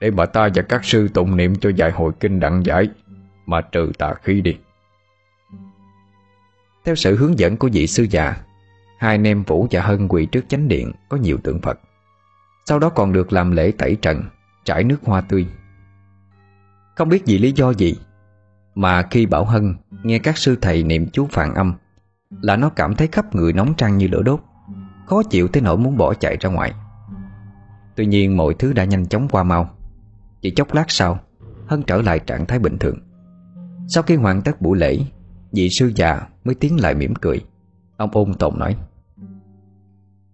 [0.00, 2.88] Để bà ta và các sư tụng niệm cho dạy hội kinh đặng giải
[3.46, 4.56] Mà trừ tà khí đi.
[6.84, 8.36] Theo sự hướng dẫn của vị sư già
[9.02, 11.80] Hai anh em Vũ và Hân quỳ trước chánh điện, Có nhiều tượng Phật.
[12.64, 14.22] Sau đó còn được làm lễ tẩy trần,
[14.64, 15.46] Trải nước hoa tươi.
[16.94, 17.94] Không biết vì lý do gì,
[18.74, 21.74] Mà khi Bảo Hân nghe các sư thầy niệm chú phạn âm,
[22.30, 24.40] Là nó cảm thấy khắp người nóng trăng như lửa đốt,
[25.06, 26.72] Khó chịu tới nỗi muốn bỏ chạy ra ngoài.
[27.96, 29.70] Tuy nhiên mọi thứ đã nhanh chóng qua mau.
[30.42, 31.18] Chỉ chốc lát sau,
[31.66, 32.98] Hân trở lại trạng thái bình thường.
[33.88, 34.98] Sau khi hoàn tất buổi lễ,
[35.52, 37.44] Vị sư già mới tiến lại mỉm cười.
[37.96, 38.76] Ông ôn tồn nói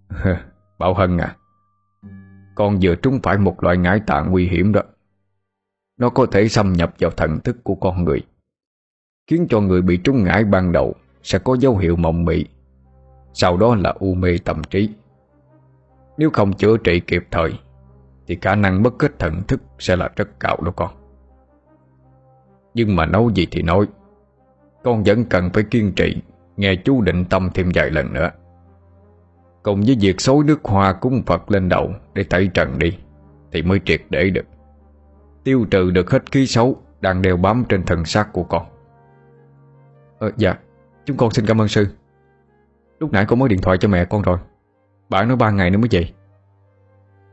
[0.79, 1.37] Bảo Hân à
[2.55, 4.83] Con vừa trúng phải một loại ngải tạng nguy hiểm đó.
[5.99, 8.23] Nó có thể xâm nhập vào thần thức của con người,
[9.27, 12.45] Khiến cho người bị trúng ngải ban đầu Sẽ có dấu hiệu mộng mị,
[13.33, 14.91] Sau đó là u mê tâm trí.
[16.19, 17.53] Nếu không chữa trị kịp thời,
[18.27, 20.91] Thì khả năng mất kết thần thức Sẽ là rất cao đó con.
[22.75, 23.87] Nhưng mà nói gì thì nói,
[24.85, 26.23] Con vẫn cần phải kiên trì
[26.57, 28.31] Nghe chú định tâm thêm vài lần nữa.
[29.69, 32.99] Cùng với việc xối nước hoa cúng Phật lên đầu Để tẩy trần đi,
[33.53, 34.45] Thì mới triệt để được.
[35.45, 38.67] Tiêu trừ được hết khí xấu Đang đeo bám trên thân xác của con.
[40.19, 40.55] Ờ dạ
[41.05, 41.87] Chúng con xin cảm ơn sư.
[42.99, 44.39] Lúc nãy con mới điện thoại cho mẹ con rồi.
[45.09, 46.09] Bạn nói ba ngày nữa mới về.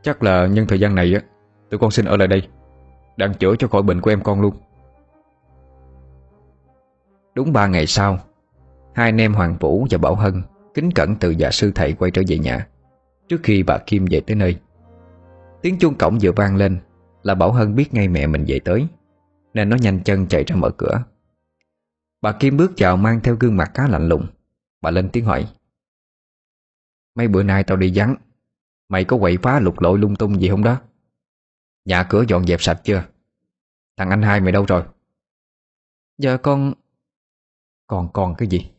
[0.02, 1.20] Chắc là nhân thời gian này á,
[1.70, 2.48] Tụi con xin ở lại đây.
[3.16, 4.54] Đang chữa cho khỏi bệnh của em con luôn.
[7.34, 8.18] Đúng ba ngày sau,
[8.94, 10.42] Hai anh em Hoàng Vũ và Bảo Hân
[10.76, 12.68] Kính cẩn từ giả sư thầy quay trở về nhà.
[13.28, 14.60] Trước khi bà Kim về tới nơi,
[15.62, 16.80] Tiếng chuông cổng vừa vang lên,
[17.22, 18.86] Là Bảo Hân biết ngay mẹ mình về tới,
[19.54, 21.04] Nên nó nhanh chân chạy ra mở cửa.
[22.20, 24.26] Bà Kim bước vào mang theo gương mặt khá lạnh lùng.
[24.80, 25.48] Bà lên tiếng hỏi,
[27.14, 28.16] Mấy bữa nay tao đi vắng,
[28.88, 30.80] Mày có quậy phá lục lội lung tung gì không đó?
[31.84, 33.04] Nhà cửa dọn dẹp sạch chưa?
[33.96, 34.82] Thằng anh hai mày đâu rồi?
[36.18, 36.72] Giờ con,
[37.86, 38.70] Còn còn cái gì?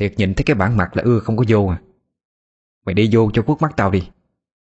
[0.00, 1.80] Thiệt nhìn thấy cái bản mặt là ưa không có vô à.
[2.86, 4.08] Mày đi vô cho quốc mắt tao đi.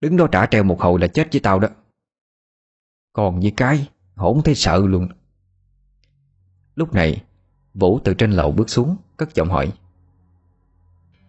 [0.01, 1.67] Đứng đó trả treo một hồi là chết với tao đó.
[3.13, 5.07] Còn với cái Hổn thấy sợ luôn.
[6.75, 7.23] Lúc này
[7.73, 9.73] Vũ từ trên lầu bước xuống Cất giọng hỏi.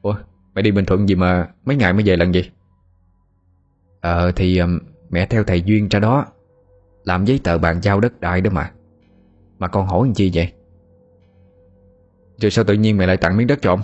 [0.03, 0.17] Ủa
[0.55, 2.51] mày đi Bình Thuận gì mà Mấy ngày mới về lần gì?
[4.01, 4.79] Ờ thì um,
[5.11, 6.27] mẹ theo thầy Duyên ra đó.
[7.05, 8.73] Làm giấy tờ bàn giao đất đai đó mà.
[9.59, 10.53] Mà con hỏi làm chi vậy?
[12.39, 13.81] Rồi sao tự nhiên mày lại tặng miếng đất cho ông?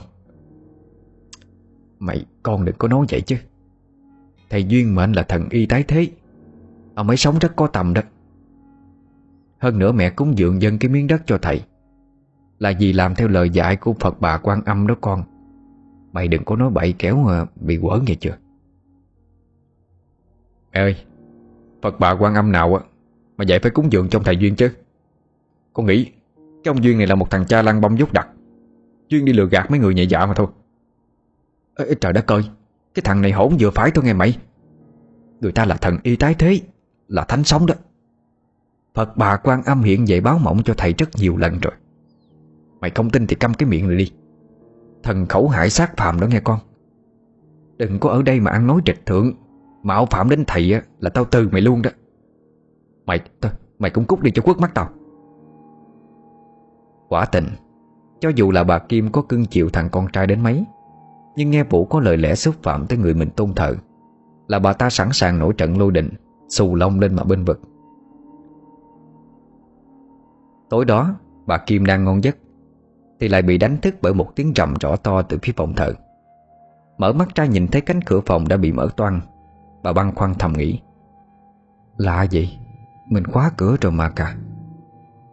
[1.99, 3.37] Mày, con đừng có nói vậy chứ.
[4.51, 6.09] Thầy Duyên mệnh là thần y tái thế,
[6.95, 8.03] Ông ấy sống rất có tầm đó.
[9.59, 11.65] Hơn nữa mẹ cúng dượng dân cái miếng đất cho thầy.
[12.59, 15.23] Là vì làm theo lời dạy của Phật bà quan âm đó con.
[16.13, 18.37] Mày đừng có nói bậy kéo mà bị quở nghe chưa?
[20.73, 20.97] Mẹ ơi
[21.83, 22.85] Phật bà quan âm nào á,
[23.37, 24.71] Mà dạy phải cúng dượng trong thầy Duyên chứ?
[25.73, 26.05] Con nghĩ,
[26.37, 28.29] Cái ông Duyên này là một thằng cha lăng bông dốt đặc
[29.09, 30.47] chuyên đi lừa gạt mấy người nhẹ dạ mà thôi.
[31.77, 32.43] Ê, Trời đất ơi
[32.95, 34.39] Cái thằng này hỗn vừa phải thôi nghe mày.
[35.41, 36.61] Người ta là thần y tái thế
[37.09, 37.75] Là thánh sống đó.
[38.95, 41.73] Phật bà quan âm hiện dạy báo mộng cho thầy rất nhiều lần rồi.
[42.81, 44.13] Mày không tin thì câm cái miệng này đi.
[45.03, 46.59] Thần khẩu hại sát phàm đó nghe con.
[47.77, 49.33] Đừng có ở đây mà ăn nói trịch thượng.
[49.83, 51.91] Mạo phạm đến thầy á, là tao từ mày luôn đó.
[53.07, 53.21] Mày
[53.79, 54.89] Mày cũng cút đi cho quất mắt tao.
[57.09, 57.45] Quả tình.
[58.25, 60.64] Cho dù là bà Kim có cưng chịu thằng con trai đến mấy,
[61.37, 63.75] Nhưng nghe Vũ có lời lẽ xúc phạm tới người mình tôn thờ,
[64.49, 66.11] Là bà ta sẵn sàng nổi trận lôi đình,
[66.49, 67.61] Xù lông lên mà bên vực.
[70.70, 71.14] Tối đó,
[71.47, 72.37] Bà Kim đang ngon giấc,
[73.20, 75.93] Thì lại bị đánh thức bởi một tiếng rầm rõ to từ phía phòng thờ.
[76.99, 79.20] Mở mắt ra nhìn thấy cánh cửa phòng đã bị mở toang,
[79.83, 80.81] Bà băn khoăn thầm nghĩ,
[81.97, 82.59] Lạ gì
[83.11, 84.37] Mình khóa cửa rồi mà cả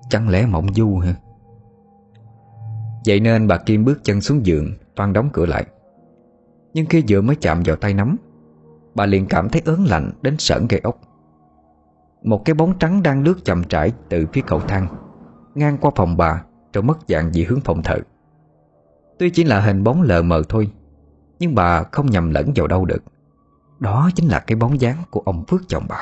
[0.10, 1.16] Chẳng lẽ mộng du hả?
[3.06, 5.66] Vậy nên bà Kim bước chân xuống giường Toan đóng cửa lại.
[6.74, 8.18] Nhưng khi vừa mới chạm vào tay nắm,
[8.96, 11.00] Bà liền cảm thấy ớn lạnh đến sởn gây ốc.
[12.24, 14.88] Một cái bóng trắng đang lướt chậm rãi Từ phía cầu thang,
[15.56, 16.44] Ngang qua phòng bà,
[16.74, 17.98] Rồi mất dạng về hướng phòng thờ.
[19.20, 20.72] Tuy chỉ là hình bóng lờ mờ thôi,
[21.40, 23.04] Nhưng bà không nhầm lẫn vào đâu được.
[23.80, 26.02] Đó chính là cái bóng dáng của ông Phước chồng bà.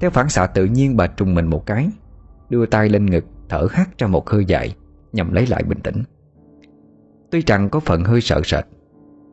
[0.00, 1.90] Theo phản xạ tự nhiên, bà trùng mình một cái,
[2.50, 4.74] Đưa tay lên ngực, Thở hắt ra một hơi dài.
[5.12, 6.02] Nhằm lấy lại bình tĩnh.
[7.30, 8.64] Tuy rằng có phần hơi sợ sệt,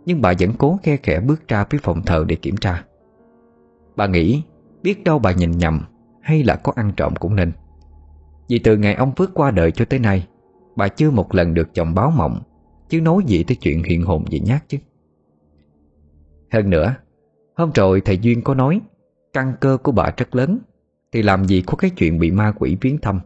[0.05, 2.85] Nhưng bà vẫn cố khe khẽ bước ra phía phòng thờ để kiểm tra.
[3.95, 4.43] Bà nghĩ,
[4.83, 5.81] Biết đâu bà nhìn nhầm
[6.21, 7.51] Hay là có ăn trộm cũng nên.
[8.49, 10.27] Vì từ ngày ông Phước qua đời cho tới nay,
[10.75, 12.41] Bà chưa một lần được chồng báo mộng,
[12.89, 14.77] Chứ nói gì tới chuyện hiện hồn gì nhát chứ.
[16.51, 16.95] Hơn nữa,
[17.55, 18.81] Hôm rồi thầy Duyên có nói,
[19.33, 20.59] Căn cơ của bà rất lớn,
[21.11, 23.19] Thì làm gì có cái chuyện bị ma quỷ viếng thăm.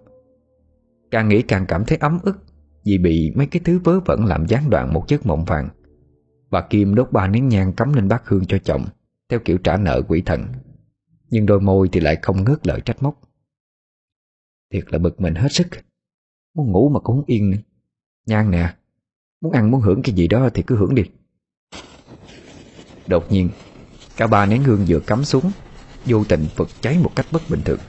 [1.12, 2.43] Càng nghĩ càng cảm thấy ấm ức
[2.86, 5.70] Vì bị mấy cái thứ vớ vẩn làm gián đoạn một giấc mộng vàng.
[6.49, 8.86] Bà Kim đốt ba nén nhang cắm lên bát hương cho chồng,
[9.30, 10.47] Theo kiểu trả nợ quỷ thần.
[11.30, 13.20] Nhưng đôi môi thì lại không ngớt lời trách móc.
[14.74, 15.68] Thiệt là bực mình hết sức.
[16.55, 17.57] Muốn ngủ mà cũng không yên nữa.
[18.26, 18.74] Nhang nè,
[19.41, 21.03] Muốn ăn muốn hưởng cái gì đó thì cứ hưởng đi.
[23.07, 23.49] Đột nhiên,
[24.18, 25.51] Cả ba nén hương vừa cắm xuống,
[26.05, 27.80] Vô tình phật cháy một cách bất bình thường,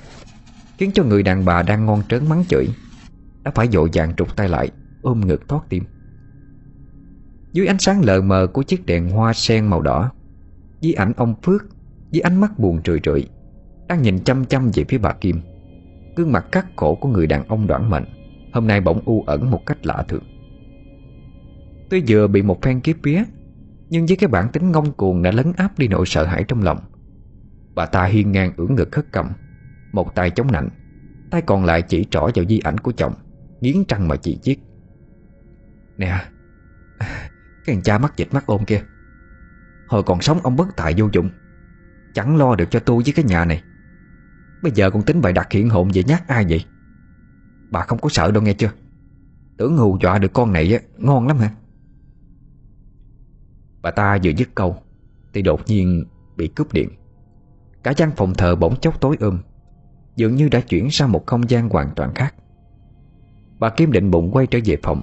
[0.78, 2.68] Khiến cho người đàn bà đang ngon trớn mắng chửi.
[3.44, 4.70] Đã phải dội vàng trục tay lại,
[5.02, 5.84] Ôm ngực thoát tim.
[7.52, 10.10] Dưới ánh sáng lờ mờ của chiếc đèn hoa sen màu đỏ
[10.82, 11.62] Với ảnh ông Phước
[12.12, 13.28] Với ánh mắt buồn trười trượi
[13.88, 15.40] Đang nhìn chăm chăm về phía bà Kim,
[16.16, 18.04] Gương mặt cắt cổ của người đàn ông đoản mệnh,
[18.52, 20.24] Hôm nay bỗng u ẩn một cách lạ thường.
[21.90, 23.24] Tuy vừa bị một phen kiếp vía,
[23.88, 26.62] Nhưng với cái bản tính ngông cuồng đã lấn áp đi nỗi sợ hãi trong
[26.62, 26.78] lòng,
[27.74, 29.26] Bà ta hiên ngang ưỡn ngực khất cầm,
[29.92, 30.68] Một tay chống nạnh,
[31.30, 33.12] Tay còn lại chỉ trỏ vào di ảnh của chồng.
[33.62, 34.58] Nghiến trăng mà chỉ chiếc,
[35.96, 36.24] Nè
[37.64, 38.82] Cái thằng cha mắc dịch mắc ôm kia
[39.86, 41.30] Hồi còn sống ông bất tài vô dụng
[42.14, 43.62] Chẳng lo được cho tôi với cái nhà này.
[44.62, 46.64] Bây giờ còn tính bày đặt hiện hồn về nhát ai vậy?
[47.70, 48.70] Bà không có sợ đâu nghe chưa?
[49.56, 51.50] Tưởng hù dọa được con này á, ngon lắm hả?
[53.82, 54.76] Bà ta vừa dứt câu
[55.32, 56.04] Thì đột nhiên
[56.36, 56.88] bị cúp điện.
[57.82, 59.38] Cả gian phòng thờ bỗng chốc tối ôm
[60.16, 62.34] Dường như đã chuyển sang một không gian hoàn toàn khác.
[63.62, 65.02] Bà Kim định bụng quay trở về phòng.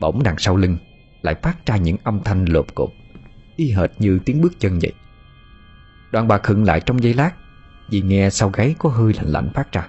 [0.00, 0.78] Bỗng đằng sau lưng
[1.22, 2.90] Lại phát ra những âm thanh lộp cộp,
[3.56, 4.92] Y hệt như tiếng bước chân vậy.
[6.12, 7.30] Đoạn bà khựng lại trong giây lát,
[7.90, 9.88] Vì nghe sau gáy có hơi lạnh lạnh phát ra.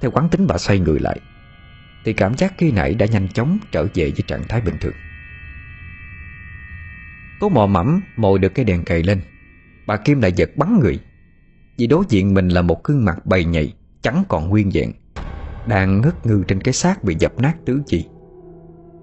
[0.00, 1.20] Theo quán tính bà xoay người lại,
[2.04, 4.94] Thì cảm giác khi nãy đã nhanh chóng trở về với trạng thái bình thường.
[7.40, 9.20] Cố mò mẫm mồi được cái đèn cày lên,
[9.86, 10.98] Bà Kim lại giật bắn người.
[11.78, 14.92] Vì đối diện mình là một gương mặt bầy nhầy Chẳng còn nguyên vẹn.
[15.68, 18.08] Đang ngất ngư trên cái xác bị dập nát tứ chi.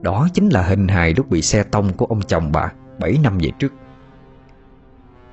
[0.01, 3.37] Đó chính là hình hài lúc bị xe tông của ông chồng bà 7 năm
[3.37, 3.73] về trước.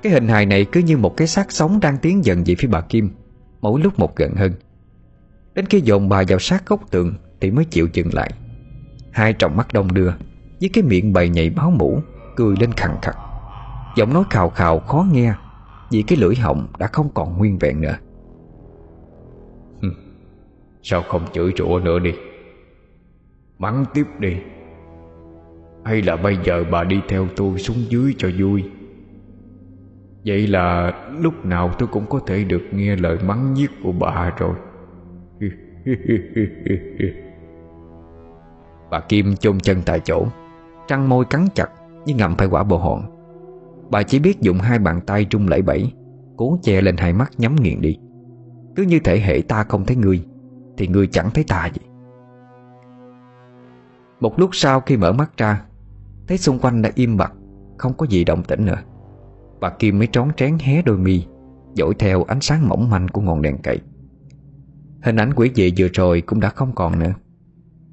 [0.03, 2.67] Cái hình hài này cứ như một cái xác sống đang tiến dần về phía
[2.67, 3.11] bà Kim,
[3.61, 4.53] Mỗi lúc một gần hơn.
[5.53, 8.31] Đến khi dồn bà vào sát góc tường Thì mới chịu dừng lại.
[9.11, 10.11] Hai tròng mắt đông đưa,
[10.61, 12.01] Với cái miệng bầy nhảy báo mũ
[12.35, 13.15] Cười lên khẳng khặt.
[13.95, 15.33] Giọng nói khào khào khó nghe,
[15.91, 17.95] Vì cái lưỡi họng đã không còn nguyên vẹn nữa.
[20.83, 22.13] Sao không chửi rủa nữa đi?
[23.59, 24.37] Mắng tiếp đi.
[25.85, 28.63] Hay là bây giờ bà đi theo tôi xuống dưới cho vui?
[30.25, 34.33] Vậy là lúc nào tôi cũng có thể được nghe lời mắng nhiếc của bà
[34.37, 34.55] rồi.
[38.91, 40.25] Bà Kim chôn chân tại chỗ,
[40.87, 41.69] Trăng môi cắn chặt
[42.05, 43.03] như ngậm phải quả bồ hòn.
[43.91, 45.91] Bà chỉ biết dùng hai bàn tay trung lẫy bẫy
[46.37, 47.99] Cố che lên hai mắt nhắm nghiền đi.
[48.75, 50.23] Cứ như thể hệ ta không thấy người.
[50.77, 51.81] Thì ngươi chẳng thấy tà gì.
[54.19, 55.65] Một lúc sau khi mở mắt ra,
[56.27, 57.33] Thấy xung quanh đã im bặt,
[57.77, 58.79] Không có gì động tĩnh nữa.
[59.59, 61.25] Bà Kim mới trón trén hé đôi mi,
[61.73, 63.79] Dội theo ánh sáng mỏng manh của ngọn đèn cậy.
[65.01, 67.13] Hình ảnh quỷ dị vừa rồi cũng đã không còn nữa.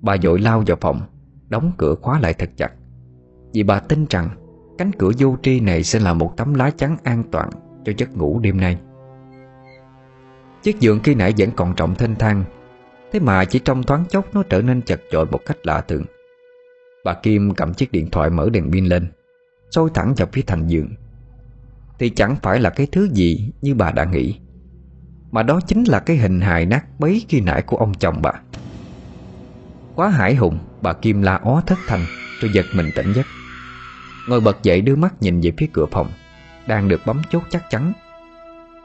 [0.00, 1.00] Bà dội lao vào phòng,
[1.48, 2.72] Đóng cửa khóa lại thật chặt.
[3.54, 4.28] Vì bà tin rằng,
[4.78, 7.50] Cánh cửa vô tri này sẽ là một tấm lá chắn an toàn
[7.84, 8.78] Cho giấc ngủ đêm nay.
[10.62, 12.44] Chiếc giường khi nãy vẫn còn trọng thênh thang
[13.12, 16.04] Thế mà chỉ trong thoáng chốc Nó trở nên chật chội một cách lạ thường.
[17.04, 19.12] Bà Kim cầm chiếc điện thoại mở đèn pin lên
[19.70, 20.88] Sôi thẳng vào phía thành giường.
[21.98, 24.38] Thì chẳng phải là cái thứ gì Như bà đã nghĩ,
[25.30, 28.32] Mà đó chính là cái hình hài nát bấy khi nãy của ông chồng bà.
[29.94, 32.04] Quá hải hùng, Bà Kim la ó thất thanh,
[32.40, 33.26] Rồi giật mình tỉnh giấc.
[34.28, 36.10] Ngồi bật dậy đưa mắt nhìn về phía cửa phòng,
[36.66, 37.92] Đang được bấm chốt chắc chắn.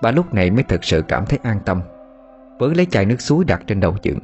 [0.01, 1.81] Bà lúc này mới thực sự cảm thấy an tâm.
[2.59, 4.19] Với lấy chai nước suối đặt trên đầu giường.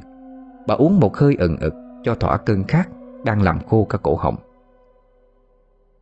[0.66, 2.88] Bà uống một hơi ừng ực Cho thỏa cơn khát
[3.24, 4.36] Đang làm khô cả cổ họng.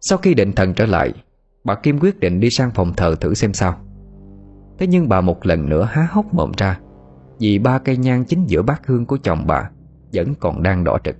[0.00, 1.12] Sau khi định thần trở lại,
[1.64, 3.76] Bà Kim quyết định đi sang phòng thờ thử xem sao.
[4.78, 6.80] Thế nhưng bà một lần nữa há hốc mồm ra,
[7.40, 9.70] Vì ba cây nhang chính giữa bát hương của chồng bà
[10.12, 11.16] Vẫn còn đang đỏ trực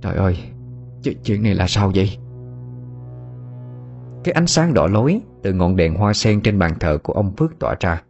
[0.00, 0.38] Trời ơi
[1.24, 2.16] Chuyện này là sao vậy?
[4.24, 7.32] Cái ánh sáng đỏ lối Từ ngọn đèn hoa sen trên bàn thờ của ông
[7.36, 8.02] Phước tỏa ra.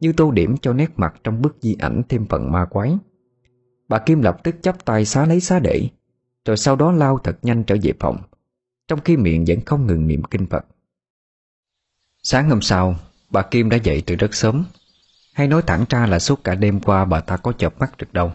[0.00, 2.98] Như tô điểm cho nét mặt trong bức di ảnh thêm phần ma quái.
[3.88, 5.88] Bà Kim lập tức chắp tay xá lấy xá để,
[6.44, 8.22] Rồi sau đó lao thật nhanh trở về phòng,
[8.88, 10.64] Trong khi miệng vẫn không ngừng niệm kinh Phật.
[12.22, 12.96] Sáng hôm sau,
[13.30, 14.64] Bà Kim đã dậy từ rất sớm,
[15.34, 18.12] Hay nói thẳng ra là suốt cả đêm qua bà ta có chợp mắt được
[18.12, 18.32] đâu.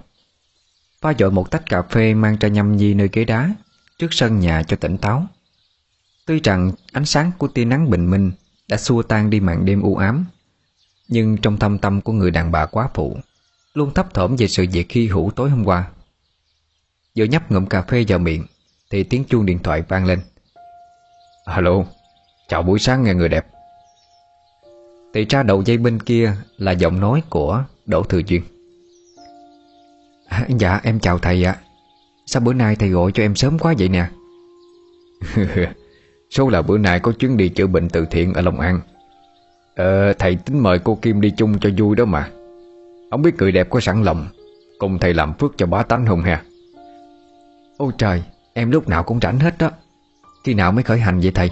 [1.02, 3.56] Pha dội một tách cà phê mang ra nhâm nhi nơi ghế đá,
[3.98, 5.28] Trước sân nhà cho tỉnh táo.
[6.26, 8.32] Tuy rằng ánh sáng của tia nắng bình minh
[8.68, 10.26] Đã xua tan đi màn đêm u ám
[11.14, 13.18] nhưng trong thâm tâm của người đàn bà quá phụ,
[13.74, 15.90] Luôn thấp thỏm về sự việc khi hữu tối hôm qua.
[17.18, 18.46] Vừa nhấp ngụm cà phê vào miệng,
[18.92, 20.20] Thì tiếng chuông điện thoại vang lên.
[21.46, 21.84] Alo,
[22.48, 23.46] Chào buổi sáng nghe người đẹp.
[25.14, 28.44] Thì ra đầu dây bên kia Là giọng nói của Đỗ Thừa Duyên.
[30.28, 31.58] À, dạ em chào thầy ạ.
[32.26, 34.10] Sao bữa nay thầy gọi cho em sớm quá vậy nè?
[36.30, 38.82] Số là bữa nay có chuyến đi chữa bệnh từ thiện ở Long An.
[39.76, 42.30] Ờ thầy tính mời cô Kim đi chung cho vui đó mà.
[43.12, 44.28] Không biết người đẹp có sẵn lòng,
[44.78, 46.44] Cùng thầy làm phước cho bá tánh không ha?
[47.78, 49.72] Ôi trời, Em lúc nào cũng rảnh hết đó.
[50.44, 51.52] Khi nào mới khởi hành vậy thầy?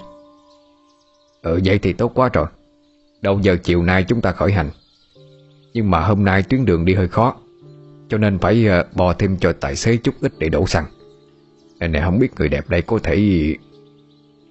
[1.41, 2.45] Ừ vậy thì tốt quá rồi.
[3.21, 4.69] Đầu giờ chiều nay chúng ta khởi hành.
[5.73, 7.35] Nhưng mà hôm nay tuyến đường đi hơi khó,
[8.09, 10.85] Cho nên phải ờ, bò thêm cho tài xế chút ít để đổ xăng.
[11.79, 13.17] Này, không biết người đẹp đây có thể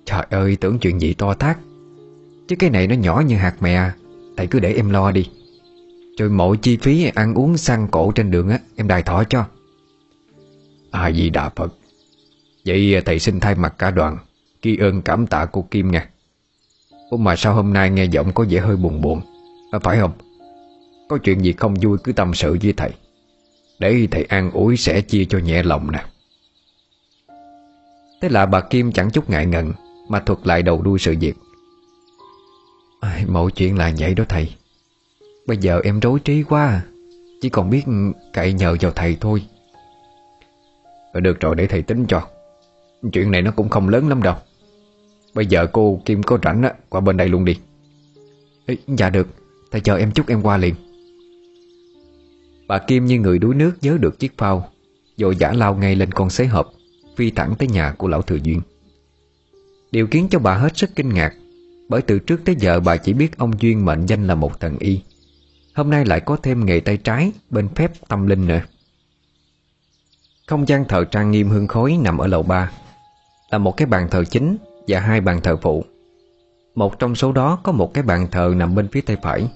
[0.05, 1.59] Trời ơi, tưởng chuyện gì to tát.
[2.51, 3.91] Chứ cái này nó nhỏ như hạt mè.
[4.37, 5.31] Thầy cứ để em lo đi.
[6.19, 9.45] Rồi mọi chi phí ăn uống xăng cổ trên đường á Em đài thọ cho.
[10.91, 11.75] À gì đà Phật.
[12.67, 14.19] Vậy thầy xin thay mặt cả đoàn
[14.63, 16.09] Ghi ơn cảm tạ cô Kim nha.
[17.11, 19.21] Ủa mà sao hôm nay nghe giọng có vẻ hơi buồn buồn?
[19.71, 20.13] À, Phải không?
[21.09, 22.91] Có chuyện gì không vui cứ tâm sự với thầy.
[23.79, 26.05] Để thầy an ủi sẽ chia cho nhẹ lòng nè.
[28.23, 29.73] Thế là bà Kim chẳng chút ngại ngần
[30.09, 31.35] Mà thuật lại đầu đuôi sự việc
[33.01, 34.55] à, Mọi chuyện là vậy đó thầy.
[35.47, 36.83] Bây giờ em rối trí quá à.
[37.41, 37.83] Chỉ còn biết
[38.33, 39.43] cậy nhờ vào thầy thôi.
[41.13, 42.29] Ờ, được rồi để thầy tính cho.
[43.13, 44.35] Chuyện này nó cũng không lớn lắm đâu.
[45.35, 47.59] Bây giờ cô Kim có rảnh á Qua bên đây luôn đi.
[48.67, 49.29] Ê, Dạ được.
[49.71, 50.75] Thầy chờ em chút em qua liền.
[52.69, 54.69] Bà Kim như người đuối nước nhớ được chiếc phao
[55.17, 56.73] Rồi giả lao ngay lên con xế hộp
[57.17, 58.61] Phi thẳng tới nhà của lão Thừa Duyên.
[59.91, 61.35] Điều khiến cho bà hết sức kinh ngạc
[61.91, 64.79] bởi từ trước tới giờ bà chỉ biết ông Duyên mệnh danh là một thần
[64.79, 65.01] y.
[65.75, 68.61] Hôm nay lại có thêm nghề tay trái Bên phép tâm linh nữa.
[70.47, 72.73] Không gian thờ trang nghiêm hương khói nằm ở lầu ba,
[73.51, 74.57] Là một cái bàn thờ chính
[74.89, 75.85] Và hai bàn thờ phụ.
[76.75, 79.49] Một trong số đó có một cái bàn thờ nằm bên phía tay phải,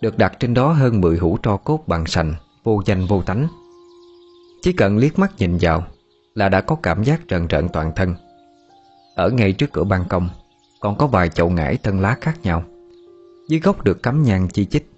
[0.00, 3.48] Được đặt trên đó hơn 10 hũ tro cốt bằng sành, Vô danh vô tánh.
[4.62, 5.84] Chỉ cần liếc mắt nhìn vào
[6.34, 8.14] Là đã có cảm giác rần rợn toàn thân.
[9.14, 10.28] Ở ngay trước cửa ban công
[10.80, 12.64] còn có vài chậu ngải thân lá khác nhau.
[13.48, 14.90] Dưới gốc được cắm nhang chi chích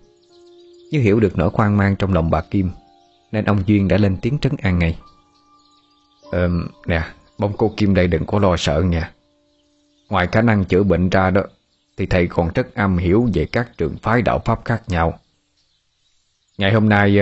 [0.91, 2.71] Như hiểu được nỗi khoan mang trong lòng bà Kim
[3.33, 4.99] Nên ông Duyên đã lên tiếng trấn an ngay.
[6.33, 6.51] Ờ,
[6.87, 7.03] nè,
[7.39, 9.13] mong cô Kim đây đừng có lo sợ nha.
[10.09, 11.43] Ngoài khả năng chữa bệnh ra đó
[11.97, 15.19] Thì thầy còn rất am hiểu về các trường phái đạo Pháp khác nhau.
[16.59, 17.19] Ngày hôm nay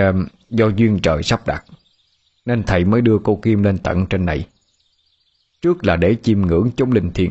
[0.51, 1.65] do duyên trời sắp đặt
[2.45, 4.47] Nên thầy mới đưa cô Kim lên tận trên này.
[5.63, 7.31] Trước là để chiêm ngưỡng chống linh thiền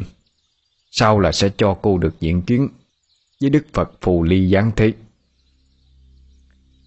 [0.91, 2.69] sau là sẽ cho cô được diện kiến
[3.41, 4.93] Với Đức Phật Phù Ly Giáng Thế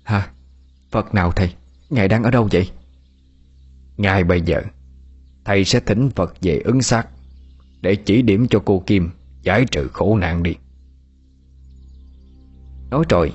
[0.04, 0.30] Hả?
[0.90, 1.54] Phật nào thầy?
[1.90, 2.70] Ngài đang ở đâu vậy?
[3.96, 4.62] ngài bây giờ,
[5.44, 7.08] Thầy sẽ thỉnh Phật về ứng xác
[7.80, 9.10] Để chỉ điểm cho cô Kim
[9.42, 10.56] Giải trừ khổ nạn đi
[12.90, 13.32] Nói rồi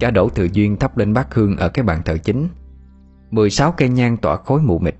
[0.00, 2.48] Cả đổ thừa duyên thắp lên bát hương Ở cái bàn thờ chính
[3.30, 4.94] 16 cây nhang tỏa khối mù mịt,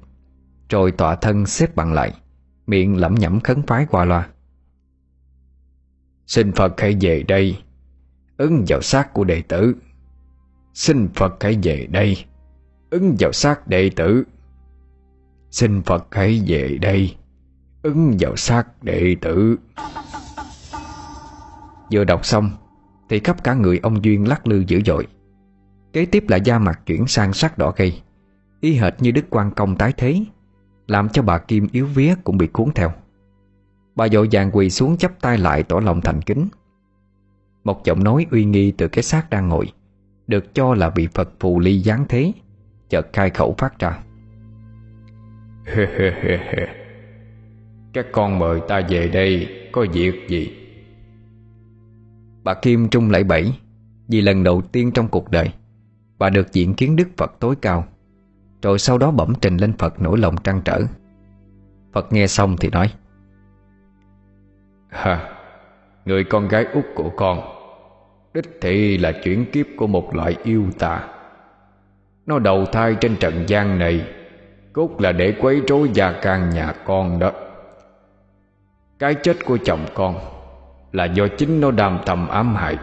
[0.68, 2.12] Rồi tọa thân xếp bằng lại,
[2.66, 4.28] Miệng lẩm nhẩm khấn phái qua loa
[6.32, 7.58] Xin Phật hãy về đây.
[8.36, 9.74] Ứng vào xác của đệ tử.
[10.74, 12.24] Xin Phật hãy về đây.
[12.90, 14.24] Ứng vào xác đệ tử.
[15.50, 17.16] Xin Phật hãy về đây.
[17.82, 19.56] Ứng vào xác đệ tử.
[21.92, 22.50] Vừa đọc xong,
[23.08, 25.06] Thì khắp cả người ông Duyên lắc lư dữ dội.
[25.92, 28.02] Kế tiếp là da mặt chuyển sang sắc đỏ gây
[28.60, 30.24] Y hệt như Đức quan Công tái thế,
[30.86, 32.92] Làm cho bà Kim yếu vía cũng bị cuốn theo.
[33.94, 36.48] Bà dội vàng quỳ xuống chắp tay lại tỏ lòng thành kính.
[37.64, 39.72] Một giọng nói uy nghi từ cái xác đang ngồi
[40.26, 42.32] Được cho là bị Phật phù ly giáng thế
[42.88, 44.02] Chợt khai khẩu phát ra.
[47.92, 50.52] Các con mời ta về đây Có việc gì?
[52.44, 53.52] Bà Kim trung lẫy bẫy
[54.08, 55.52] Vì lần đầu tiên trong cuộc đời
[56.18, 57.84] Bà được diện kiến Đức Phật tối cao
[58.62, 60.80] Rồi sau đó bẩm trình lên Phật nỗi lòng trăn trở.
[61.92, 62.92] Phật nghe xong thì nói
[64.92, 65.28] ha,
[66.04, 67.40] người con gái út của con,
[68.34, 71.08] Đích thị là chuyển kiếp của một loại yêu tà.
[72.26, 74.06] Nó đầu thai trên trần gian này,
[74.72, 77.32] Cốt là để quấy rối gia can nhà con đó.
[78.98, 80.16] Cái chết của chồng con
[80.92, 82.78] Là do chính nó đam thầm ám hại.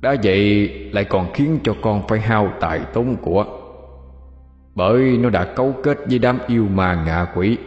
[0.00, 3.44] Đã vậy lại còn khiến cho con phải hao tài tốn của.
[4.74, 7.58] Bởi nó đã cấu kết với đám yêu ma ngạ quỷ,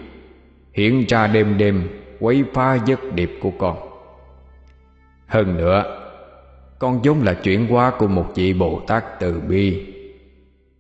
[0.74, 1.88] Hiện ra đêm đêm
[2.20, 3.78] quấy phá giấc điệp của con.
[5.28, 6.06] Hơn nữa
[6.80, 9.94] Con vốn là chuyển hóa của một vị Bồ Tát từ bi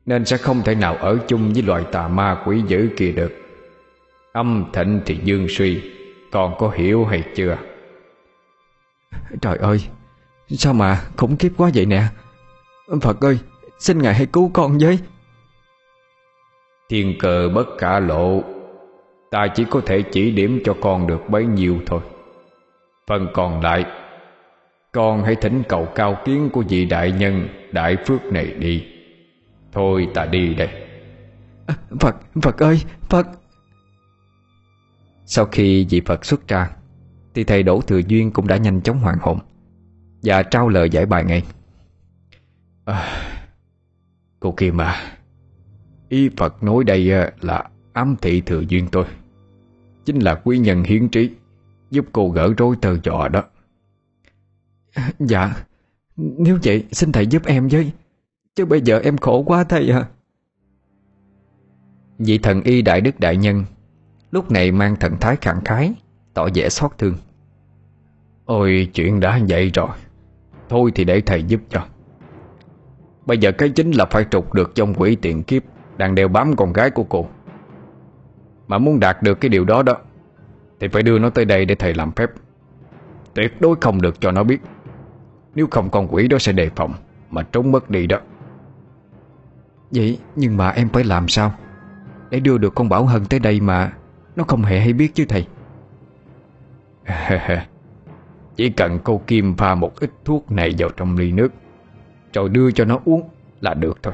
[0.06, 3.32] Nên sẽ không thể nào ở chung với loại tà ma quỷ dữ kia được.
[4.32, 5.82] Âm thịnh thì dương suy
[6.32, 7.58] Con có hiểu hay chưa?
[9.42, 9.88] Trời ơi
[10.50, 12.04] Sao mà khủng khiếp quá vậy nè?
[13.02, 13.40] Phật ơi
[13.80, 15.00] Xin Ngài hãy cứu con với.
[16.90, 18.44] Thiên cờ bất cả lộ
[19.32, 22.02] Ta chỉ có thể chỉ điểm cho con được bấy nhiêu thôi.
[23.08, 23.86] Phần còn lại
[24.92, 28.86] Con hãy thỉnh cầu cao kiến của vị đại nhân Đại phước này đi.
[29.72, 30.70] Thôi ta đi đây.
[31.68, 33.28] À, Phật, Phật ơi, Phật.
[35.26, 36.72] Sau khi vị Phật xuất ra
[37.34, 39.40] Thì thầy Đỗ Thừa Duyên cũng đã nhanh chóng hoàn hồn
[40.24, 41.44] Và trao lời giải bài ngay.
[42.86, 43.24] À,
[44.40, 44.96] Cô Kim à
[46.10, 47.12] Ý Phật nói đây
[47.42, 47.64] là
[47.94, 49.06] Ám thị thừa duyên tôi
[50.06, 51.30] Chính là quý nhân hiến trí
[51.92, 53.44] Giúp cô gỡ rối tơ dọ đó.
[55.20, 55.54] Dạ
[56.18, 57.92] Nếu vậy xin thầy giúp em với
[58.56, 60.08] Chứ bây giờ em khổ quá thầy à
[62.18, 63.66] Vị thần y đại đức đại nhân
[64.32, 65.94] Lúc này mang thần thái khẳng khái
[66.34, 67.16] Tỏ vẻ xót thương.
[68.46, 69.90] Ôi chuyện đã vậy rồi
[70.70, 71.86] Thôi thì để thầy giúp cho.
[73.26, 75.64] Bây giờ cái chính là phải trục được trong quỷ tiện kiếp
[75.98, 77.30] Đang đeo bám con gái của cô
[78.70, 79.94] Mà muốn đạt được cái điều đó đó
[80.80, 82.30] Thì phải đưa nó tới đây để thầy làm phép.
[83.34, 84.62] Tuyệt đối không được cho nó biết.
[85.56, 86.94] Nếu không con quỷ đó sẽ đề phòng
[87.30, 88.18] Mà trốn mất đi đó.
[89.92, 91.54] Vậy nhưng mà em phải làm sao?
[92.30, 93.92] Để đưa được con Bảo Hân tới đây mà
[94.36, 95.48] Nó không hề hay biết chứ thầy.
[98.56, 101.54] Chỉ cần cô Kim pha một ít thuốc này vào trong ly nước
[102.34, 103.30] Rồi đưa cho nó uống
[103.62, 104.14] là được thôi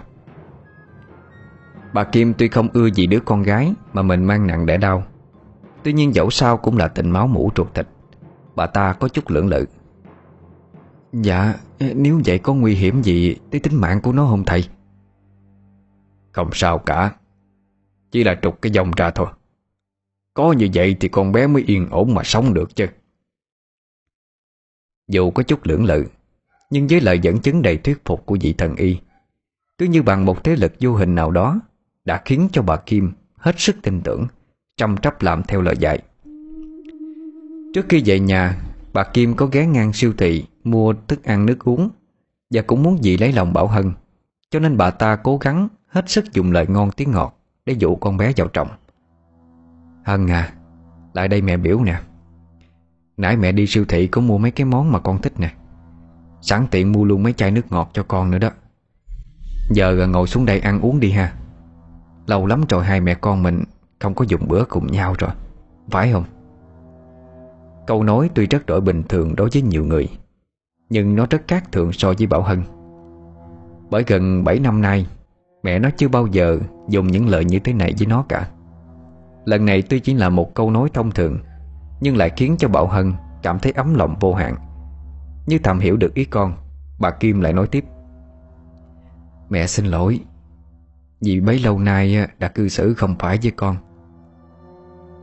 [1.95, 5.03] Bà Kim tuy không ưa gì đứa con gái Mà mình mang nặng để đau.
[5.83, 7.87] Tuy nhiên dẫu sao cũng là tình máu mũ ruột thịt.
[8.55, 9.65] Bà ta có chút lưỡng lự.
[11.13, 14.63] Dạ Nếu vậy có nguy hiểm gì Tới tính mạng của nó không thầy?
[16.31, 17.13] Không sao cả.
[18.11, 19.27] Chỉ là trục cái dòng ra thôi.
[20.33, 22.87] Có như vậy thì con bé mới yên ổn mà sống được chứ.
[25.07, 26.05] Dù có chút lưỡng lự,
[26.69, 28.99] Nhưng với lời dẫn chứng đầy thuyết phục của vị thần y,
[29.77, 31.61] Cứ như bằng một thế lực vô hình nào đó
[32.05, 34.27] đã khiến cho bà Kim hết sức tin tưởng,
[34.77, 35.99] chăm trắp làm theo lời dạy.
[37.73, 38.61] Trước khi về nhà,
[38.95, 41.89] Bà Kim có ghé ngang siêu thị Mua thức ăn nước uống
[42.53, 43.91] Và cũng muốn dị lấy lòng Bảo Hân,
[44.49, 47.95] Cho nên bà ta cố gắng Hết sức dùng lời ngon tiếng ngọt Để dụ
[47.95, 48.67] con bé vào trọng
[50.05, 50.53] Hân à
[51.13, 51.99] Lại đây mẹ biểu nè.
[53.17, 55.53] Nãy mẹ đi siêu thị có mua mấy cái món mà con thích nè.
[56.41, 58.49] Sẵn tiện mua luôn mấy chai nước ngọt cho con nữa đó.
[59.71, 61.33] Giờ ngồi xuống đây ăn uống đi ha.
[62.27, 63.63] Lâu lắm rồi hai mẹ con mình
[63.99, 65.31] Không có dùng bữa cùng nhau rồi,
[65.91, 66.23] Phải không?
[67.87, 70.09] Câu nói tuy rất đổi bình thường đối với nhiều người,
[70.89, 72.63] Nhưng nó rất khác thường so với Bảo Hân.
[73.89, 75.07] Bởi gần 7 năm nay,
[75.63, 76.59] Mẹ nó chưa bao giờ
[76.89, 78.47] dùng những lời như thế này với nó cả.
[79.45, 81.37] Lần này tuy chỉ là một câu nói thông thường,
[82.01, 83.13] Nhưng lại khiến cho Bảo Hân
[83.43, 84.55] cảm thấy ấm lòng vô hạn.
[85.47, 86.53] Như thầm hiểu được ý con,
[86.99, 87.85] Bà Kim lại nói tiếp.
[89.49, 90.19] Mẹ xin lỗi
[91.25, 93.75] vì bấy lâu nay đã cư xử không phải với con.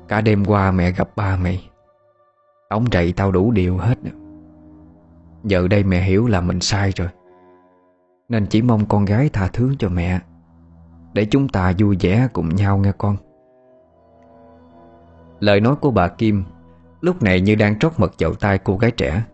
[0.08, 1.70] Cả đêm qua mẹ gặp ba mày.
[2.68, 3.98] Ông dạy tao đủ điều hết
[5.44, 7.08] Giờ đây mẹ hiểu là mình sai rồi.
[8.28, 10.20] Nên chỉ mong con gái tha thứ cho mẹ,
[11.12, 13.16] Để chúng ta vui vẻ cùng nhau nghe con.
[15.40, 16.44] Lời nói của bà Kim
[17.00, 19.24] Lúc này như đang trót mật vào tay cô gái trẻ,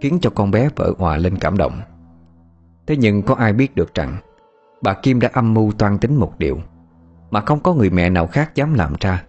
[0.00, 1.80] Khiến cho con bé vỡ hòa lên cảm động.
[2.86, 4.16] Thế nhưng có ai biết được rằng
[4.82, 6.60] Bà Kim đã âm mưu toan tính một điều
[7.30, 9.24] Mà không có người mẹ nào khác dám làm ra.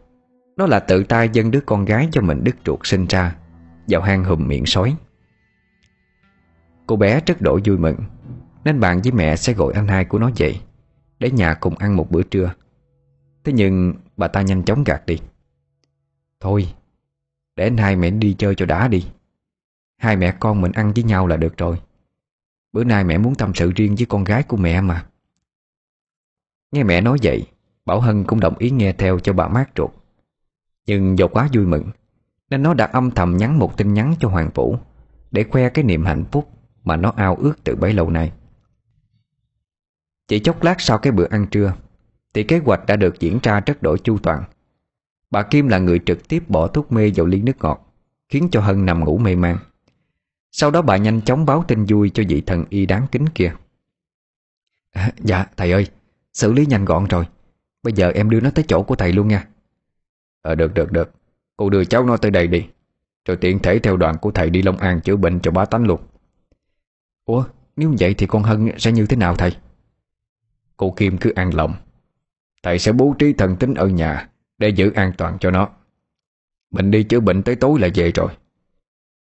[0.55, 3.35] Đó là tự tay dâng đứa con gái cho mình đứt ruột sinh ra
[3.87, 4.95] Vào hang hùm miệng sói.
[6.87, 7.97] Cô bé rất đổi vui mừng,
[8.63, 10.61] Nên bạn với mẹ sẽ gọi anh hai của nó dậy
[11.19, 12.53] Để nhà cùng ăn một bữa trưa.
[13.43, 15.19] Thế nhưng bà ta nhanh chóng gạt đi.
[16.39, 16.73] Thôi,
[17.55, 19.05] Để anh hai mẹ đi chơi cho đã đi.
[19.97, 21.81] Hai mẹ con mình ăn với nhau là được rồi.
[22.73, 25.05] Bữa nay mẹ muốn tâm sự riêng với con gái của mẹ mà.
[26.71, 27.45] Nghe mẹ nói vậy
[27.85, 29.91] Bảo Hân cũng đồng ý nghe theo cho bà mát ruột.
[30.85, 31.89] Nhưng do quá vui mừng
[32.49, 34.77] Nên nó đã âm thầm nhắn một tin nhắn cho Hoàng Vũ
[35.31, 36.49] Để khoe cái niềm hạnh phúc
[36.83, 38.31] Mà nó ao ước từ bấy lâu nay.
[40.27, 41.73] Chỉ chốc lát sau cái bữa ăn trưa
[42.33, 44.43] Thì kế hoạch đã được diễn ra rất đổi chu toàn.
[45.31, 47.93] Bà Kim là người trực tiếp bỏ thuốc mê vào ly nước ngọt
[48.29, 49.57] Khiến cho Hân nằm ngủ mê man.
[50.51, 53.53] Sau đó bà nhanh chóng báo tin vui cho vị thần y đáng kính kia.
[54.91, 55.87] À, Dạ thầy ơi.
[56.33, 57.25] Xử lý nhanh gọn rồi.
[57.83, 59.47] Bây giờ em đưa nó tới chỗ của thầy luôn nha.
[60.41, 61.11] Ờ được được được.
[61.57, 62.67] Cô đưa cháu nó tới đây đi.
[63.25, 65.83] Rồi tiện thể theo đoàn của thầy đi Long An chữa bệnh cho bá tánh
[65.83, 66.01] luôn.
[67.25, 69.55] Ủa, nếu vậy thì con Hân sẽ như thế nào thầy?
[70.77, 71.73] Cô Kim cứ an lòng.
[72.63, 75.69] Thầy sẽ bố trí thần tính ở nhà Để giữ an toàn cho nó.
[76.71, 78.31] Mình đi chữa bệnh tới tối là về rồi.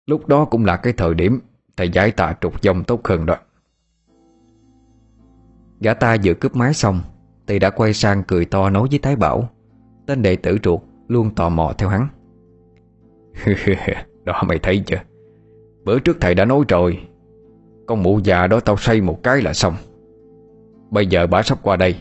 [0.07, 1.41] Lúc đó cũng là cái thời điểm
[1.77, 3.37] Thầy giải tạ trục dòng tốt hơn đó.
[5.81, 7.01] Gã ta vừa cướp máy xong,
[7.47, 9.49] Thì đã quay sang cười to nói với Thái Bảo.
[10.07, 12.09] Tên đệ tử ruột luôn tò mò theo hắn.
[14.25, 15.01] Đó mày thấy chưa?
[15.85, 17.01] Bữa trước thầy đã nói rồi,
[17.87, 19.75] Con mụ già đó tao xây một cái là xong.
[20.91, 21.97] Bây giờ bà sắp qua đây,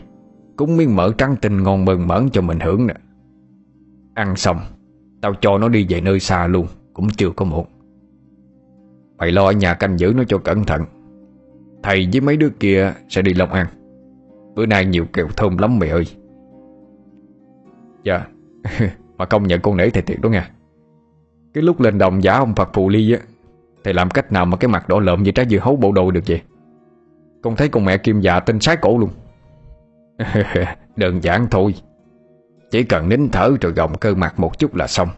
[0.56, 2.94] Cúng miếng mỡ trắng tinh ngon mừng mởn cho mình hưởng nè.
[4.14, 4.58] Ăn xong,
[5.22, 7.66] Tao cho nó đi về nơi xa luôn, Cũng chưa có muộn.
[9.18, 10.84] Mày lo ở nhà canh giữ nó cho cẩn thận.
[11.82, 13.66] Thầy với mấy đứa kia sẽ đi Long An.
[14.54, 16.04] Bữa nay nhiều kẹo thơm lắm mày ơi.
[18.04, 18.26] Dạ
[19.16, 20.50] Mà công nhận con nể thầy thiệt đó nha.
[21.54, 23.18] Cái lúc lên đồng giả ông Phật Phù Ly á,
[23.84, 26.10] Thầy làm cách nào mà cái mặt đỏ lợm Như trái dưa hấu bộ đồ
[26.10, 26.40] được vậy?
[27.42, 29.10] Con thấy con mẹ kim dạ tinh sái cổ luôn.
[30.96, 31.74] Đơn giản thôi.
[32.70, 35.08] Chỉ cần nín thở rồi gồng cơ mặt một chút là xong.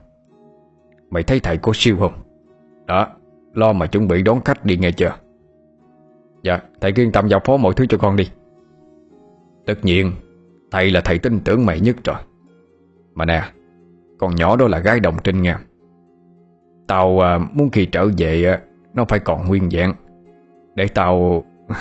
[1.10, 2.12] Mày thấy thầy có siêu không?
[2.86, 3.06] Đó,
[3.54, 5.12] Lo mà chuẩn bị đón khách đi nghe chưa?
[6.42, 8.30] Dạ thầy yên tâm giao phó mọi thứ cho con đi.
[9.66, 10.12] Tất nhiên
[10.70, 12.16] Thầy là thầy tin tưởng mày nhất rồi.
[13.14, 13.42] Mà nè
[14.18, 15.58] Con nhỏ đó là gái đồng trinh nha
[16.86, 18.60] Tao à, muốn khi trở về à,
[18.94, 19.92] Nó phải còn nguyên vẹn
[20.74, 21.44] Để tao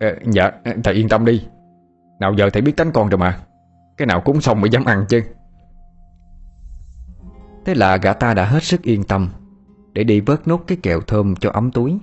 [0.00, 0.50] à, Dạ
[0.84, 1.46] thầy yên tâm đi.
[2.20, 3.38] Nào giờ thầy biết tánh con rồi mà.
[3.96, 5.22] Cái nào cúng xong mới dám ăn chứ.
[7.64, 9.28] Thế là gã ta đã hết sức yên tâm
[9.92, 11.98] Để đi vớt nốt cái kẹo thơm cho ấm túi.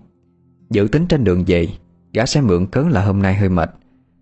[0.69, 1.67] Dự tính trên đường về,
[2.13, 3.69] Gã sẽ mượn cớ là hôm nay hơi mệt,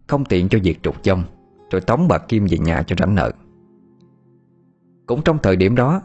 [0.07, 1.23] Không tiện cho việc trục dông
[1.71, 3.31] Rồi tống bà Kim về nhà cho rảnh nợ.
[5.05, 6.01] Cũng trong thời điểm đó,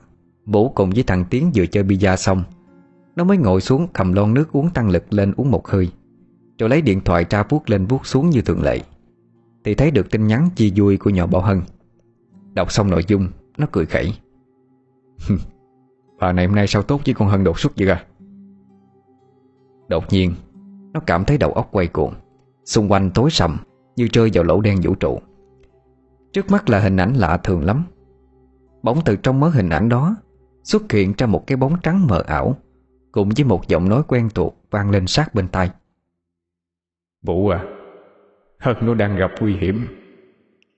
[0.47, 2.45] Vũ cùng với thằng Tiến vừa chơi pizza xong,
[3.17, 5.91] Nó mới ngồi xuống cầm lon nước uống tăng lực lên uống một hơi,
[6.59, 8.81] Rồi lấy điện thoại tra vuốt lên vuốt xuống như thường lệ,
[9.65, 11.63] Thì thấy được tin nhắn chia vui của nhỏ Bảo Hân.
[12.55, 13.29] Đọc xong nội dung,
[13.59, 14.15] Nó cười khẩy.
[16.21, 18.05] Bà này hôm nay sao tốt với con Hân đột xuất vậy à?
[19.89, 20.35] Đột nhiên
[20.93, 22.15] Nó cảm thấy đầu óc quay cuồng.
[22.65, 23.57] Xung quanh tối sầm
[23.97, 25.21] Như rơi vào lỗ đen vũ trụ.
[26.33, 27.85] Trước mắt là hình ảnh lạ thường lắm.
[28.83, 30.17] Bỗng từ trong mớ hình ảnh đó
[30.63, 32.57] Xuất hiện ra một cái bóng trắng mờ ảo
[33.13, 35.71] Cùng với một giọng nói quen thuộc Vang lên sát bên tai.
[37.23, 37.65] Vũ à
[38.59, 39.87] Hân nó đang gặp nguy hiểm.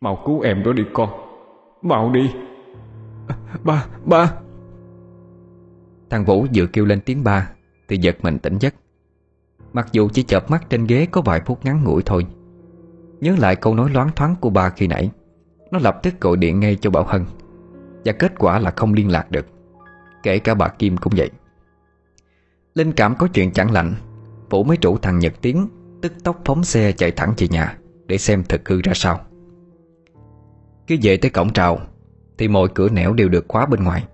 [0.01, 1.11] Mau cứu em đó đi con.
[1.83, 2.31] Mau đi.
[3.65, 4.33] Ba, ba.
[6.11, 7.51] Thằng Vũ vừa kêu lên tiếng ba
[7.89, 8.75] Thì giật mình tỉnh giấc
[9.73, 12.27] Mặc dù chỉ chợp mắt trên ghế có vài phút ngắn ngủi thôi,
[13.21, 15.11] Nhớ lại câu nói loáng thoáng của ba khi nãy,
[15.71, 17.25] Nó lập tức gọi điện ngay cho Bảo Hân,
[18.05, 19.47] Và kết quả là không liên lạc được,
[20.23, 21.31] Kể cả bà Kim cũng vậy.
[22.75, 23.95] Linh cảm có chuyện chẳng lành,
[24.51, 25.69] Vũ mới trụ thằng Nhật Tiến
[26.03, 29.21] Tức tốc phóng xe chạy thẳng về nhà Để xem thực hư ra sao.
[30.87, 31.79] Khi về tới cổng trào,
[32.39, 34.05] Thì mọi cửa nẻo đều được khóa bên ngoài.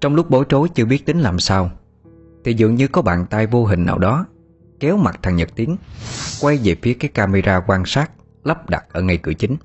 [0.00, 1.70] Trong lúc bối rối chưa biết tính làm sao,
[2.44, 4.26] Thì dường như có bàn tay vô hình nào đó
[4.82, 5.76] Kéo mặt thằng Nhật Tiến,
[6.40, 8.10] Quay về phía cái camera quan sát
[8.44, 9.56] Lắp đặt ở ngay cửa chính.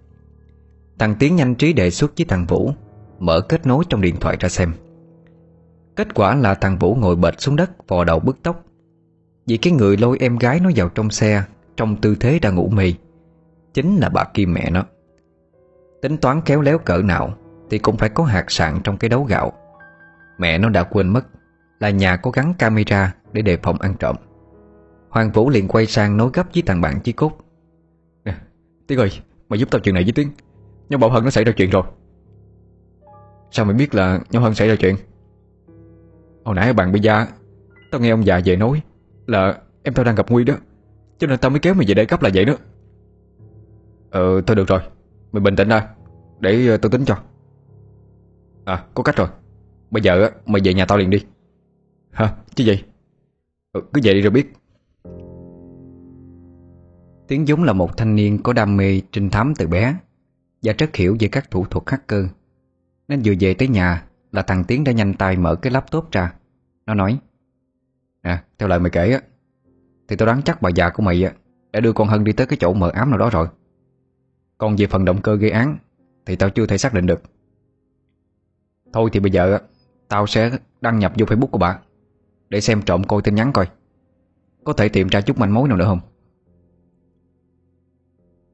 [0.99, 2.71] Thằng Tiến nhanh trí đề xuất với thằng Vũ,
[3.19, 4.73] Mở kết nối trong điện thoại ra xem.
[5.95, 8.65] Kết quả là thằng Vũ ngồi bệt xuống đất, Vò đầu bứt tóc.
[9.47, 11.43] Vì cái người lôi em gái nó vào trong xe,
[11.77, 12.95] Trong tư thế đang ngủ mì
[13.73, 14.85] Chính là bà Kim mẹ nó.
[16.01, 17.33] Tính toán kéo léo cỡ nào
[17.69, 19.53] Thì cũng phải có hạt sạn trong cái đấu gạo.
[20.37, 21.25] Mẹ nó đã quên mất
[21.79, 24.15] Là nhà có gắn camera Để đề phòng ăn trộm.
[25.17, 27.31] Hoàng Vũ liền quay sang nói gấp với thằng bạn Chí Cốt.
[28.25, 28.35] Nè
[28.87, 29.09] Tiến ơi
[29.49, 30.31] Mày giúp tao chuyện này với Tiến.
[30.89, 31.83] Nhóm Bảo Hân nó xảy ra chuyện rồi.
[33.51, 34.95] Sao mày biết là nhóm Hân xảy ra chuyện?
[36.43, 37.25] Hồi nãy bạn bây giờ
[37.91, 38.81] Tao nghe ông già về nói
[39.27, 40.53] Là em tao đang gặp nguy đó
[41.17, 42.53] Cho nên tao mới kéo mày về đây cấp là vậy đó.
[44.11, 44.79] Ờ thôi được rồi
[45.31, 45.87] Mày bình tĩnh ra
[46.39, 47.17] Để uh, tôi tính cho.
[48.65, 49.27] À có cách rồi.
[49.91, 51.25] Bây giờ mày về nhà tao liền đi.
[52.11, 52.33] Hả?
[52.55, 52.83] Chứ gì?
[53.73, 54.53] Ừ, Cứ về đi rồi biết
[57.27, 59.95] Tiến Dũng là một thanh niên có đam mê trinh thám từ bé
[60.61, 62.25] Và rất hiểu về các thủ thuật hacker.
[63.07, 66.33] Nên vừa về tới nhà là thằng Tiến đã nhanh tay mở cái laptop ra.
[66.85, 67.19] Nó nói
[68.21, 69.21] À, theo lời mày kể á
[70.07, 71.31] Thì tao đoán chắc bà già của mày á
[71.71, 73.47] Đã đưa con Hân đi tới cái chỗ mờ ám nào đó rồi.
[74.57, 75.77] Còn về phần động cơ gây án
[76.25, 77.21] Thì tao chưa thể xác định được.
[78.93, 79.59] Thôi thì bây giờ
[80.07, 80.51] Tao sẽ
[80.81, 81.79] đăng nhập vô Facebook của bà
[82.49, 83.67] Để xem trộm coi tin nhắn coi.
[84.63, 85.99] Có thể tìm ra chút manh mối nào nữa không?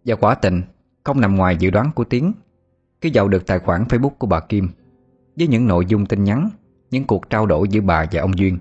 [0.06, 0.62] Và quả tình
[1.04, 2.34] Không nằm ngoài dự đoán của Tiến.
[3.02, 4.70] Khi giàu được tài khoản Facebook của bà Kim,
[5.38, 6.50] Với những nội dung tin nhắn,
[6.92, 8.58] Những cuộc trao đổi giữa bà và ông Duyên,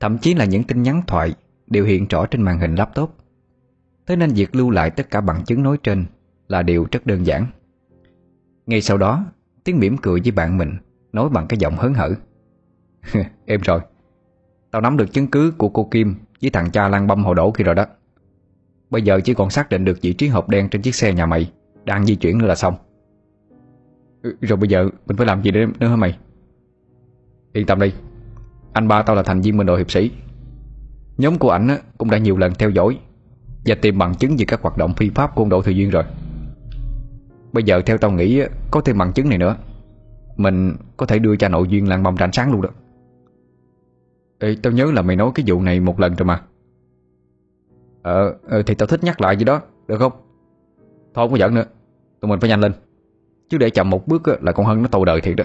[0.00, 1.34] Thậm chí là những tin nhắn thoại
[1.66, 3.14] Đều hiện rõ trên màn hình laptop.
[4.06, 6.04] Thế nên việc lưu lại tất cả bằng chứng nói trên
[6.48, 7.46] Là điều rất đơn giản.
[8.66, 9.24] Ngay sau đó,
[9.64, 10.76] Tiến mỉm cười với bạn mình,
[11.12, 12.14] Nói bằng cái giọng hớn hở.
[13.46, 13.80] Em rồi,
[14.70, 17.50] Tao nắm được chứng cứ của cô Kim Với thằng cha lang băm hồ đổ
[17.50, 17.86] kia rồi đó.
[18.90, 21.26] Bây giờ chỉ còn xác định được vị trí hộp đen Trên chiếc xe nhà
[21.26, 21.50] mày.
[21.84, 22.74] Đang di chuyển nữa là xong.
[24.22, 26.18] Ừ, Rồi bây giờ mình phải làm gì nữa, nữa hả mày?
[27.52, 27.92] Yên tâm đi.
[28.72, 30.10] Anh ba tao là thành viên bên đội hiệp sĩ.
[31.18, 32.98] Nhóm của ảnh cũng đã nhiều lần theo dõi
[33.66, 35.90] Và tìm bằng chứng về các hoạt động phi pháp của ông Đỗ Thừa Duyên
[35.90, 36.04] rồi.
[37.52, 39.56] Bây giờ theo tao nghĩ Có thêm bằng chứng này nữa.
[40.36, 42.68] Mình có thể đưa cha nội duyên làng bông rảnh sáng luôn đó.
[44.38, 46.42] Ê, tao nhớ là mày nói cái vụ này một lần rồi mà.
[48.08, 50.12] Ờ, ờ, thì tao thích nhắc lại gì đó Được không?
[51.14, 51.64] Thôi không có giận nữa.
[52.20, 52.72] Tụi mình phải nhanh lên.
[53.48, 55.44] Chứ để chậm một bước là con Hân nó tù đời thiệt đó.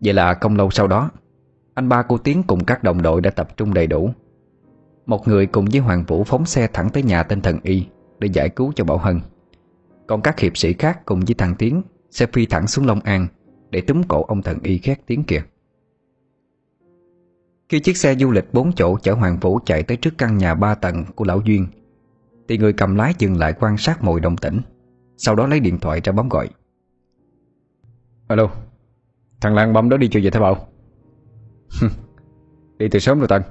[0.00, 1.10] Vậy là không lâu sau đó
[1.74, 4.10] Anh ba cô Tiến cùng các đồng đội đã tập trung đầy đủ.
[5.06, 7.86] Một người cùng với Hoàng Vũ phóng xe thẳng tới nhà tên thần Y
[8.18, 9.20] Để giải cứu cho Bảo Hân.
[10.06, 13.26] Còn các hiệp sĩ khác cùng với thằng Tiến Sẽ phi thẳng xuống Long An
[13.70, 15.42] Để túm cổ ông thần Y khét tiếng kìa.
[17.68, 20.54] Khi chiếc xe du lịch 4 chỗ chở Hoàng Vũ chạy tới trước căn nhà
[20.54, 21.66] 3 tầng của Lão Duyên
[22.48, 24.60] Thì người cầm lái dừng lại quan sát mọi động tĩnh
[25.16, 26.48] Sau đó lấy điện thoại ra bấm gọi.
[28.28, 28.50] Alo
[29.40, 30.68] Thằng Lan bấm đó đi chưa vậy Thái Bảo.
[32.78, 33.42] Đi từ sớm rồi Tân.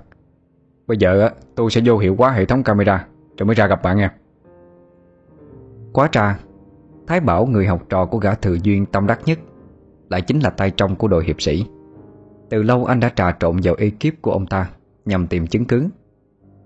[0.88, 3.07] Bây giờ tôi sẽ vô hiệu hóa hệ thống camera
[3.38, 4.14] Rồi mới ra gặp bạn nha.
[5.93, 6.39] Quá tra
[7.07, 9.39] Thái Bảo người học trò của gã Thừa Duyên tâm đắc nhất
[10.09, 11.66] Lại chính là tay trong của đội hiệp sĩ
[12.54, 14.70] từ lâu anh đã trà trộn vào ekip của ông ta,
[15.06, 15.89] Nhằm tìm chứng cứ.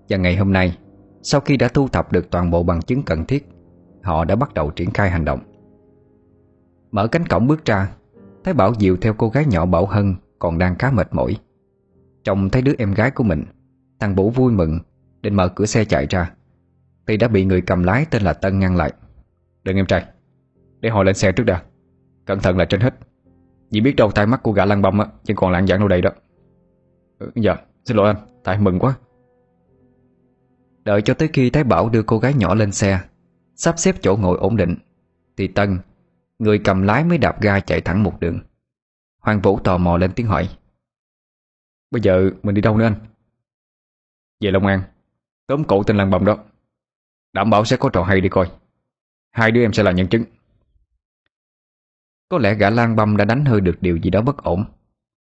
[0.08, 0.78] Và ngày hôm nay,
[1.22, 3.48] Sau khi đã thu thập được toàn bộ bằng chứng cần thiết,
[4.02, 5.40] Họ đã bắt đầu triển khai hành động.
[6.90, 7.90] Mở cánh cổng bước ra
[8.44, 11.36] thấy Bảo diều theo cô gái nhỏ Bảo Hân Còn đang khá mệt mỏi.
[12.24, 13.44] Trông thấy đứa em gái của mình,
[14.00, 14.78] Thằng Vũ vui mừng,
[15.20, 16.32] Định mở cửa xe chạy ra,
[17.06, 18.92] Thì đã bị người cầm lái tên là Tân ngăn lại.
[19.64, 20.04] Đừng em trai,
[20.80, 21.62] Để họ lên xe trước đã,
[22.26, 22.94] Cẩn thận là trên hết.
[23.70, 25.88] Vì biết đâu tai mắt của gã lăng băm á Chứ còn lạng giảng đâu
[25.88, 26.10] đây đó.
[27.18, 28.94] Ừ, Dạ xin lỗi anh Tại mừng quá.
[30.84, 33.00] Đợi cho tới khi Thái Bảo đưa cô gái nhỏ lên xe
[33.54, 34.76] Sắp xếp chỗ ngồi ổn định
[35.36, 35.78] Thì Tân
[36.38, 38.40] Người cầm lái mới đạp ga chạy thẳng một đường.
[39.18, 40.48] Hoàng Vũ tò mò lên tiếng hỏi.
[41.90, 42.94] Bây giờ mình đi đâu nữa anh?
[44.40, 44.82] Về Long An.
[45.46, 46.38] Tóm cổ tên làng bầm đó.
[47.32, 48.50] Đảm bảo sẽ có trò hay đi coi.
[49.30, 50.24] Hai đứa em sẽ là nhân chứng.
[52.28, 54.64] Có lẽ gã lang Băm đã đánh hơi được điều gì đó bất ổn.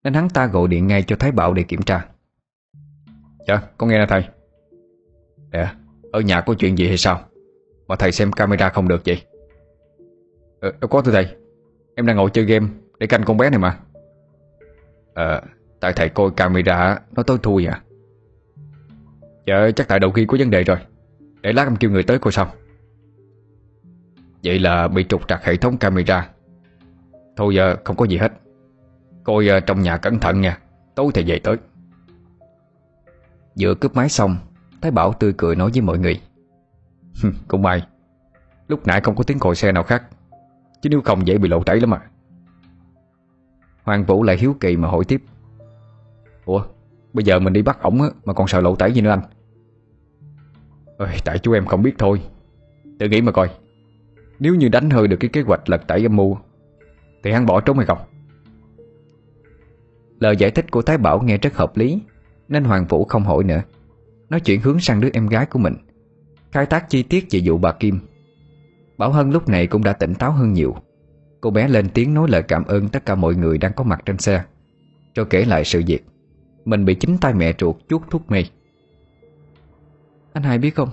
[0.04, 2.06] Nên hắn ta gọi điện ngay cho Thái Bảo để kiểm tra.
[3.48, 4.24] Dạ con nghe nè thầy.
[5.54, 5.76] Dạ,
[6.12, 7.22] Ở nhà có chuyện gì hay sao?
[7.88, 9.22] Mà thầy xem camera không được vậy?
[10.60, 11.28] Ờ, đâu có thưa thầy.
[11.96, 12.68] Em đang ngồi chơi game
[13.00, 13.78] để canh con bé này mà.
[15.14, 15.42] Ờ,
[15.80, 17.82] tại thầy coi camera nó tối thui à.
[19.48, 20.78] Dạ, chắc tại đầu ghi có vấn đề rồi.
[21.42, 22.48] Để lát em kêu người tới coi xong
[24.44, 26.30] Vậy là bị trục trặc hệ thống camera.
[27.42, 28.32] Thôi giờ không có gì hết.
[29.24, 30.58] Coi ờ, trong nhà cẩn thận nha.
[30.96, 31.58] Tối thì về tới.
[33.60, 34.36] Vừa cướp máy xong
[34.82, 36.22] Thái Bảo tươi cười nói với mọi người.
[37.48, 37.88] Cũng may.
[38.68, 40.04] Lúc nãy không có tiếng còi xe nào khác
[40.82, 42.02] Chứ nếu không dễ bị lộ tẩy lắm mà
[43.84, 45.22] Hoàng Vũ lại hiếu kỳ mà hỏi tiếp.
[46.46, 46.64] Ủa
[47.14, 49.22] Bây giờ mình đi bắt ổng mà còn sợ lộ tẩy gì nữa anh?
[50.98, 52.22] Ôi, Tại chú em không biết thôi.
[53.00, 53.50] Tự nghĩ mà coi.
[54.40, 56.38] Nếu như đánh hơi được cái kế hoạch lật tẩy âm mưu
[57.24, 58.00] thì hắn bỏ trốn hay không?
[60.20, 62.02] Lời giải thích của Thái Bảo nghe rất hợp lý,
[62.48, 63.62] Nên Hoàng Vũ không hỏi nữa.
[64.30, 65.76] Nói chuyện hướng sang đứa em gái của mình,
[66.52, 68.00] Khai tác chi tiết về vụ bà Kim.
[68.98, 70.76] Bảo Hân lúc này cũng đã tỉnh táo hơn nhiều.
[71.42, 74.02] Cô bé lên tiếng nói lời cảm ơn tất cả mọi người đang có mặt
[74.06, 74.44] trên xe
[75.14, 76.06] Cho kể lại sự việc.
[76.66, 78.44] Mình bị chính tay mẹ ruột chuốt thuốc mê.
[80.34, 80.90] Anh hai biết không?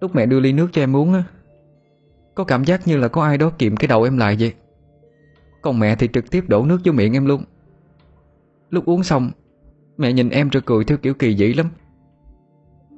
[0.00, 1.24] Lúc mẹ đưa ly nước cho em uống á,
[2.34, 4.52] Có cảm giác như là có ai đó kiệm cái đầu em lại vậy.
[5.62, 7.44] Còn mẹ thì trực tiếp đổ nước vô miệng em luôn.
[8.70, 9.30] Lúc uống xong,
[9.96, 11.66] Mẹ nhìn em rồi cười theo kiểu kỳ dị lắm.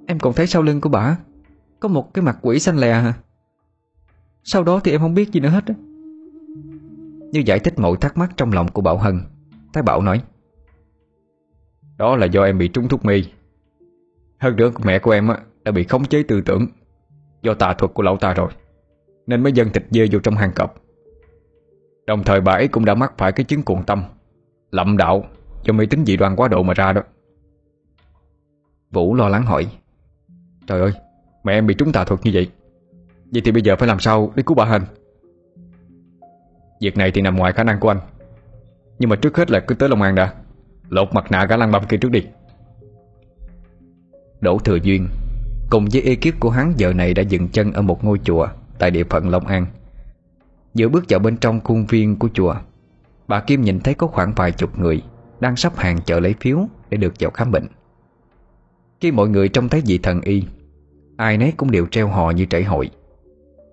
[0.07, 1.19] Em còn thấy sau lưng của bà,
[1.81, 3.15] Có một cái mặt quỷ xanh lè hả
[4.45, 5.65] sau đó thì em không biết gì nữa hết
[7.32, 9.20] Như giải thích mọi thắc mắc trong lòng của Bảo Hân,
[9.73, 10.23] Thái Bảo nói,
[11.97, 13.23] Đó là do em bị trúng thuốc mê
[14.39, 15.28] Hơn nữa mẹ của em
[15.65, 16.66] đã bị khống chế tư tưởng
[17.43, 18.51] Do tà thuật của lão ta rồi,
[19.27, 20.74] Nên mới dâng thịt dê vô trong hang cọp.
[22.07, 24.05] Đồng thời bà ấy cũng đã mắc phải cái chứng cuồng tâm,
[24.70, 25.24] Lậm đạo
[25.65, 27.03] Do mê tính dị đoan quá độ mà ra đó.
[28.91, 29.66] Vũ lo lắng hỏi,
[30.66, 30.93] Trời ơi,
[31.45, 32.51] Mẹ em bị trúng tà thuật như vậy
[33.33, 34.83] Vậy thì bây giờ phải làm sao để cứu bà Hân
[36.81, 38.01] Việc này thì nằm ngoài khả năng của anh,
[38.99, 40.33] Nhưng mà trước hết là cứ tới Long An đã,
[40.89, 42.27] Lột mặt nạ cả lăng băm kia trước đi.
[44.41, 45.09] Đỗ Thừa Duyên
[45.70, 48.49] Cùng với ekip của hắn giờ này đã dừng chân ở một ngôi chùa
[48.79, 49.66] Tại địa phận Long An.
[50.74, 52.55] Giữa bước vào bên trong khuôn viên của chùa
[53.28, 55.03] Bà Kim nhìn thấy có khoảng vài chục người
[55.40, 56.59] Đang sắp hàng chờ lấy phiếu
[56.90, 57.66] Để được vào khám bệnh.
[59.01, 60.44] Khi mọi người trông thấy vị thần y
[61.16, 62.90] Ai nấy cũng đều treo hò như trảy hội.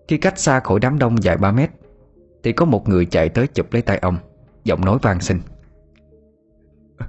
[0.07, 1.69] Khi cách xa khỏi đám đông dài 3 mét
[2.43, 4.17] Thì có một người chạy tới chụp lấy tay ông
[4.63, 5.39] Giọng nói vang xin.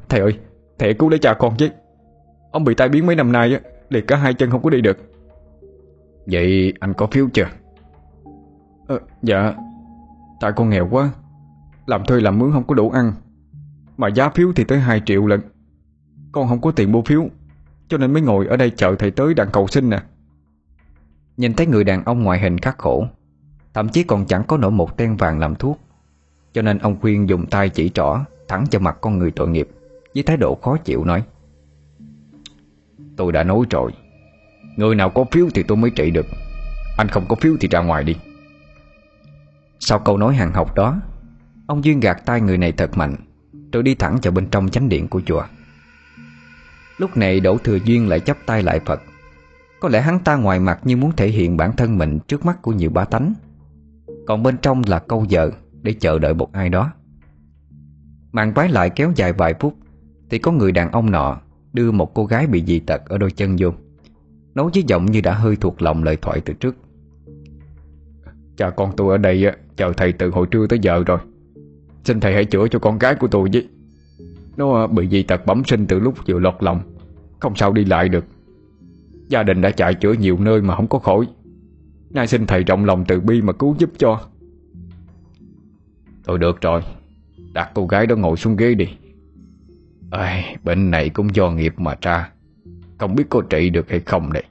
[0.09, 0.39] Thầy ơi
[0.79, 1.69] Thầy cứu lấy cha con chứ.
[2.51, 4.99] Ông bị tai biến mấy năm nay Liệt cả hai chân không có đi được.
[6.27, 7.47] Vậy anh có phiếu chưa?
[8.87, 9.55] Ờ, Dạ
[10.41, 11.11] Tại con nghèo quá,
[11.87, 13.12] Làm thuê làm mướn không có đủ ăn,
[13.97, 15.41] Mà giá phiếu thì tới 2 triệu lần
[16.33, 17.29] Con không có tiền mua phiếu,
[17.89, 20.03] Cho nên mới ngồi ở đây chờ thầy tới đặng cầu xin nè.
[21.37, 23.07] Nhìn thấy người đàn ông ngoại hình khắc khổ,
[23.75, 25.81] Thậm chí còn chẳng có nổi một ten vàng làm thuốc,
[26.53, 28.19] Cho nên ông khuyên dùng tay chỉ trỏ
[28.49, 29.69] Thẳng cho mặt con người tội nghiệp,
[30.15, 31.23] Với thái độ khó chịu nói,
[33.17, 33.93] Tôi đã nói rồi,
[34.77, 36.27] Người nào có phiếu thì tôi mới trị được,
[36.97, 38.17] Anh không có phiếu thì ra ngoài đi.
[39.81, 41.01] Sau câu nói hàng học đó,
[41.66, 43.16] Ông Duyên gạt tay người này thật mạnh,
[43.73, 45.43] Rồi đi thẳng vào bên trong chánh điện của chùa.
[46.98, 49.01] Lúc này Đỗ Thừa Duyên lại chắp tay lại Phật.
[49.81, 52.62] Có lẽ hắn ta ngoài mặt như muốn thể hiện bản thân mình Trước mắt
[52.62, 53.35] của nhiều bá tánh.
[54.27, 55.51] Còn bên trong là câu giờ
[55.82, 56.93] Để chờ đợi một ai đó.
[58.32, 59.74] Màn quái lại kéo dài vài phút,
[60.31, 61.40] Thì có người đàn ông nọ
[61.73, 63.70] Đưa một cô gái bị dị tật ở đôi chân vô.
[64.55, 66.77] Nói với giọng như đã hơi thuộc lòng lời thoại từ trước.
[68.61, 69.47] Cha con tôi ở đây
[69.77, 71.19] chờ thầy từ hồi trưa tới giờ rồi.
[72.05, 73.69] Xin thầy hãy chữa cho con gái của tôi với.
[74.57, 76.81] Nó à, bị dị tật bẩm sinh từ lúc vừa lọt lòng
[77.39, 78.24] Không sao đi lại được.
[79.28, 81.27] Gia đình đã chạy chữa nhiều nơi mà không có khỏi.
[82.11, 84.20] Nay xin thầy rộng lòng từ bi mà cứu giúp cho.
[86.24, 86.82] Thôi được rồi
[87.53, 88.89] Đặt cô gái đó ngồi xuống ghế đi.
[90.11, 92.31] Ai, Bệnh này cũng do nghiệp mà ra
[92.99, 94.45] Không biết có trị được hay không đây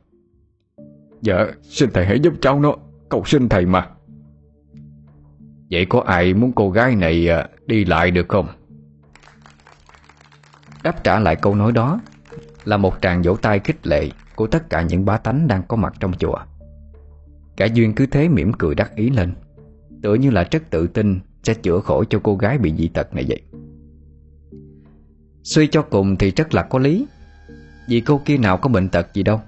[1.21, 2.75] Dạ xin thầy hãy giúp cháu nó.
[3.09, 3.89] Cầu xin thầy mà.
[5.71, 8.47] Vậy có ai muốn cô gái này à, đi lại được không?
[10.83, 11.99] Đáp trả lại câu nói đó
[12.63, 15.77] Là một tràng vỗ tay khích lệ Của tất cả những bá tánh đang có
[15.77, 16.37] mặt trong chùa.
[17.57, 19.33] Cả Duyên cứ thế mỉm cười đắc ý lên,
[20.01, 23.13] Tựa như là rất tự tin Sẽ chữa khỏi cho cô gái bị dị tật
[23.13, 23.41] này vậy.
[25.43, 27.07] Suy cho cùng thì rất là có lý,
[27.89, 29.41] Vì cô kia nào có bệnh tật gì đâu.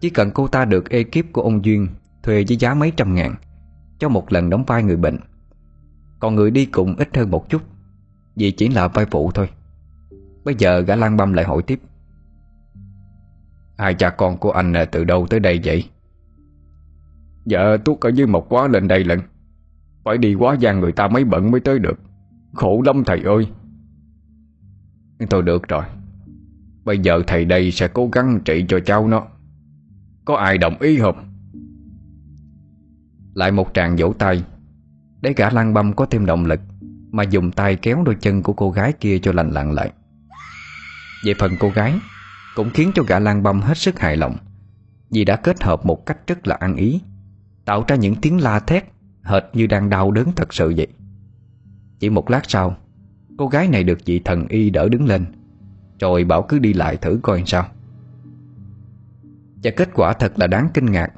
[0.00, 1.88] Chỉ cần cô ta được ekip của ông Duyên
[2.22, 3.34] Thuê với giá mấy trăm ngàn
[3.98, 5.18] Cho một lần đóng vai người bệnh
[6.18, 7.62] còn người đi cùng ít hơn một chút
[8.36, 9.50] Vì chỉ là vai phụ thôi.
[10.44, 11.80] Bây giờ gã Lan Băm lại hỏi tiếp.
[13.78, 15.84] Hai cha con của anh từ đâu tới đây vậy?
[17.44, 19.20] Dạ tuốt ở dưới một quá lên đây lận
[20.04, 22.00] Phải đi quá gian người ta mấy bận mới tới được.
[22.54, 23.48] Khổ lắm thầy ơi.
[25.30, 25.84] Thôi được rồi.
[26.84, 29.26] Bây giờ thầy đây sẽ cố gắng trị cho cháu nó.
[30.24, 31.32] Có ai đồng ý không?
[33.34, 34.44] Lại một tràng vỗ tay
[35.26, 36.60] để gã lăng băm có thêm động lực
[37.12, 39.92] Mà dùng tay kéo đôi chân của cô gái kia cho lành lặn lại.
[41.24, 41.94] Về phần cô gái,
[42.54, 44.36] Cũng khiến cho gã lang băm hết sức hài lòng,
[45.10, 47.00] Vì đã kết hợp một cách rất là ăn ý,
[47.64, 48.84] Tạo ra những tiếng la thét
[49.22, 50.86] Hệt như đang đau đớn thật sự vậy.
[51.98, 52.76] Chỉ một lát sau,
[53.38, 55.24] Cô gái này được vị thần y đỡ đứng lên,
[56.00, 57.66] Rồi bảo cứ đi lại thử coi sao.
[59.62, 61.12] Và kết quả thật là đáng kinh ngạc,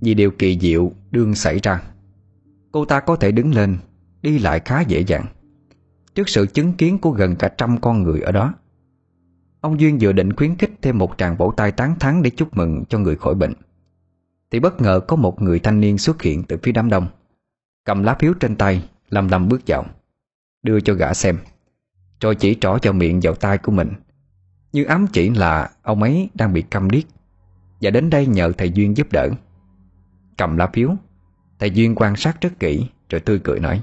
[0.00, 1.82] Vì điều kỳ diệu đương xảy ra.
[2.74, 3.78] Cô ta có thể đứng lên,
[4.22, 5.26] Đi lại khá dễ dàng.
[6.14, 8.54] Trước sự chứng kiến của gần cả trăm con người ở đó,
[9.60, 12.56] Ông Duyên vừa định khuyến khích thêm một tràng vỗ tay tán thắng để chúc
[12.56, 13.52] mừng cho người khỏi bệnh,
[14.50, 17.06] Thì bất ngờ có một người thanh niên xuất hiện từ phía đám đông,
[17.84, 19.84] Cầm lá phiếu trên tay Lầm lầm bước vào,
[20.62, 21.38] Đưa cho gã xem,
[22.20, 23.92] Rồi chỉ trỏ vào miệng vào tay của mình.
[24.72, 27.04] Như ám chỉ là ông ấy đang bị câm điếc,
[27.80, 29.28] Và đến đây nhờ thầy Duyên giúp đỡ.
[30.36, 30.96] Cầm lá phiếu
[31.64, 33.80] Thầy Duyên quan sát rất kỹ, Rồi tươi cười nói.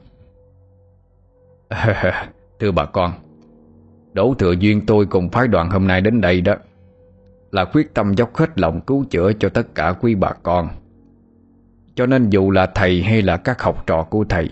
[2.60, 3.12] Thưa bà con
[4.14, 6.56] Đỗ Thừa Duyên tôi cùng phái đoàn hôm nay đến đây đó
[7.52, 10.70] Là quyết tâm dốc hết lòng cứu chữa cho tất cả quý bà con.
[11.96, 14.50] Cho nên dù là thầy hay là các học trò của thầy,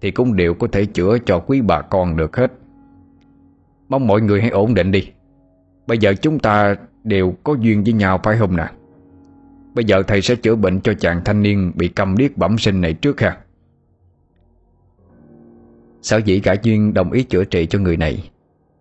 [0.00, 2.52] Thì cũng đều có thể chữa cho quý bà con được hết.
[3.88, 5.10] Mong mọi người hãy ổn định đi.
[5.86, 6.74] Bây giờ chúng ta
[7.04, 8.66] đều có duyên với nhau phải không nè
[9.76, 12.80] Bây giờ thầy sẽ chữa bệnh cho chàng thanh niên Bị cầm điếc bẩm sinh
[12.80, 13.38] này trước ha.
[16.02, 18.30] Sở dĩ cả Duyên đồng ý chữa trị cho người này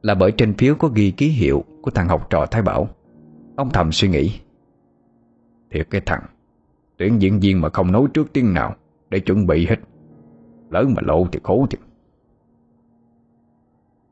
[0.02, 2.90] Là bởi trên phiếu có ghi ký hiệu Của thằng học trò Thái Bảo.
[3.56, 4.40] Ông thầm suy nghĩ.
[5.72, 6.24] Thiệt cái thằng,
[6.98, 8.76] Tuyển diễn viên mà không nói trước tiếng nào
[9.10, 9.80] Để chuẩn bị hết.
[10.70, 11.80] Lỡ mà lộ thì khổ thiệt.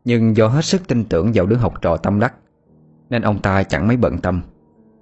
[0.05, 2.35] Nhưng do hết sức tin tưởng vào đứa học trò tâm đắc
[3.10, 4.41] Nên ông ta chẳng mấy bận tâm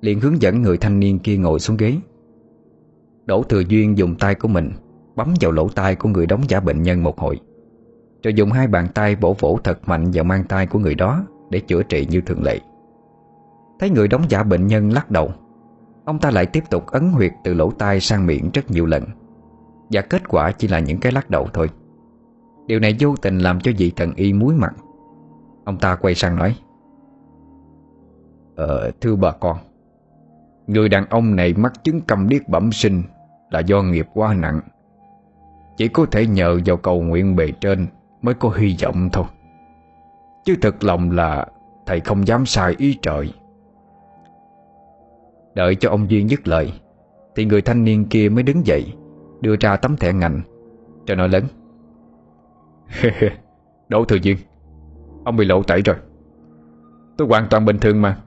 [0.01, 1.97] liền hướng dẫn người thanh niên kia ngồi xuống ghế.
[3.25, 4.71] Đỗ Thừa Duyên dùng tay của mình
[5.15, 7.39] Bấm vào lỗ tai của người đóng giả bệnh nhân một hồi
[8.23, 11.23] Rồi dùng hai bàn tay bổ vỗ thật mạnh vào mang tay của người đó
[11.49, 12.59] Để chữa trị như thường lệ.
[13.79, 15.33] Thấy người đóng giả bệnh nhân lắc đầu
[16.05, 19.03] Ông ta lại tiếp tục ấn huyệt từ lỗ tai sang miệng rất nhiều lần
[19.91, 21.69] Và kết quả chỉ là những cái lắc đầu thôi.
[22.67, 24.73] Điều này vô tình làm cho vị thần y muối mặt.
[25.65, 26.55] Ông ta quay sang nói
[28.55, 29.57] Ờ, thưa bà con
[30.67, 33.03] Người đàn ông này mắc chứng cầm điếc bẩm sinh
[33.49, 34.59] Là do nghiệp quá nặng.
[35.77, 37.87] Chỉ có thể nhờ vào cầu nguyện bề trên
[38.21, 39.25] Mới có hy vọng thôi.
[40.45, 41.45] Chứ thật lòng là
[41.85, 43.33] Thầy không dám sai ý trời.
[45.53, 46.73] Đợi cho ông Duyên dứt lời,
[47.35, 48.93] Thì người thanh niên kia mới đứng dậy,
[49.41, 50.41] Đưa ra tấm thẻ ngành
[51.05, 51.43] Cho nói lớn.
[53.89, 54.37] Đỗ Thừa Duyên
[55.23, 55.95] Ông bị lộ tẩy rồi.
[57.17, 58.17] Tôi hoàn toàn bình thường mà,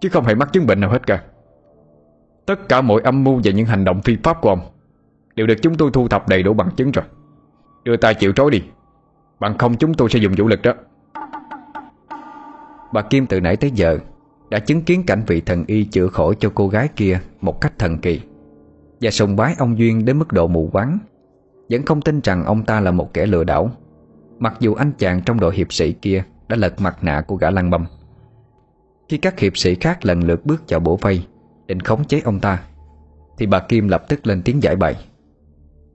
[0.00, 1.22] Chứ không hề mắc chứng bệnh nào hết cả.
[2.46, 4.60] Tất cả mọi âm mưu và những hành động phi pháp của ông
[5.34, 7.04] Đều được chúng tôi thu thập đầy đủ bằng chứng rồi.
[7.84, 8.62] Đưa tay chịu trói đi.
[9.40, 10.72] Bằng không chúng tôi sẽ dùng vũ lực đó.
[12.92, 13.98] Bà Kim từ nãy tới giờ
[14.50, 17.78] Đã chứng kiến cảnh vị thần y chữa khỏi cho cô gái kia Một cách
[17.78, 18.20] thần kỳ.
[19.00, 20.98] Và sùng bái ông Duyên đến mức độ mù quáng.
[21.70, 23.70] Vẫn không tin rằng ông ta là một kẻ lừa đảo.
[24.38, 27.50] Mặc dù anh chàng trong đội hiệp sĩ kia Đã lật mặt nạ của gã
[27.50, 27.86] lăng băm
[29.08, 31.22] Khi các hiệp sĩ khác lần lượt bước vào bổ vây
[31.72, 32.62] Định khống chế ông ta,
[33.38, 34.94] Thì bà Kim lập tức lên tiếng giải bày.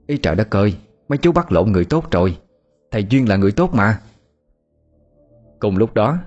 [0.08, 0.78] Ý trời đất ơi,
[1.08, 2.38] Mấy chú bắt lộn người tốt rồi,
[2.92, 4.00] Thầy Duyên là người tốt mà.
[5.60, 6.18] Cùng lúc đó,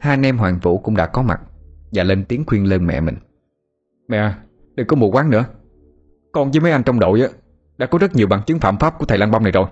[0.00, 1.40] Hai anh em Hoàng Vũ cũng đã có mặt
[1.92, 3.16] Và lên tiếng khuyên lên mẹ mình.
[4.08, 4.34] Mẹ,
[4.74, 5.44] đừng có mù quáng nữa.
[6.32, 7.28] Con với mấy anh trong đội á,
[7.78, 9.66] Đã có rất nhiều bằng chứng phạm pháp của thầy Lăng Băm này rồi.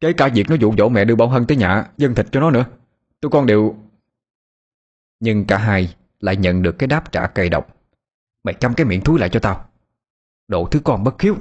[0.00, 2.40] Kể cả việc nó dụ dỗ mẹ đưa Bảo Hân tới nhà Dân thịt cho
[2.40, 2.64] nó nữa,
[3.20, 3.74] Tụi con đều
[5.20, 7.74] Nhưng cả hai lại nhận được cái đáp trả cay độc.
[8.44, 9.64] Mày câm cái miệng thúi lại cho tao.
[10.48, 11.34] Đồ thứ con bất khiếu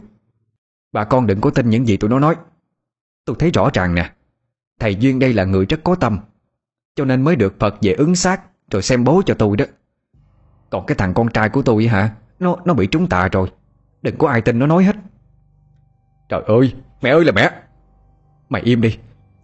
[0.92, 2.36] Bà con đừng có tin những gì tụi nó nói.
[3.26, 4.12] Tôi thấy rõ ràng nè.
[4.80, 6.20] Thầy Duyên đây là người rất có tâm
[6.96, 9.66] Cho nên mới được Phật về ứng xác Rồi xem bố cho tôi đó.
[10.70, 12.16] Còn cái thằng con trai của tôi hả?
[12.40, 13.52] Nó nó bị trúng tà rồi.
[14.02, 14.96] Đừng có ai tin nó nói hết.
[16.30, 17.52] Trời ơi mẹ ơi là mẹ.
[18.50, 18.98] Mày im đi.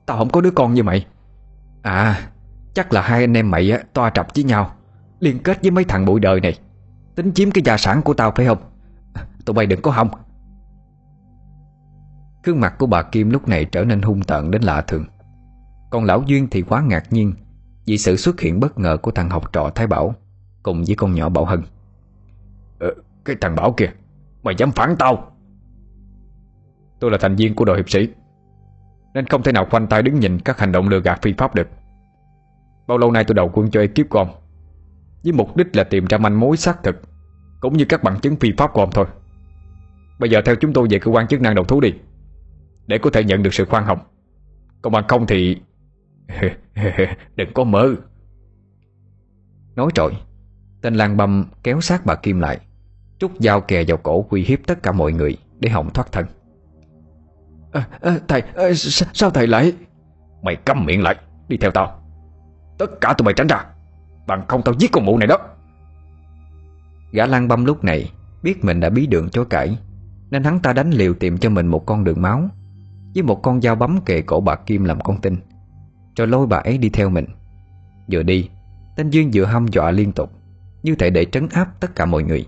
[0.05, 1.07] Tao không có đứa con như mày.
[1.81, 2.29] À
[2.73, 4.75] chắc là hai anh em mày á, toa trập với nhau
[5.19, 6.59] Liên kết với mấy thằng bụi đời này.
[7.19, 8.57] Tính chiếm cái gia sản của tao phải không?
[9.45, 10.09] Tụi bay đừng có hông
[12.43, 15.05] Gương mặt của bà Kim lúc này trở nên hung tợn đến lạ thường.
[15.89, 17.33] Còn lão Duyên thì quá ngạc nhiên
[17.85, 20.15] Vì sự xuất hiện bất ngờ của thằng học trò Thái Bảo
[20.63, 21.61] Cùng với con nhỏ Bảo Hân.
[22.79, 22.93] Ờ,
[23.25, 23.91] Cái thằng Bảo kìa
[24.43, 25.31] Mày dám phản tao.
[26.99, 28.09] Tôi là thành viên của đội hiệp sĩ
[29.13, 31.55] Nên không thể nào khoanh tay đứng nhìn Các hành động lừa gạt phi pháp
[31.55, 31.67] được.
[32.87, 34.27] Bao lâu nay tôi đầu quân cho ekip con
[35.23, 37.08] Với mục đích là tìm ra manh mối xác thực
[37.59, 39.05] cũng như các bằng chứng phi pháp của ông thôi.
[40.19, 41.93] Bây giờ theo chúng tôi về cơ quan chức năng đầu thú đi
[42.87, 43.99] để có thể nhận được sự khoan hồng.
[44.81, 45.57] Còn bằng không thì
[47.35, 47.95] Đừng có mơ.
[49.75, 50.17] Nói rồi
[50.81, 52.59] Tên lang băm kéo sát bà Kim lại
[53.19, 56.25] Trút dao kè vào cổ uy hiếp tất cả mọi người Để hỏng thoát thân.
[57.71, 58.73] À, à, Thầy à,
[59.13, 59.73] Sao thầy lại?
[60.41, 61.15] Mày câm miệng lại
[61.47, 62.03] Đi theo tao.
[62.77, 63.65] Tất cả tụi mày tránh ra
[64.27, 65.37] Bằng không tao giết con mụ này đó
[67.11, 68.11] Gã lang băm lúc này
[68.43, 69.77] Biết mình đã bí đường chối cãi,
[70.29, 72.49] Nên hắn ta đánh liều tìm cho mình một con đường máu,
[73.13, 75.37] với một con dao bấm kề cổ bà Kim làm con tin
[76.15, 77.25] Rồi lôi bà ấy đi theo mình.
[78.11, 78.49] Vừa đi,
[78.95, 80.31] Tên Duyên vừa hăm dọa liên tục,
[80.83, 82.45] Như thể để trấn áp tất cả mọi người.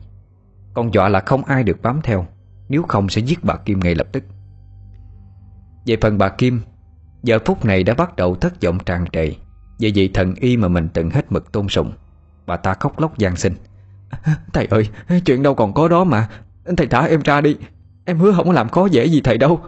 [0.74, 2.26] Còn dọa là không ai được bám theo,
[2.70, 4.24] Nếu không sẽ giết bà Kim ngay lập tức.
[5.86, 6.62] Về phần bà Kim,
[7.24, 9.32] Giờ phút này đã bắt đầu thất vọng tràn trề
[9.80, 11.92] Về vị thần y mà mình từng hết mực tôn sùng.
[12.46, 13.54] Bà ta khóc lóc gian sinh.
[14.54, 14.90] Thầy ơi
[15.26, 16.30] Chuyện đâu còn có đó mà.
[16.78, 17.58] Thầy thả em ra đi.
[18.06, 19.60] Em hứa không có làm khó dễ gì thầy đâu.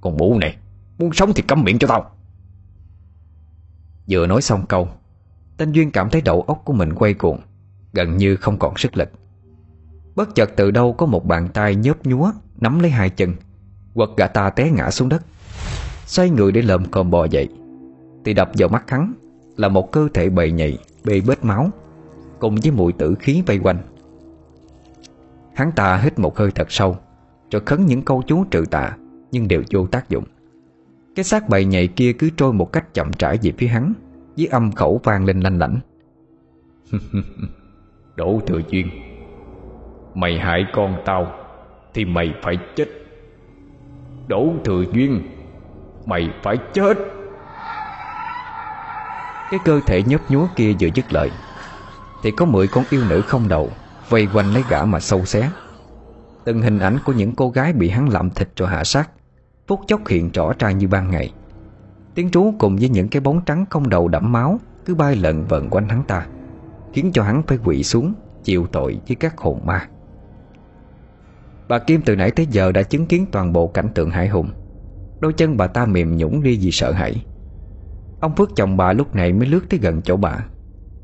[0.00, 0.56] Con mụ này
[0.98, 2.10] Muốn sống thì cấm miệng cho tao.
[4.10, 4.88] Vừa nói xong câu
[5.56, 7.40] Tên Duyên cảm thấy đầu óc của mình quay cuồng
[7.92, 9.08] Gần như không còn sức lực.
[10.14, 13.34] Bất chợt từ đâu có một bàn tay nhớp nhúa Nắm lấy hai chân
[13.94, 15.22] Quật gã ta té ngã xuống đất.
[16.06, 17.48] Xoay người để lợm còm bò dậy
[18.24, 19.12] Thì đập vào mắt hắn
[19.56, 21.70] Là một cơ thể bầy nhầy Bê bết máu
[22.42, 23.78] Cùng với mùi tử khí vây quanh.
[25.54, 26.96] Hắn ta hít một hơi thật sâu
[27.50, 28.96] Rồi khấn những câu chú trừ tà
[29.30, 30.24] nhưng đều vô tác dụng.
[31.16, 33.92] Cái xác bầy nhảy kia cứ trôi một cách chậm rãi về phía hắn
[34.36, 35.78] Với âm khẩu vang lên lanh lảnh.
[38.16, 38.88] Đỗ Thừa Duyên
[40.14, 41.26] Mày hại con tao
[41.94, 42.88] Thì mày phải chết.
[44.28, 45.22] Đỗ Thừa Duyên
[46.06, 46.98] Mày phải chết.
[49.50, 51.30] Cái cơ thể nhấp nhúa kia vừa dứt lời
[52.22, 53.70] thì có mười con yêu nữ không đầu,
[54.08, 55.50] Vây quanh lấy gã mà sâu xé.
[56.44, 59.10] Từng hình ảnh của những cô gái bị hắn lạm thịt rồi hạ sát,
[59.66, 61.32] Phút chốc hiện rõ ra như ban ngày.
[62.14, 65.44] Tiếng trú cùng với những cái bóng trắng không đầu đẫm máu Cứ bay lợn
[65.44, 66.26] vần quanh hắn ta,
[66.92, 69.88] Khiến cho hắn phải quỵ xuống, Chịu tội với các hồn ma.
[71.68, 74.50] Bà Kim từ nãy tới giờ đã chứng kiến toàn bộ cảnh tượng hải hùng.
[75.20, 77.24] Đôi chân bà ta mềm nhũng đi vì sợ hãi.
[78.20, 80.38] Ông Phước chồng bà lúc này mới lướt tới gần chỗ bà.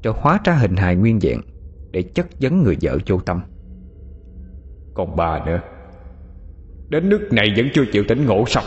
[0.02, 1.40] Rồi hóa ra hình hài nguyên dạng
[1.90, 3.40] Để chất vấn người vợ vô tâm.
[4.94, 5.60] Còn bà nữa.
[6.88, 8.62] Đến nước này vẫn chưa chịu tỉnh ngộ sao?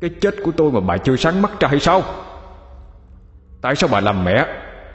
[0.00, 2.02] Cái chết của tôi mà bà chưa sáng mắt ra hay sao?
[3.60, 4.46] Tại sao bà làm mẹ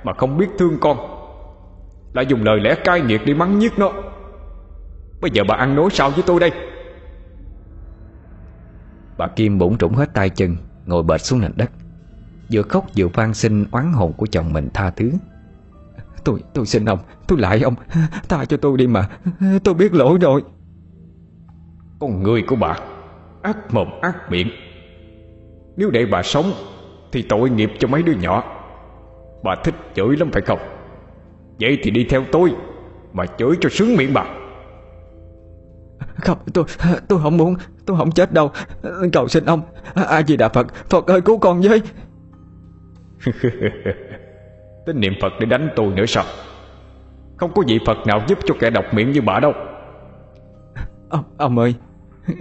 [0.04, 0.98] Mà không biết thương con?
[2.14, 3.92] Lại dùng lời lẽ cay nghiệt để mắng nhiếc nó.
[5.22, 6.52] Bây giờ bà ăn nói sao với tôi đây?
[9.18, 10.56] Bà Kim bủng trũng hết tay chân
[10.86, 11.72] Ngồi bệt xuống nền đất
[12.52, 15.12] Vừa khóc vừa van xin oán hồn của chồng mình tha thứ.
[16.24, 17.76] Tôi tôi xin ông Tôi lại ông
[18.30, 19.10] Tha cho tôi đi mà
[19.64, 20.44] Tôi biết lỗi rồi.
[22.00, 22.78] Con người của bà
[23.42, 24.48] Ác mồm ác miệng.
[25.78, 26.52] Nếu để bà sống
[27.12, 28.44] Thì tội nghiệp cho mấy đứa nhỏ.
[29.44, 30.60] Bà thích chửi lắm phải không?
[31.60, 32.56] Vậy thì đi theo tôi
[33.14, 34.26] Mà chửi cho sướng miệng bà.
[36.16, 36.66] Không tôi
[37.08, 37.56] tôi không muốn
[37.86, 38.52] Tôi không chết đâu.
[39.14, 39.62] Cầu xin ông
[39.96, 41.82] A Di Đà Phật Phật ơi cứu con với
[44.86, 46.24] Tính niệm Phật để đánh tôi nữa sao?
[47.38, 49.54] Không có vị Phật nào giúp cho kẻ độc miệng như bà đâu.
[51.10, 51.76] Ông, ông ơi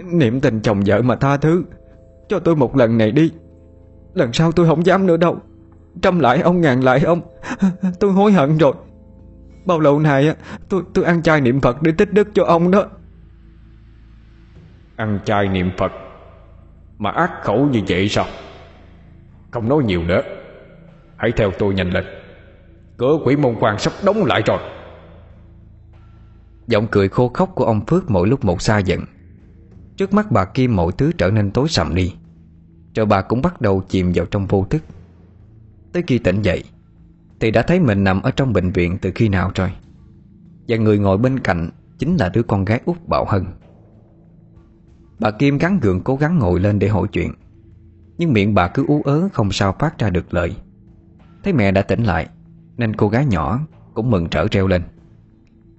[0.03, 1.63] Niệm tình chồng vợ mà tha thứ
[2.29, 3.31] Cho tôi một lần này đi.
[4.13, 5.37] Lần sau tôi không dám nữa đâu.
[6.01, 7.21] Trăm lại ông ngàn lại ông.
[7.99, 8.73] Tôi hối hận rồi.
[9.65, 10.35] Bao lâu nay
[10.69, 12.85] tôi tôi ăn chay niệm Phật để tích đức cho ông đó.
[14.95, 15.91] Ăn chay niệm Phật
[16.97, 18.25] Mà ác khẩu như vậy sao?
[19.51, 20.21] Không nói nhiều nữa
[21.23, 22.05] Hãy theo tôi nhanh lên.
[22.97, 24.59] Cửa quỷ môn quan sắp đóng lại rồi.
[26.67, 28.99] Giọng cười khô khóc của ông Phước mỗi lúc một xa dần.
[29.97, 32.13] Trước mắt bà Kim mọi thứ trở nên tối sầm đi.
[32.95, 34.83] Rồi bà cũng bắt đầu chìm vào trong vô thức.
[35.93, 36.63] Tới khi tỉnh dậy,
[37.39, 39.71] Thì đã thấy mình nằm ở trong bệnh viện từ khi nào rồi.
[40.67, 43.45] Và người ngồi bên cạnh Chính là đứa con gái út Bảo Hân.
[45.19, 47.33] Bà Kim gắn gượng cố gắng ngồi lên để hỏi chuyện.
[48.17, 50.55] Nhưng miệng bà cứ ú ớ không sao phát ra được lời.
[51.43, 52.29] Thấy mẹ đã tỉnh lại,
[52.77, 53.59] Nên cô gái nhỏ
[53.93, 54.83] cũng mừng trở treo lên.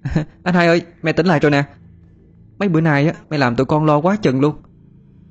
[0.42, 1.64] Anh hai ơi, mẹ tỉnh lại rồi nè.
[2.58, 4.56] Mấy bữa nay á, mẹ làm tụi con lo quá chừng luôn.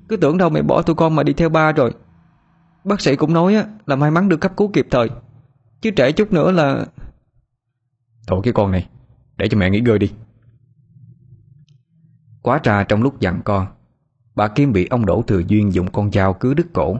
[0.09, 1.93] Cứ tưởng đâu mẹ bỏ tụi con mà đi theo ba rồi.
[2.83, 5.09] Bác sĩ cũng nói á, là may mắn được cấp cứu kịp thời.
[5.81, 6.85] Chứ trễ chút nữa là
[8.27, 8.89] Thôi cái con này,
[9.37, 10.11] Để cho mẹ nghỉ ngơi đi.
[12.41, 13.67] Quá ra trong lúc dặn con
[14.35, 16.97] Bà Kim bị ông Đỗ Thừa Duyên dùng con dao cứ đứt cổ,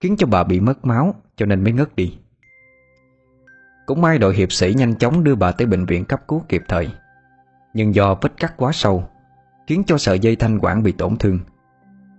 [0.00, 2.18] Khiến cho bà bị mất máu Cho nên mới ngất đi.
[3.86, 6.62] Cũng may đội hiệp sĩ nhanh chóng đưa bà tới bệnh viện cấp cứu kịp
[6.68, 6.88] thời.
[7.74, 9.08] Nhưng do vết cắt quá sâu,
[9.66, 11.38] Khiến cho sợi dây thanh quản bị tổn thương,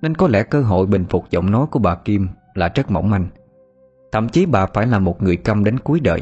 [0.02, 3.10] Nên có lẽ cơ hội bình phục giọng nói của bà Kim Là rất mỏng
[3.10, 3.28] manh.
[4.12, 6.22] Thậm chí bà phải là một người câm đến cuối đời.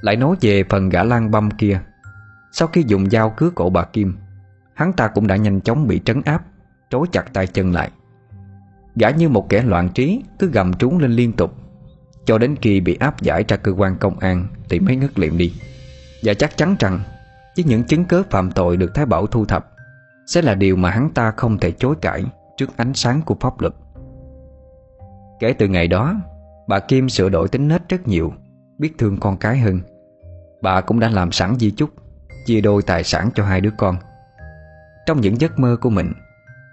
[0.00, 1.80] Lại nói về phần gã lan băm kia,
[2.52, 4.14] Sau khi dùng dao cứa cổ bà Kim,
[4.74, 6.44] Hắn ta cũng đã nhanh chóng bị trấn áp,
[6.90, 7.90] Trói chặt tay chân lại.
[8.96, 11.63] Gã như một kẻ loạn trí, Cứ gầm trúng lên liên tục.
[12.24, 15.38] Cho đến khi bị áp giải ra cơ quan công an Thì mới ngất liệm
[15.38, 15.52] đi.
[16.22, 17.00] Và chắc chắn rằng,
[17.56, 19.70] Với những chứng cớ phạm tội được Thái Bảo thu thập,
[20.26, 22.24] Sẽ là điều mà hắn ta không thể chối cãi
[22.56, 23.74] Trước ánh sáng của pháp luật.
[25.40, 26.14] Kể từ ngày đó,
[26.68, 28.32] Bà Kim sửa đổi tính nết rất nhiều,
[28.78, 29.80] Biết thương con cái hơn.
[30.62, 31.90] Bà cũng đã làm sẵn di chúc,
[32.46, 33.96] Chia đôi tài sản cho hai đứa con.
[35.06, 36.12] Trong những giấc mơ của mình,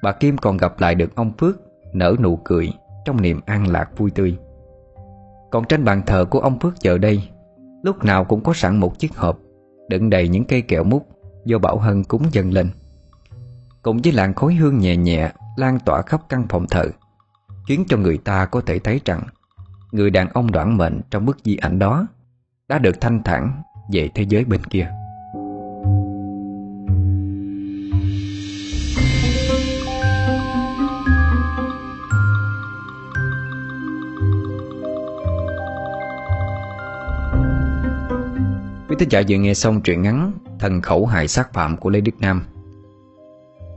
[0.01, 1.61] Bà Kim còn gặp lại được ông Phước
[1.93, 2.73] Nở nụ cười
[3.05, 4.37] Trong niềm an lạc vui tươi.
[5.51, 7.29] Còn trên bàn thờ của ông Phước giờ đây,
[7.83, 9.39] Lúc nào cũng có sẵn một chiếc hộp,
[9.89, 11.07] Đựng đầy những cây kẹo mút
[11.45, 12.69] Do Bảo Hân cúng dâng lên.
[13.81, 16.85] Cùng với làn khói hương nhẹ nhẹ Lan tỏa khắp căn phòng thờ,
[17.67, 19.21] Khiến cho người ta có thể thấy rằng
[19.91, 22.07] Người đàn ông đoạn mệnh trong bức di ảnh đó
[22.67, 23.61] Đã được thanh thản
[23.93, 24.91] về thế giới bên kia.
[38.91, 42.01] Quý thính giả vừa nghe xong truyện ngắn Thần khẩu hài sát phạm của Lê
[42.01, 42.43] Đức Nam.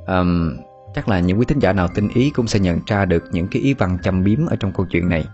[0.06, 0.56] Um,
[0.94, 3.48] Chắc là những quý thính giả nào tinh ý Cũng sẽ nhận ra được những
[3.48, 5.24] cái ý văn châm biếm Ở trong câu chuyện này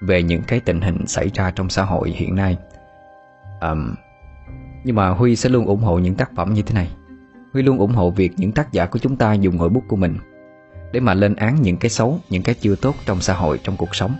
[0.00, 2.56] Về những cái tình hình xảy ra trong xã hội hiện nay.
[3.60, 3.94] Um,
[4.84, 6.90] Nhưng mà Huy sẽ luôn ủng hộ những tác phẩm như thế này.
[7.52, 9.96] Huy luôn ủng hộ việc những tác giả của chúng ta dùng ngòi bút của
[9.96, 10.16] mình
[10.92, 13.76] Để mà lên án những cái xấu Những cái chưa tốt trong xã hội, trong
[13.76, 14.14] cuộc sống.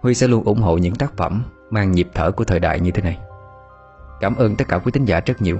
[0.00, 2.90] Huy sẽ luôn ủng hộ những tác phẩm Mang nhịp thở của thời đại như
[2.90, 3.18] thế này.
[4.20, 5.58] Cảm ơn tất cả quý tín giả rất nhiều.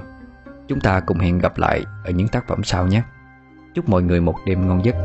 [0.67, 3.01] Chúng ta cùng hẹn gặp lại Ở những tác phẩm sau nhé.
[3.75, 4.95] Chúc mọi người một đêm ngon giấc.